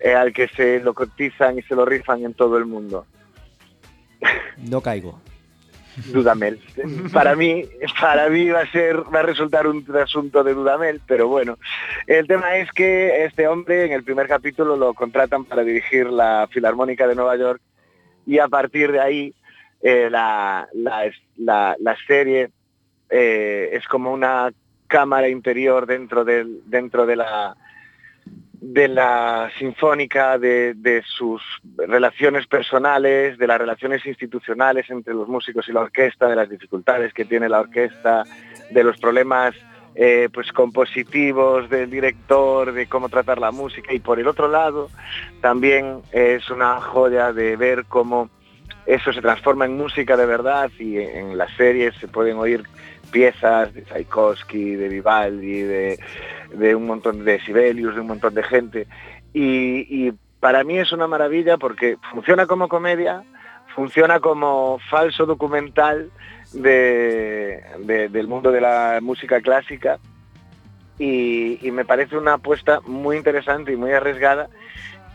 eh, 0.00 0.14
al 0.14 0.32
que 0.32 0.48
se 0.48 0.80
lo 0.80 0.94
cotizan 0.94 1.58
y 1.58 1.62
se 1.62 1.74
lo 1.74 1.84
rifan 1.84 2.24
en 2.24 2.34
todo 2.34 2.58
el 2.58 2.66
mundo. 2.66 3.06
No 4.58 4.80
caigo. 4.80 5.20
Dudamel. 6.12 6.60
Para 7.12 7.36
mí, 7.36 7.64
para 8.00 8.28
mí 8.28 8.48
va 8.48 8.62
a 8.62 8.70
ser, 8.72 8.96
va 9.14 9.20
a 9.20 9.22
resultar 9.22 9.68
un 9.68 9.84
asunto 9.96 10.42
de 10.42 10.52
Dudamel, 10.52 11.00
pero 11.06 11.28
bueno. 11.28 11.56
El 12.08 12.26
tema 12.26 12.56
es 12.56 12.68
que 12.72 13.24
este 13.24 13.46
hombre 13.46 13.84
en 13.86 13.92
el 13.92 14.02
primer 14.02 14.26
capítulo 14.26 14.76
lo 14.76 14.92
contratan 14.94 15.44
para 15.44 15.62
dirigir 15.62 16.06
la 16.10 16.48
Filarmónica 16.50 17.06
de 17.06 17.14
Nueva 17.14 17.36
York 17.36 17.60
y 18.26 18.38
a 18.38 18.48
partir 18.48 18.92
de 18.92 19.00
ahí 19.00 19.34
eh, 19.82 20.08
la, 20.10 20.68
la, 20.74 21.12
la- 21.36 21.96
serie 22.06 22.50
eh, 23.10 23.70
es 23.72 23.86
como 23.86 24.12
una 24.12 24.52
cámara 24.86 25.28
interior 25.28 25.86
dentro 25.86 26.24
del, 26.24 26.60
dentro 26.66 27.06
de 27.06 27.16
la 27.16 27.56
de 28.66 28.88
la 28.88 29.50
sinfónica, 29.58 30.38
de, 30.38 30.72
de 30.72 31.02
sus 31.06 31.42
relaciones 31.76 32.46
personales, 32.46 33.36
de 33.36 33.46
las 33.46 33.58
relaciones 33.58 34.06
institucionales 34.06 34.88
entre 34.88 35.12
los 35.12 35.28
músicos 35.28 35.68
y 35.68 35.72
la 35.72 35.80
orquesta, 35.82 36.28
de 36.28 36.36
las 36.36 36.48
dificultades 36.48 37.12
que 37.12 37.26
tiene 37.26 37.50
la 37.50 37.60
orquesta, 37.60 38.24
de 38.70 38.82
los 38.84 38.96
problemas 38.96 39.54
eh, 39.94 40.28
pues 40.32 40.52
compositivos 40.52 41.70
del 41.70 41.90
director, 41.90 42.72
de 42.72 42.86
cómo 42.86 43.08
tratar 43.08 43.38
la 43.38 43.52
música 43.52 43.92
y 43.92 44.00
por 44.00 44.18
el 44.18 44.26
otro 44.26 44.48
lado 44.48 44.90
también 45.40 46.00
es 46.12 46.50
una 46.50 46.80
joya 46.80 47.32
de 47.32 47.56
ver 47.56 47.84
cómo 47.86 48.28
eso 48.86 49.12
se 49.12 49.22
transforma 49.22 49.64
en 49.64 49.76
música 49.76 50.16
de 50.16 50.26
verdad 50.26 50.70
y 50.78 50.98
en 50.98 51.38
las 51.38 51.50
series 51.56 51.94
se 51.96 52.08
pueden 52.08 52.36
oír 52.38 52.64
piezas 53.10 53.72
de 53.72 53.82
Tchaikovsky, 53.82 54.74
de 54.74 54.88
Vivaldi, 54.88 55.62
de, 55.62 56.74
un 56.74 56.86
montón 56.86 57.24
de 57.24 57.40
Sibelius, 57.40 57.94
de 57.94 58.00
un 58.00 58.08
montón 58.08 58.34
de 58.34 58.42
gente. 58.42 58.86
Y 59.32 60.12
para 60.44 60.62
mí 60.62 60.76
es 60.76 60.92
una 60.92 61.06
maravilla 61.06 61.56
porque 61.56 61.96
funciona 62.12 62.46
como 62.46 62.68
comedia, 62.68 63.24
funciona 63.74 64.20
como 64.20 64.78
falso 64.90 65.26
documental 65.26 66.10
de- 66.52 67.62
de- 67.80 68.08
del 68.08 68.28
mundo 68.28 68.50
de 68.52 68.60
la 68.60 68.98
música 69.02 69.40
clásica 69.40 69.98
y, 70.98 71.58
y 71.66 71.70
me 71.72 71.84
parece 71.84 72.16
una 72.16 72.34
apuesta 72.34 72.80
muy 72.86 73.16
interesante 73.16 73.72
y 73.72 73.76
muy 73.76 73.92
arriesgada 73.92 74.48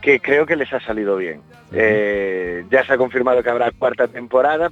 que 0.02 0.20
creo 0.20 0.46
que 0.46 0.56
les 0.56 0.72
ha 0.72 0.80
salido 0.80 1.16
bien. 1.16 1.42
Eh, 1.72 2.64
ya 2.70 2.84
se 2.84 2.92
ha 2.94 2.98
confirmado 2.98 3.42
que 3.42 3.50
habrá 3.50 3.70
cuarta 3.70 4.08
temporada, 4.08 4.70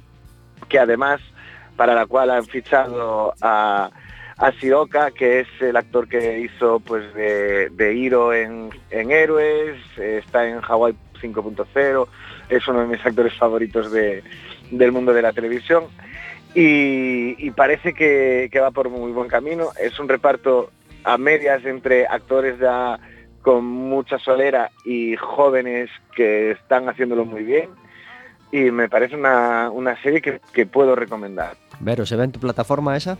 que 0.67 0.79
además 0.79 1.21
para 1.75 1.93
la 1.95 2.05
cual 2.05 2.29
han 2.31 2.45
fichado 2.45 3.33
a, 3.41 3.89
a 4.37 4.51
Sioka, 4.53 5.11
que 5.11 5.39
es 5.41 5.47
el 5.61 5.77
actor 5.77 6.07
que 6.09 6.39
hizo 6.39 6.79
pues 6.81 7.13
de, 7.13 7.69
de 7.69 7.93
Hiro 7.93 8.33
en, 8.33 8.69
en 8.91 9.11
Héroes, 9.11 9.77
eh, 9.97 10.21
está 10.25 10.45
en 10.47 10.59
Hawaii 10.61 10.95
5.0, 11.21 12.07
es 12.49 12.67
uno 12.67 12.81
de 12.81 12.87
mis 12.87 13.05
actores 13.05 13.33
favoritos 13.35 13.91
de- 13.91 14.23
del 14.71 14.91
mundo 14.91 15.13
de 15.13 15.21
la 15.21 15.31
televisión 15.33 15.85
y, 16.55 17.35
y 17.45 17.51
parece 17.51 17.93
que, 17.93 18.49
que 18.51 18.59
va 18.59 18.71
por 18.71 18.89
muy 18.89 19.11
buen 19.11 19.27
camino. 19.27 19.69
Es 19.79 19.99
un 19.99 20.09
reparto 20.09 20.71
a 21.03 21.17
medias 21.17 21.63
entre 21.65 22.05
actores 22.07 22.59
ya 22.59 22.99
con 23.41 23.63
mucha 23.65 24.19
solera 24.19 24.69
y 24.85 25.15
jóvenes 25.15 25.89
que 26.15 26.51
están 26.51 26.89
haciéndolo 26.89 27.23
muy 27.25 27.43
bien 27.43 27.69
y 28.51 28.71
me 28.71 28.89
parece 28.89 29.15
una, 29.15 29.69
una 29.71 29.99
serie 30.01 30.21
que, 30.21 30.41
que 30.53 30.65
puedo 30.65 30.95
recomendar. 30.95 31.55
Vero, 31.79 32.05
¿se 32.05 32.15
ve 32.15 32.25
en 32.25 32.31
tu 32.31 32.39
plataforma 32.39 32.97
esa? 32.97 33.17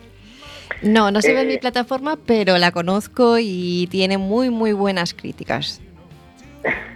No, 0.82 1.10
no 1.12 1.22
se 1.22 1.34
ve 1.34 1.42
en 1.42 1.50
Eh, 1.50 1.54
mi 1.54 1.58
plataforma, 1.58 2.18
pero 2.26 2.58
la 2.58 2.72
conozco 2.72 3.38
y 3.40 3.88
tiene 3.90 4.18
muy, 4.18 4.50
muy 4.50 4.74
buenas 4.74 5.14
críticas. 5.14 5.82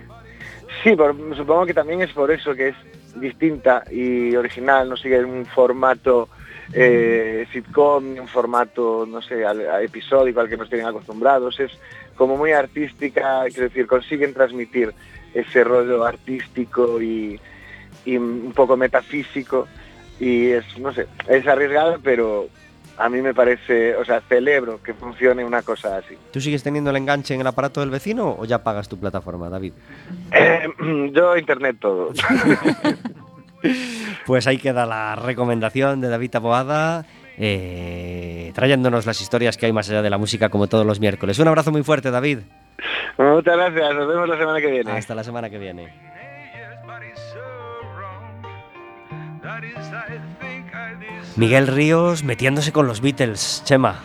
Sí, 0.83 0.95
supongo 1.37 1.65
que 1.65 1.73
también 1.73 2.01
es 2.01 2.11
por 2.11 2.29
eso 2.31 2.53
que 2.53 2.69
es 2.69 2.75
distinta 3.15 3.83
y 3.89 4.35
original, 4.35 4.89
no 4.89 4.97
sigue 4.97 5.23
un 5.23 5.45
formato 5.45 6.27
eh, 6.73 7.45
sitcom, 7.53 8.19
un 8.19 8.27
formato, 8.27 9.05
no 9.07 9.21
sé, 9.21 9.45
al- 9.45 9.61
episódico 9.83 10.39
al 10.41 10.49
que 10.49 10.57
nos 10.57 10.67
tienen 10.69 10.87
acostumbrados. 10.87 11.59
Es 11.59 11.71
como 12.15 12.35
muy 12.37 12.51
artística, 12.51 13.43
quiero 13.47 13.63
decir, 13.69 13.87
consiguen 13.87 14.33
transmitir 14.33 14.93
ese 15.33 15.63
rollo 15.63 16.03
artístico 16.03 17.01
y 17.01 17.39
un 18.05 18.51
poco 18.53 18.75
metafísico 18.75 19.67
y 20.19 20.47
es, 20.51 20.65
no 20.77 20.93
sé, 20.93 21.07
es 21.29 21.47
arriesgada, 21.47 21.97
pero 22.03 22.47
a 22.97 23.09
mí 23.09 23.21
me 23.21 23.33
parece, 23.33 23.95
o 23.95 24.05
sea, 24.05 24.21
celebro 24.21 24.81
que 24.81 24.93
funcione 24.93 25.43
una 25.43 25.61
cosa 25.61 25.97
así. 25.97 26.17
¿Tú 26.31 26.39
sigues 26.39 26.63
teniendo 26.63 26.89
el 26.89 26.97
enganche 26.97 27.33
en 27.33 27.41
el 27.41 27.47
aparato 27.47 27.79
del 27.79 27.89
vecino 27.89 28.35
o 28.37 28.45
ya 28.45 28.63
pagas 28.63 28.87
tu 28.87 28.99
plataforma, 28.99 29.49
David? 29.49 29.73
Eh, 30.31 30.67
yo 31.11 31.37
internet 31.37 31.77
todo. 31.79 32.11
Pues 34.25 34.45
ahí 34.47 34.57
queda 34.57 34.85
la 34.85 35.15
recomendación 35.15 36.01
de 36.01 36.09
David 36.09 36.31
Taboada, 36.31 37.05
eh, 37.37 38.51
trayéndonos 38.53 39.05
las 39.05 39.21
historias 39.21 39.57
que 39.57 39.65
hay 39.65 39.73
más 39.73 39.89
allá 39.89 40.01
de 40.01 40.09
la 40.09 40.17
música 40.17 40.49
como 40.49 40.67
todos 40.67 40.85
los 40.85 40.99
miércoles. 40.99 41.39
Un 41.39 41.47
abrazo 41.47 41.71
muy 41.71 41.83
fuerte, 41.83 42.11
David. 42.11 42.39
Muchas 43.17 43.55
gracias, 43.55 43.95
nos 43.95 44.07
vemos 44.07 44.27
la 44.27 44.37
semana 44.37 44.59
que 44.59 44.67
viene. 44.67 44.91
Hasta 44.91 45.15
la 45.15 45.23
semana 45.23 45.49
que 45.49 45.59
viene. 45.59 45.93
Miguel 51.35 51.67
Ríos 51.67 52.23
metiéndose 52.23 52.71
con 52.71 52.87
los 52.87 53.01
Beatles, 53.01 53.61
Chema. 53.65 53.95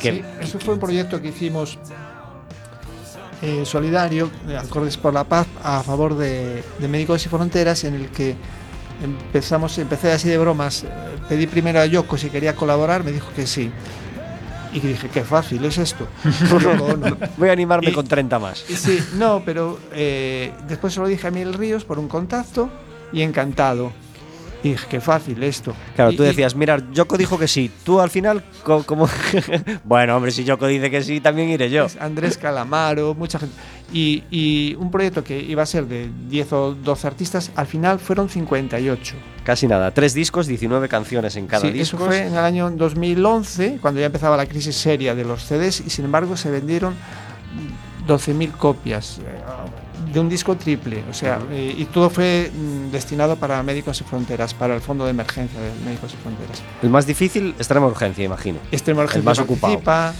Que, 0.00 0.12
Sí, 0.12 0.22
eso 0.40 0.58
fue 0.58 0.74
un 0.74 0.80
proyecto 0.80 1.20
que 1.20 1.28
hicimos 1.28 1.78
eh, 3.42 3.62
solidario, 3.64 4.30
Acordes 4.58 4.96
por 4.96 5.12
la 5.14 5.24
Paz, 5.24 5.46
a 5.62 5.82
favor 5.82 6.16
de, 6.16 6.62
de 6.78 6.88
Médicos 6.88 7.22
Sin 7.22 7.30
Fronteras, 7.30 7.84
en 7.84 7.94
el 7.94 8.08
que 8.08 8.34
empezamos, 9.02 9.76
empecé 9.78 10.12
así 10.12 10.28
de 10.28 10.38
bromas. 10.38 10.84
Pedí 11.28 11.46
primero 11.46 11.80
a 11.80 11.86
Yoko 11.86 12.16
si 12.16 12.30
quería 12.30 12.54
colaborar, 12.54 13.04
me 13.04 13.12
dijo 13.12 13.28
que 13.34 13.46
sí. 13.46 13.70
Y 14.72 14.80
dije, 14.80 15.08
qué 15.08 15.22
fácil 15.24 15.64
es 15.64 15.78
esto. 15.78 16.06
Yoko 16.50 16.84
Ono. 16.84 17.16
Voy 17.36 17.48
a 17.48 17.52
animarme 17.52 17.90
Y- 17.90 17.92
con 17.92 18.06
30 18.06 18.38
más. 18.38 18.64
Y 18.68 18.76
Sí, 18.76 18.98
no, 19.14 19.42
pero 19.44 19.78
eh, 19.92 20.52
después 20.68 20.92
se 20.94 21.00
lo 21.00 21.06
dije 21.06 21.26
a 21.26 21.30
Miguel 21.30 21.54
Ríos 21.54 21.84
por 21.84 21.98
un 21.98 22.08
contacto 22.08 22.70
y 23.12 23.22
encantado. 23.22 23.92
Y 24.62 24.74
qué 24.74 25.00
fácil 25.00 25.42
esto. 25.42 25.74
Claro, 25.94 26.10
Y- 26.12 26.16
tú 26.16 26.22
y- 26.24 26.26
decías, 26.26 26.54
mira, 26.56 26.82
Yoko 26.92 27.16
dijo 27.16 27.38
que 27.38 27.46
sí. 27.46 27.70
Tú 27.84 28.00
al 28.00 28.10
final, 28.10 28.42
co- 28.64 28.82
como. 28.84 29.08
bueno, 29.84 30.16
hombre, 30.16 30.30
si 30.32 30.44
Yoko 30.44 30.66
dice 30.66 30.90
que 30.90 31.02
sí, 31.02 31.20
también 31.20 31.48
iré 31.50 31.70
yo. 31.70 31.84
Es 31.84 31.96
Andrés 32.00 32.36
Calamaro, 32.38 33.14
mucha 33.14 33.38
gente. 33.38 33.54
Y, 33.92 34.24
y 34.30 34.74
un 34.76 34.90
proyecto 34.90 35.22
que 35.22 35.38
iba 35.40 35.62
a 35.62 35.66
ser 35.66 35.86
de 35.86 36.10
10 36.28 36.52
o 36.54 36.74
12 36.74 37.06
artistas, 37.06 37.52
al 37.54 37.66
final 37.68 38.00
fueron 38.00 38.28
58. 38.28 39.14
Casi 39.44 39.68
nada. 39.68 39.92
Tres 39.92 40.12
discos, 40.14 40.48
19 40.48 40.88
canciones 40.88 41.36
en 41.36 41.46
cada 41.46 41.62
Sí, 41.62 41.70
disco. 41.70 41.96
eso 41.98 42.06
fue 42.06 42.26
en 42.26 42.32
el 42.32 42.38
año 42.38 42.68
2011, 42.70 43.78
cuando 43.80 44.00
ya 44.00 44.06
empezaba 44.06 44.36
la 44.36 44.46
crisis 44.46 44.74
seria 44.74 45.14
de 45.14 45.24
los 45.24 45.44
CDs, 45.44 45.80
y 45.86 45.90
sin 45.90 46.06
embargo 46.06 46.36
se 46.36 46.50
vendieron 46.50 46.94
12.000 48.08 48.52
copias 48.52 49.18
eh, 49.18 49.22
de 50.12 50.20
un 50.20 50.28
disco 50.28 50.56
triple. 50.56 51.04
O 51.10 51.14
sea, 51.14 51.38
eh, 51.50 51.74
y 51.76 51.84
todo 51.86 52.10
fue 52.10 52.50
mm, 52.54 52.90
destinado 52.90 53.36
para 53.36 53.62
Médicos 53.62 53.96
Sin 53.98 54.06
Fronteras, 54.06 54.54
para 54.54 54.74
el 54.74 54.80
Fondo 54.80 55.04
de 55.04 55.10
Emergencia 55.10 55.60
de 55.60 55.70
Médicos 55.84 56.12
Sin 56.12 56.20
Fronteras. 56.20 56.62
El 56.82 56.90
más 56.90 57.06
difícil, 57.06 57.54
extrema 57.58 57.86
urgencia, 57.86 58.24
imagino. 58.24 58.58
Extremo 58.70 59.02
El 59.02 59.22
más 59.22 59.38
ocupado. 59.38 59.80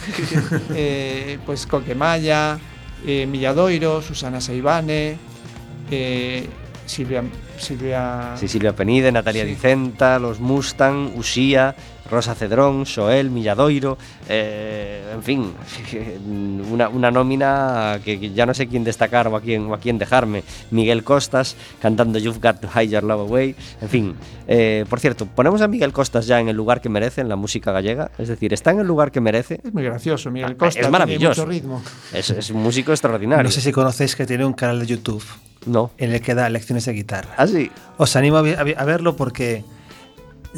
eh, 0.74 1.38
pues 1.46 1.66
Coquemaya, 1.66 2.58
eh, 3.06 3.26
Milladoiro, 3.26 4.02
Susana 4.02 4.40
Seibane, 4.40 5.18
eh, 5.90 6.48
Silvia, 6.86 7.22
Silvia 7.58 8.34
Sí, 8.36 8.48
Silvia 8.48 8.74
Penide, 8.74 9.10
Natalia 9.12 9.44
Sí. 9.44 9.50
Dicenta, 9.50 10.18
Los 10.18 10.40
Mustang, 10.40 11.16
Usía, 11.16 11.74
Rosa 12.10 12.34
Cedrón, 12.34 12.86
Soel, 12.86 13.30
Milladoiro, 13.30 13.98
eh, 14.28 15.02
en 15.14 15.22
fin, 15.22 15.52
una, 16.72 16.88
una 16.88 17.10
nómina 17.10 17.98
que, 18.04 18.18
que 18.20 18.32
ya 18.32 18.46
no 18.46 18.54
sé 18.54 18.66
quién 18.66 18.84
destacar 18.84 19.28
o 19.28 19.36
a 19.36 19.40
quién, 19.40 19.66
o 19.66 19.74
a 19.74 19.78
quién 19.78 19.98
dejarme. 19.98 20.42
Miguel 20.70 21.04
Costas 21.04 21.56
cantando 21.80 22.18
You've 22.18 22.38
Got 22.40 22.60
to 22.60 22.68
Hide 22.74 22.88
Your 22.88 23.04
Love 23.04 23.20
Away, 23.28 23.54
en 23.80 23.88
fin. 23.88 24.14
eh, 24.48 24.84
por 24.88 25.00
cierto, 25.00 25.26
ponemos 25.26 25.60
a 25.62 25.68
Miguel 25.68 25.92
Costas 25.92 26.26
ya 26.26 26.40
en 26.40 26.48
el 26.48 26.56
lugar 26.56 26.80
que 26.80 26.88
merece 26.88 27.20
en 27.20 27.28
la 27.28 27.36
música 27.36 27.72
gallega, 27.72 28.10
es 28.18 28.28
decir, 28.28 28.52
está 28.52 28.70
en 28.70 28.80
el 28.80 28.86
lugar 28.86 29.10
que 29.10 29.20
merece, 29.20 29.60
es 29.64 29.72
muy 29.72 29.82
gracioso, 29.84 30.30
Miguel 30.30 30.52
Ah, 30.52 30.58
Costa, 30.58 30.80
es 30.80 30.90
maravilloso. 30.90 31.44
tiene 31.46 31.60
mucho 31.62 31.80
ritmo. 31.80 31.82
es, 32.12 32.30
es 32.30 32.50
un 32.50 32.62
músico 32.62 32.92
extraordinario. 32.92 33.42
No 33.44 33.50
sé 33.50 33.60
si 33.60 33.72
conocéis 33.72 34.14
que 34.16 34.26
tiene 34.26 34.44
un 34.44 34.52
canal 34.52 34.80
de 34.80 34.86
YouTube 34.86 35.22
No. 35.66 35.90
en 35.98 36.12
el 36.12 36.20
que 36.20 36.34
da 36.34 36.48
lecciones 36.48 36.84
de 36.84 36.92
guitarra. 36.92 37.34
Ah, 37.36 37.46
sí. 37.46 37.70
Os 37.96 38.14
animo 38.16 38.38
a 38.38 38.42
verlo 38.84 39.16
porque 39.16 39.64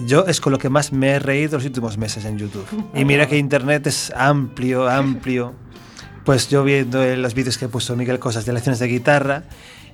yo 0.07 0.25
es 0.27 0.41
con 0.41 0.53
lo 0.53 0.59
que 0.59 0.69
más 0.69 0.93
me 0.93 1.11
he 1.11 1.19
reído 1.19 1.57
los 1.59 1.65
últimos 1.65 1.99
meses 1.99 2.25
en 2.25 2.39
YouTube. 2.39 2.67
Y 2.95 3.05
mira 3.05 3.27
que 3.27 3.37
Internet 3.39 3.87
es 3.87 4.13
amplio, 4.17 4.89
amplio. 4.89 5.55
Pues 6.25 6.49
yo 6.49 6.63
viendo 6.65 7.03
eh, 7.03 7.17
los 7.17 7.35
vídeos 7.35 7.57
que 7.59 7.65
he 7.65 7.69
puesto 7.69 7.97
Miguel 7.97 8.19
Cosas 8.19 8.45
de 8.45 8.53
lecciones 8.53 8.79
de 8.79 8.87
guitarra, 8.87 9.45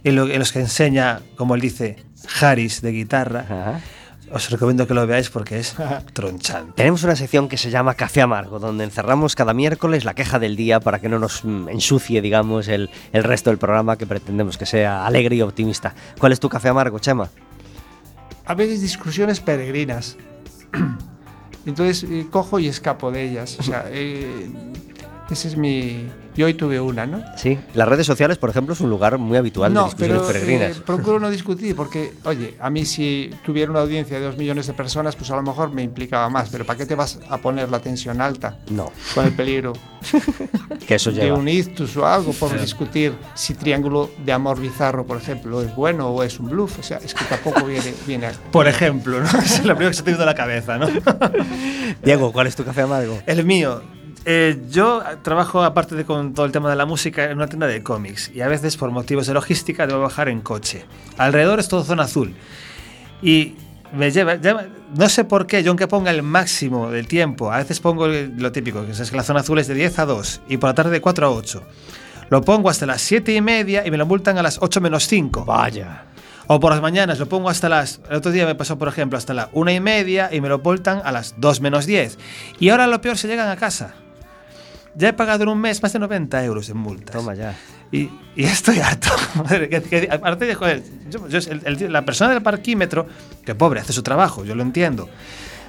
en, 0.03 0.17
lo- 0.17 0.29
en 0.29 0.39
los 0.39 0.53
que 0.53 0.61
enseña, 0.61 1.21
como 1.37 1.55
él 1.55 1.61
dice, 1.61 1.97
Haris 2.41 2.83
de 2.83 2.91
guitarra, 2.91 3.41
Ajá. 3.49 3.81
os 4.33 4.51
recomiendo 4.51 4.87
que 4.89 4.95
lo 4.95 5.07
veáis 5.07 5.31
porque 5.31 5.61
es 5.61 5.77
tronchante. 6.13 6.73
Tenemos 6.75 7.05
una 7.05 7.15
sección 7.15 7.49
que 7.49 7.57
se 7.57 7.71
llama 7.71 7.95
Café 7.95 8.21
Amargo, 8.23 8.59
donde 8.59 8.83
encerramos 8.85 9.37
cada 9.37 9.55
miércoles 9.55 10.05
la 10.05 10.15
queja 10.15 10.39
del 10.41 10.57
día 10.57 10.81
para 10.81 10.99
que 10.99 11.09
no 11.09 11.19
nos 11.21 11.45
mm, 11.45 11.69
ensucie, 11.69 12.21
digamos, 12.21 12.67
el, 12.67 12.91
el 13.13 13.23
resto 13.23 13.51
del 13.51 13.59
programa 13.59 13.97
que 13.97 14.07
pretendemos 14.07 14.59
que 14.59 14.67
sea 14.67 15.07
alegre 15.07 15.37
y 15.37 15.43
optimista. 15.43 15.95
¿Cuál 16.19 16.33
es 16.33 16.41
tu 16.41 16.49
café 16.49 16.69
amargo, 16.69 16.99
Chema? 16.99 17.31
A 18.47 18.55
veces 18.55 18.81
discusiones 18.81 19.41
peregrinas. 19.41 20.17
Entonces 21.67 22.05
eh, 22.11 22.27
cojo 22.31 22.59
y 22.59 22.69
escapo 22.69 23.11
de 23.11 23.31
ellas. 23.31 23.57
O 23.59 23.63
sea, 23.63 23.87
eh, 23.89 24.51
ese 25.31 25.49
es 25.49 25.57
mi... 25.57 26.07
Yo 26.37 26.47
hoy 26.47 26.55
tuve 26.55 26.81
una, 26.81 27.07
¿no? 27.07 27.23
Sí. 27.37 27.57
Las 27.75 27.87
redes 27.89 28.07
sociales, 28.07 28.39
por 28.39 28.51
ejemplo, 28.51 28.75
es 28.75 28.81
un 28.81 28.91
lugar 28.91 29.19
muy 29.19 29.39
habitual 29.39 29.73
de 29.73 29.79
No, 29.79 29.85
discusiones 29.85 30.17
pero 30.23 30.33
peregrinas. 30.33 30.77
eh, 30.79 30.83
procuro 30.85 31.21
no 31.21 31.31
discutir 31.31 31.77
porque, 31.77 32.13
oye, 32.25 32.57
a 32.59 32.71
mí 32.71 32.85
si 32.85 33.31
tuviera 33.45 33.71
una 33.71 33.81
audiencia 33.83 34.19
de 34.19 34.25
dos 34.25 34.37
millones 34.37 34.67
de 34.67 34.73
personas, 34.73 35.15
pues 35.15 35.31
a 35.31 35.37
lo 35.37 35.43
mejor 35.43 35.71
me 35.73 35.83
implicaba 35.85 36.29
más. 36.29 36.49
Pero 36.51 36.67
¿para 36.67 36.77
qué 36.77 36.87
te 36.87 36.97
vas 36.97 37.21
a 37.31 37.39
poner 37.39 37.71
la 37.71 37.79
tensión 37.79 38.21
alta 38.21 38.59
No, 38.69 38.91
con 39.15 39.27
el 39.27 39.33
peligro 39.33 39.75
que 40.89 40.97
eso 40.97 41.13
de 41.13 41.23
lleva. 41.23 41.39
un 41.39 41.47
ictus 41.49 41.97
o 41.97 42.05
algo 42.05 42.33
por 42.33 42.61
discutir 42.61 43.15
si 43.35 43.55
Triángulo 43.55 44.11
de 44.25 44.33
Amor 44.33 44.61
Bizarro, 44.61 45.07
por 45.07 45.17
ejemplo, 45.19 45.63
es 45.63 45.73
bueno 45.77 46.09
o 46.09 46.25
es 46.25 46.41
un 46.41 46.51
bluff? 46.51 46.81
O 46.81 46.83
sea, 46.83 46.99
es 46.99 47.15
que 47.15 47.25
tampoco 47.27 47.65
viene, 47.65 47.95
viene 48.09 48.27
a- 48.27 48.33
Por 48.51 48.67
ejemplo, 48.67 49.21
¿no? 49.21 49.27
es 49.39 49.59
lo 49.65 49.75
primero 49.77 49.91
que 49.91 49.95
se 49.97 50.03
te 50.03 50.11
viene 50.11 50.25
a 50.25 50.27
la 50.27 50.35
cabeza, 50.35 50.79
¿no? 50.79 50.89
Diego, 52.03 52.33
¿cuál 52.33 52.49
es 52.49 52.57
tu 52.57 52.65
café 52.65 52.83
amargo? 52.83 53.21
El 53.27 53.45
mío. 53.45 53.83
Eh, 54.25 54.59
yo 54.71 55.03
trabajo, 55.23 55.63
aparte 55.63 55.95
de 55.95 56.05
con 56.05 56.35
todo 56.35 56.47
el 56.47 56.53
tema 56.53 56.71
de 56.71 56.77
la 56.77 56.87
música, 56.87 57.25
en 57.25 57.37
una 57.37 57.47
tienda 57.47 57.67
de 57.67 57.83
cómics. 57.83 58.31
Y 58.35 58.41
a 58.41 58.49
veces, 58.49 58.77
por 58.77 58.91
motivos 58.91 59.27
de 59.27 59.35
logística, 59.35 59.87
debo 59.87 60.01
bajar 60.01 60.29
en 60.29 60.41
coche. 60.41 60.85
Alrededor 61.19 61.61
es 61.61 61.69
todo 61.69 61.85
zona 61.85 62.05
azul. 62.05 62.35
Y 63.23 63.55
me 63.93 64.11
lleva, 64.11 64.37
lleva- 64.37 64.65
no 64.97 65.09
sé 65.09 65.25
por 65.25 65.47
qué, 65.47 65.63
yo 65.63 65.71
aunque 65.71 65.87
ponga 65.87 66.11
el 66.11 66.23
máximo 66.23 66.91
del 66.91 67.07
tiempo, 67.07 67.53
a 67.53 67.59
veces 67.59 67.81
pongo 67.81 68.07
lo 68.09 68.53
típico, 68.53 68.85
que 68.85 68.93
es 68.93 69.11
que 69.11 69.17
la 69.17 69.23
zona 69.23 69.41
azul 69.41 69.59
es 69.59 69.69
de 69.69 69.75
10 69.75 69.99
a 70.01 70.07
2 70.07 70.41
y 70.49 70.57
por 70.57 70.71
la 70.71 70.75
tarde 70.75 70.91
de 70.91 71.01
4 71.01 71.27
a 71.27 71.31
8. 71.31 71.63
Lo 72.31 72.41
pongo 72.43 72.71
hasta 72.71 72.87
las 72.87 73.03
7 73.03 73.33
y 73.35 73.41
media 73.41 73.87
y 73.87 73.91
me 73.91 73.97
lo 73.97 74.07
multan 74.07 74.39
a 74.39 74.43
las 74.43 74.59
8 74.61 74.81
menos 74.81 75.07
5. 75.07 75.45
Vaya. 75.45 76.07
O 76.47 76.59
por 76.61 76.73
las 76.73 76.83
mañanas 76.83 77.19
lo 77.19 77.27
pongo 77.29 77.49
hasta 77.49 77.69
las. 77.69 78.01
El 78.11 78.17
otro 78.17 78.33
día 78.33 78.45
me 78.47 78.55
pasó, 78.55 78.77
por 78.79 78.89
ejemplo, 78.89 79.17
hasta 79.17 79.33
la 79.33 79.49
una 79.53 79.73
y 79.73 79.81
media 79.81 80.29
y 80.33 80.41
me 80.41 80.49
lo 80.49 80.59
multan 80.59 81.01
a 81.05 81.13
las 81.13 81.35
2 81.39 81.61
menos 81.61 81.87
10. 81.87 82.19
Y 82.59 82.71
ahora 82.71 82.87
lo 82.87 83.01
peor 83.01 83.17
se 83.17 83.29
llegan 83.29 83.49
a 83.49 83.57
casa. 83.57 83.95
Ya 84.97 85.09
he 85.09 85.13
pagado 85.13 85.43
en 85.43 85.49
un 85.49 85.61
mes 85.61 85.83
más 85.83 85.93
de 85.93 85.99
90 85.99 86.45
euros 86.45 86.69
en 86.69 86.77
multas. 86.77 87.17
Toma 87.17 87.35
ya. 87.35 87.55
Y, 87.93 88.11
y 88.37 88.45
estoy 88.45 88.79
harto. 88.81 89.09
Joder, 89.37 89.69
que- 89.69 89.83
que- 89.83 90.09
aparte 90.11 90.45
de, 90.47 90.55
joder, 90.55 90.83
yo- 91.11 91.29
yo- 91.29 91.39
el- 91.39 91.63
el- 91.83 91.93
la 91.93 92.05
persona 92.05 92.33
del 92.33 92.43
parquímetro, 92.43 93.07
que 93.45 93.55
pobre, 93.55 93.81
hace 93.81 93.93
su 93.93 94.03
trabajo, 94.03 94.45
yo 94.45 94.55
lo 94.55 94.63
entiendo. 94.63 95.09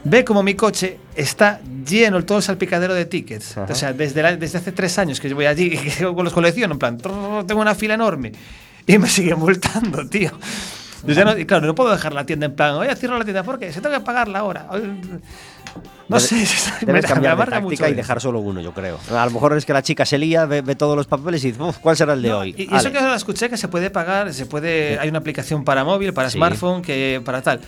Ve 0.03 0.23
como 0.23 0.43
mi 0.43 0.53
coche 0.53 0.99
está 1.15 1.59
lleno, 1.83 2.23
todo 2.23 2.37
el 2.37 2.43
salpicadero 2.43 2.93
de 2.93 3.05
tickets. 3.05 3.57
Ajá. 3.57 3.73
O 3.73 3.75
sea, 3.75 3.91
desde, 3.93 4.21
la- 4.21 4.35
desde 4.37 4.59
hace 4.59 4.71
tres 4.71 4.97
años 4.99 5.19
que 5.19 5.27
yo 5.29 5.35
voy 5.35 5.47
allí 5.47 5.65
y 5.73 5.77
que 5.77 6.03
los 6.03 6.33
colecciono, 6.33 6.73
en 6.73 6.79
plan, 6.79 6.97
tengo 6.99 7.61
una 7.61 7.73
fila 7.73 7.95
enorme. 7.95 8.31
Y 8.87 8.99
me 8.99 9.07
sigue 9.09 9.33
multando, 9.35 10.07
tío. 10.07 10.31
Ya 11.07 11.25
no, 11.25 11.33
claro, 11.45 11.65
no 11.67 11.75
puedo 11.75 11.91
dejar 11.91 12.13
la 12.13 12.25
tienda 12.25 12.45
en 12.47 12.55
plan, 12.55 12.75
oye, 12.75 12.95
cierro 12.95 13.17
la 13.17 13.23
tienda 13.25 13.43
porque 13.43 13.71
se 13.73 13.81
tengo 13.81 13.95
que 13.95 14.01
pagarla 14.01 14.39
ahora. 14.39 14.67
No 16.07 16.17
Debe- 16.17 16.19
sé, 16.19 16.35
me, 16.81 16.93
Debes 16.93 17.03
me 17.03 17.09
cambiar 17.09 17.35
de 17.35 17.43
táctica 17.45 17.61
mucho 17.61 17.83
y 17.83 17.87
eso. 17.87 17.95
dejar 17.95 18.21
solo 18.21 18.39
uno, 18.39 18.61
yo 18.61 18.73
creo. 18.73 18.99
A 19.11 19.25
lo 19.25 19.31
mejor 19.31 19.57
es 19.57 19.65
que 19.65 19.73
la 19.73 19.81
chica 19.81 20.05
se 20.05 20.17
lía, 20.17 20.45
ve, 20.45 20.61
ve 20.61 20.75
todos 20.75 20.95
los 20.95 21.07
papeles 21.07 21.43
y 21.43 21.51
dice, 21.51 21.61
"Uf, 21.63 21.77
¿cuál 21.79 21.97
será 21.97 22.13
el 22.13 22.21
de 22.21 22.29
No, 22.29 22.37
hoy? 22.39 22.55
Y, 22.57 22.67
Ale. 22.69 22.77
eso 22.77 22.91
que 22.91 22.99
ahora 22.99 23.15
escuché 23.15 23.49
que 23.49 23.57
se 23.57 23.67
puede 23.67 23.89
pagar, 23.89 24.31
se 24.33 24.45
puede, 24.45 24.99
hay 24.99 25.09
una 25.09 25.19
aplicación 25.19 25.63
para 25.63 25.83
móvil, 25.83 26.13
para 26.13 26.29
Sí. 26.29 26.37
smartphone, 26.37 26.81
que 26.81 27.21
para 27.25 27.41
tal. 27.41 27.59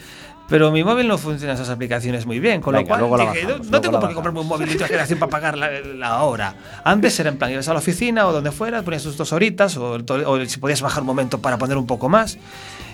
Pero 0.49 0.71
mi 0.71 0.81
móvil 0.81 1.09
no 1.09 1.17
funciona 1.17 1.55
esas 1.55 1.67
aplicaciones 1.69 2.25
muy 2.25 2.39
bien, 2.39 2.61
con 2.61 2.73
Venga, 2.73 2.95
lo 2.97 3.03
la 3.03 3.09
cual 3.09 3.19
dije, 3.33 3.41
no, 3.43 3.49
bajamos, 3.49 3.65
no 3.65 3.71
luego 3.71 3.81
tengo 3.81 3.93
la 3.95 3.99
por 3.99 4.09
qué 4.09 4.15
comprarme 4.15 4.39
un 4.39 4.47
móvil 4.47 4.77
de 4.77 4.85
generación 4.85 5.19
para 5.19 5.29
pagar 5.29 5.57
la, 5.57 5.69
la 5.81 6.21
hora. 6.23 6.55
Antes 6.85 7.19
era 7.19 7.29
en 7.31 7.37
plan, 7.37 7.51
ibas 7.51 7.67
a 7.67 7.73
la 7.73 7.79
oficina 7.79 8.25
o 8.27 8.31
donde 8.31 8.51
fuera, 8.53 8.81
ponías 8.83 9.03
tus 9.03 9.17
dos 9.17 9.33
horitas 9.33 9.75
o, 9.75 9.95
o 10.25 10.45
si 10.45 10.59
podías 10.59 10.81
bajar 10.81 11.01
un 11.01 11.07
momento 11.07 11.41
para 11.41 11.57
poner 11.57 11.75
un 11.77 11.85
poco 11.85 12.07
más. 12.07 12.37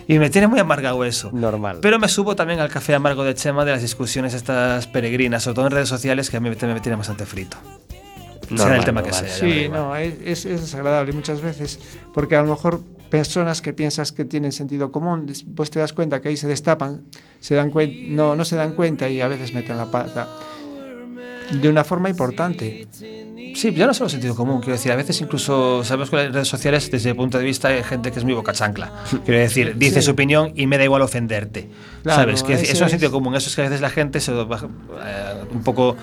Y 0.07 0.19
me 0.19 0.29
tiene 0.29 0.47
muy 0.47 0.59
amargado 0.59 1.03
eso. 1.05 1.29
Normal. 1.31 1.79
Pero 1.81 1.97
me 1.99 2.07
subo 2.07 2.35
también 2.35 2.59
al 2.59 2.69
café 2.69 2.93
amargo 2.95 3.23
de 3.23 3.33
Chema 3.35 3.63
de 3.65 3.71
las 3.71 3.81
discusiones 3.81 4.33
estas 4.33 4.87
peregrinas, 4.87 5.43
sobre 5.43 5.55
todo 5.55 5.65
en 5.67 5.71
redes 5.71 5.89
sociales, 5.89 6.29
que 6.29 6.37
a 6.37 6.39
mí 6.39 6.49
me, 6.49 6.55
me 6.55 6.79
tiene 6.81 6.95
bastante 6.97 7.25
frito. 7.25 7.57
Normal, 8.49 8.77
el 8.79 8.85
tema 8.85 9.01
que 9.03 9.09
normal. 9.11 9.29
sea. 9.31 9.47
me 9.47 9.53
da 9.55 9.63
Sí, 9.63 9.69
no, 9.69 9.95
es, 9.95 10.13
es- 10.25 10.45
es 10.45 10.61
desagradable 10.61 11.13
muchas 11.13 11.41
veces 11.41 11.79
porque 12.13 12.35
a 12.35 12.41
lo 12.43 12.49
mejor 12.49 12.81
personas 13.09 13.61
que 13.61 13.73
piensas 13.73 14.11
que 14.11 14.25
tienen 14.25 14.51
sentido 14.51 14.91
común, 14.91 15.31
pues 15.55 15.69
te 15.71 15.79
das 15.79 15.93
cuenta 15.93 16.19
que 16.21 16.29
ahí 16.29 16.37
se 16.37 16.47
destapan, 16.47 17.03
se 17.39 17.55
dan 17.55 17.71
no, 18.09 18.35
no 18.35 18.43
se 18.43 18.55
dan 18.55 18.73
cuenta 18.73 19.07
y 19.09 19.21
a 19.21 19.27
veces 19.27 19.53
meten 19.53 19.77
la 19.77 19.85
pata 19.89 20.27
de 21.51 21.69
una 21.69 21.83
forma 21.83 22.09
importante. 22.09 22.87
Sí, 23.55 23.71
ya 23.73 23.85
no 23.85 23.93
solo 23.93 24.09
sentido 24.09 24.35
común, 24.35 24.59
quiero 24.61 24.73
decir, 24.73 24.91
a 24.91 24.95
veces 24.95 25.19
incluso 25.21 25.83
sabemos 25.83 26.09
que 26.09 26.15
las 26.15 26.31
redes 26.33 26.47
sociales 26.47 26.89
desde 26.89 27.11
el 27.11 27.15
punto 27.15 27.37
de 27.37 27.43
vista 27.43 27.67
hay 27.67 27.83
gente 27.83 28.11
que 28.11 28.19
es 28.19 28.25
muy 28.25 28.33
boca 28.33 28.51
chancla. 28.53 28.91
Quiero 29.25 29.39
decir, 29.39 29.75
dice 29.77 30.01
Sí. 30.01 30.05
su 30.05 30.11
opinión 30.11 30.51
y 30.55 30.65
me 30.67 30.77
da 30.77 30.83
igual 30.85 31.01
ofenderte. 31.03 31.69
Claro, 32.03 32.35
¿Sabes? 32.35 32.43
Ese 32.61 32.71
eso 32.71 32.85
es 32.85 32.91
sentido 32.91 33.11
común, 33.11 33.35
eso 33.35 33.49
es 33.49 33.55
que 33.55 33.61
a 33.61 33.65
veces 33.65 33.81
la 33.81 33.89
gente 33.89 34.19
se 34.19 34.31
baja, 34.31 34.67
eh, 35.05 35.43
un 35.53 35.61
poco 35.63 35.95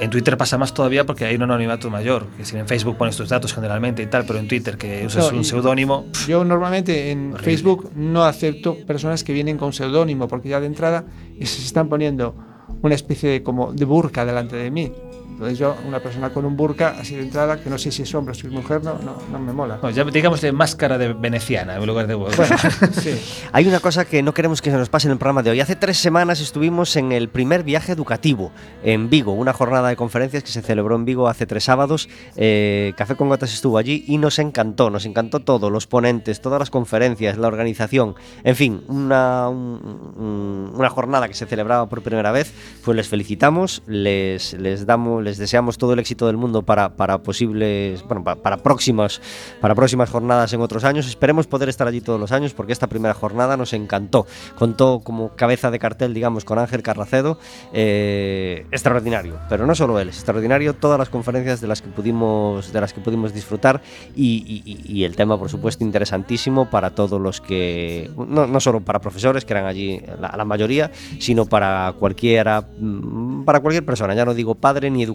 en 0.00 0.10
Twitter 0.10 0.36
pasa 0.36 0.58
más 0.58 0.72
todavía 0.74 1.04
porque 1.04 1.24
hay 1.26 1.36
un 1.36 1.42
anonimato 1.42 1.88
mayor, 1.90 2.26
que 2.36 2.44
si 2.44 2.56
en 2.56 2.66
Facebook 2.66 2.96
pones 2.96 3.16
tus 3.16 3.28
datos 3.28 3.54
generalmente 3.54 4.02
y 4.02 4.06
tal, 4.06 4.24
pero 4.26 4.38
en 4.38 4.48
Twitter 4.48 4.76
que 4.76 5.06
usas 5.06 5.30
No, 5.32 5.38
un 5.38 5.44
seudónimo, 5.44 6.06
Yo 6.26 6.44
normalmente 6.44 7.10
en 7.10 7.34
Horrible. 7.34 7.42
Facebook 7.44 7.90
no 7.94 8.24
acepto 8.24 8.76
personas 8.86 9.22
que 9.22 9.32
vienen 9.32 9.58
con 9.58 9.72
seudónimo 9.72 10.28
porque 10.28 10.48
ya 10.48 10.60
de 10.60 10.66
entrada 10.66 11.04
se 11.38 11.44
están 11.62 11.88
poniendo 11.88 12.34
una 12.82 12.94
especie 12.94 13.30
de 13.30 13.42
como 13.42 13.72
de 13.72 13.84
burka 13.84 14.24
delante 14.24 14.56
de 14.56 14.70
mí. 14.70 14.92
Entonces 15.32 15.58
yo, 15.58 15.74
una 15.88 15.98
persona 16.00 16.30
con 16.30 16.44
un 16.44 16.56
burka 16.56 16.94
así 17.00 17.16
de 17.16 17.22
entrada, 17.22 17.60
que 17.60 17.68
no 17.68 17.76
sé 17.78 17.90
si 17.90 18.02
es 18.02 18.14
hombre 18.14 18.32
o 18.32 18.34
si 18.34 18.46
es 18.46 18.52
mujer, 18.52 18.84
no, 18.84 18.94
no, 18.98 19.16
no 19.30 19.38
me 19.40 19.52
mola. 19.52 19.78
no, 19.82 19.90
ya 19.90 20.04
digamos 20.04 20.40
de 20.40 20.52
máscara 20.52 20.98
de 20.98 21.12
veneciana 21.14 21.76
en 21.76 21.86
lugar 21.86 22.06
de 22.06 22.14
Bueno, 22.14 22.32
sí. 22.92 23.18
Hay 23.52 23.66
una 23.66 23.80
cosa 23.80 24.04
que 24.04 24.22
no 24.22 24.32
queremos 24.34 24.62
que 24.62 24.70
se 24.70 24.76
nos 24.76 24.88
pase 24.88 25.08
en 25.08 25.12
el 25.12 25.18
programa 25.18 25.42
de 25.42 25.50
hoy. 25.50 25.60
Hace 25.60 25.74
tres 25.76 25.98
semanas 25.98 26.40
estuvimos 26.40 26.94
en 26.96 27.10
el 27.12 27.28
primer 27.28 27.64
viaje 27.64 27.92
educativo 27.92 28.52
en 28.84 29.10
Vigo, 29.10 29.32
una 29.32 29.52
jornada 29.52 29.88
de 29.88 29.96
conferencias 29.96 30.42
que 30.44 30.50
se 30.50 30.62
celebró 30.62 30.94
en 30.96 31.04
Vigo 31.04 31.26
hace 31.28 31.46
tres 31.46 31.64
sábados. 31.64 32.08
Eh, 32.36 32.92
Café 32.96 33.16
con 33.16 33.28
Gotas 33.28 33.52
estuvo 33.52 33.78
allí 33.78 34.04
y 34.06 34.18
nos 34.18 34.38
encantó, 34.38 34.90
nos 34.90 35.06
encantó 35.06 35.40
todo, 35.40 35.70
los 35.70 35.86
ponentes, 35.86 36.40
todas 36.40 36.58
las 36.60 36.70
conferencias, 36.70 37.36
la 37.38 37.48
organización, 37.48 38.14
en 38.44 38.54
fin, 38.56 38.82
una, 38.88 39.48
un- 39.48 40.12
un- 40.16 40.72
una 40.74 40.88
jornada 40.88 41.26
que 41.28 41.34
se 41.34 41.46
celebraba 41.46 41.88
por 41.88 42.02
primera 42.02 42.30
vez. 42.32 42.52
Pues 42.84 42.96
les 42.96 43.08
felicitamos, 43.08 43.82
les, 43.86 44.52
les 44.54 44.86
damos, 44.86 45.21
les 45.22 45.38
deseamos 45.38 45.78
todo 45.78 45.92
el 45.94 45.98
éxito 45.98 46.26
del 46.26 46.36
mundo 46.36 46.62
para, 46.62 46.90
para 46.90 47.18
posibles, 47.18 48.02
bueno, 48.04 48.22
pa- 48.24 48.36
para, 48.36 48.58
próximas, 48.58 49.20
para 49.60 49.74
próximas 49.74 50.10
jornadas 50.10 50.52
en 50.52 50.60
otros 50.60 50.84
años. 50.84 51.06
Esperemos 51.06 51.46
poder 51.46 51.68
estar 51.68 51.86
allí 51.86 52.00
todos 52.00 52.20
los 52.20 52.32
años 52.32 52.52
porque 52.54 52.72
esta 52.72 52.86
primera 52.88 53.14
jornada 53.14 53.56
nos 53.56 53.72
encantó. 53.72 54.26
Contó 54.56 55.00
como 55.04 55.30
cabeza 55.36 55.70
de 55.70 55.78
cartel, 55.78 56.12
digamos, 56.14 56.44
con 56.44 56.58
Ángel 56.58 56.82
Carracedo, 56.82 57.38
eh, 57.72 58.66
extraordinario. 58.70 59.38
Pero 59.48 59.66
no 59.66 59.74
solo 59.74 59.98
él, 59.98 60.08
es 60.08 60.16
extraordinario 60.16 60.74
todas 60.74 60.98
las 60.98 61.08
conferencias 61.08 61.60
de 61.60 61.66
las 61.68 61.82
que 61.82 61.88
pudimos, 61.88 62.72
de 62.72 62.80
las 62.80 62.92
que 62.92 63.00
pudimos 63.00 63.32
disfrutar 63.34 63.80
y, 64.16 64.62
y- 64.64 64.82
y 64.92 65.04
el 65.04 65.16
tema, 65.16 65.38
por 65.38 65.48
supuesto, 65.48 65.84
interesantísimo 65.84 66.68
para 66.70 66.90
todos 66.90 67.20
los 67.20 67.40
que, 67.40 68.10
no, 68.16 68.46
no 68.46 68.60
solo 68.60 68.80
para 68.80 69.00
profesores, 69.00 69.44
que 69.44 69.52
eran 69.52 69.66
allí 69.66 70.00
la, 70.20 70.34
la 70.36 70.44
mayoría, 70.44 70.90
sino 71.18 71.46
para 71.46 71.94
cualquiera, 71.98 72.66
mm, 72.78 73.44
para 73.44 73.60
cualquier 73.60 73.84
persona. 73.84 74.14
Ya 74.14 74.24
no 74.24 74.34
digo 74.34 74.54
padre 74.54 74.90
ni 74.90 75.02
educador 75.02 75.11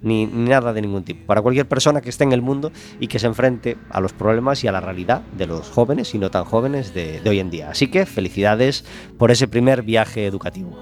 ni, 0.00 0.26
ni 0.26 0.48
nada 0.50 0.72
de 0.72 0.82
ningún 0.82 1.04
tipo. 1.04 1.26
Para 1.26 1.42
cualquier 1.42 1.66
persona 1.66 2.00
que 2.00 2.10
esté 2.10 2.24
en 2.24 2.32
el 2.32 2.42
mundo 2.42 2.72
y 3.00 3.08
que 3.08 3.18
se 3.18 3.26
enfrente 3.26 3.76
a 3.90 4.00
los 4.00 4.12
problemas 4.12 4.62
y 4.64 4.68
a 4.68 4.72
la 4.72 4.80
realidad 4.80 5.22
de 5.36 5.46
los 5.46 5.68
jóvenes 5.70 6.14
y 6.14 6.18
no 6.18 6.30
tan 6.30 6.44
jóvenes 6.44 6.94
de, 6.94 7.20
de 7.20 7.30
hoy 7.30 7.40
en 7.40 7.50
día. 7.50 7.70
Así 7.70 7.88
que 7.88 8.06
felicidades 8.06 8.84
por 9.18 9.30
ese 9.30 9.48
primer 9.48 9.82
viaje 9.82 10.26
educativo. 10.26 10.76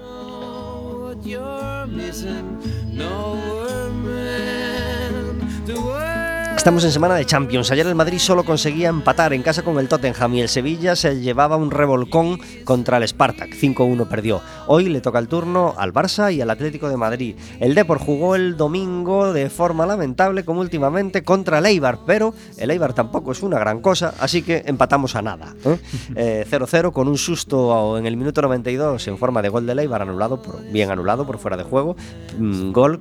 Estamos 6.65 6.83
en 6.83 6.91
semana 6.91 7.13
de 7.13 7.27
Champions. 7.27 7.69
Ayer 7.69 7.85
el 7.85 7.93
Madrid 7.93 8.17
solo 8.17 8.43
conseguía 8.43 8.89
empatar 8.89 9.33
en 9.33 9.43
casa 9.43 9.61
con 9.61 9.77
el 9.77 9.87
Tottenham 9.87 10.33
y 10.33 10.41
el 10.41 10.49
Sevilla 10.49 10.95
se 10.95 11.21
llevaba 11.21 11.57
un 11.57 11.69
revolcón 11.69 12.39
contra 12.63 12.97
el 12.97 13.07
Spartak. 13.07 13.51
5-1 13.51 14.07
perdió. 14.07 14.41
Hoy 14.65 14.89
le 14.89 14.99
toca 14.99 15.19
el 15.19 15.27
turno 15.27 15.75
al 15.77 15.93
Barça 15.93 16.33
y 16.33 16.41
al 16.41 16.49
Atlético 16.49 16.89
de 16.89 16.97
Madrid. 16.97 17.35
El 17.59 17.75
Depor 17.75 17.99
jugó 17.99 18.35
el 18.35 18.57
domingo 18.57 19.31
de 19.31 19.51
forma 19.51 19.85
lamentable 19.85 20.43
como 20.43 20.61
últimamente 20.61 21.23
contra 21.23 21.59
el 21.59 21.67
Eibar, 21.67 21.99
pero 22.07 22.33
el 22.57 22.71
Eibar 22.71 22.93
tampoco 22.93 23.31
es 23.31 23.43
una 23.43 23.59
gran 23.59 23.79
cosa, 23.79 24.15
así 24.19 24.41
que 24.41 24.63
empatamos 24.65 25.15
a 25.15 25.21
nada. 25.21 25.53
¿eh? 25.65 25.77
Eh, 26.15 26.45
0-0 26.49 26.93
con 26.93 27.07
un 27.07 27.17
susto 27.17 27.97
en 27.97 28.05
el 28.05 28.15
minuto 28.15 28.41
92 28.41 29.07
en 29.07 29.17
forma 29.17 29.41
de 29.41 29.49
gol 29.49 29.65
del 29.67 29.79
Eibar 29.79 30.01
anulado, 30.01 30.41
por, 30.41 30.63
bien 30.71 30.89
anulado 30.89 31.27
por 31.27 31.37
fuera 31.37 31.57
de 31.57 31.63
juego. 31.63 31.95
Mm, 32.39 32.71
gol 32.71 32.93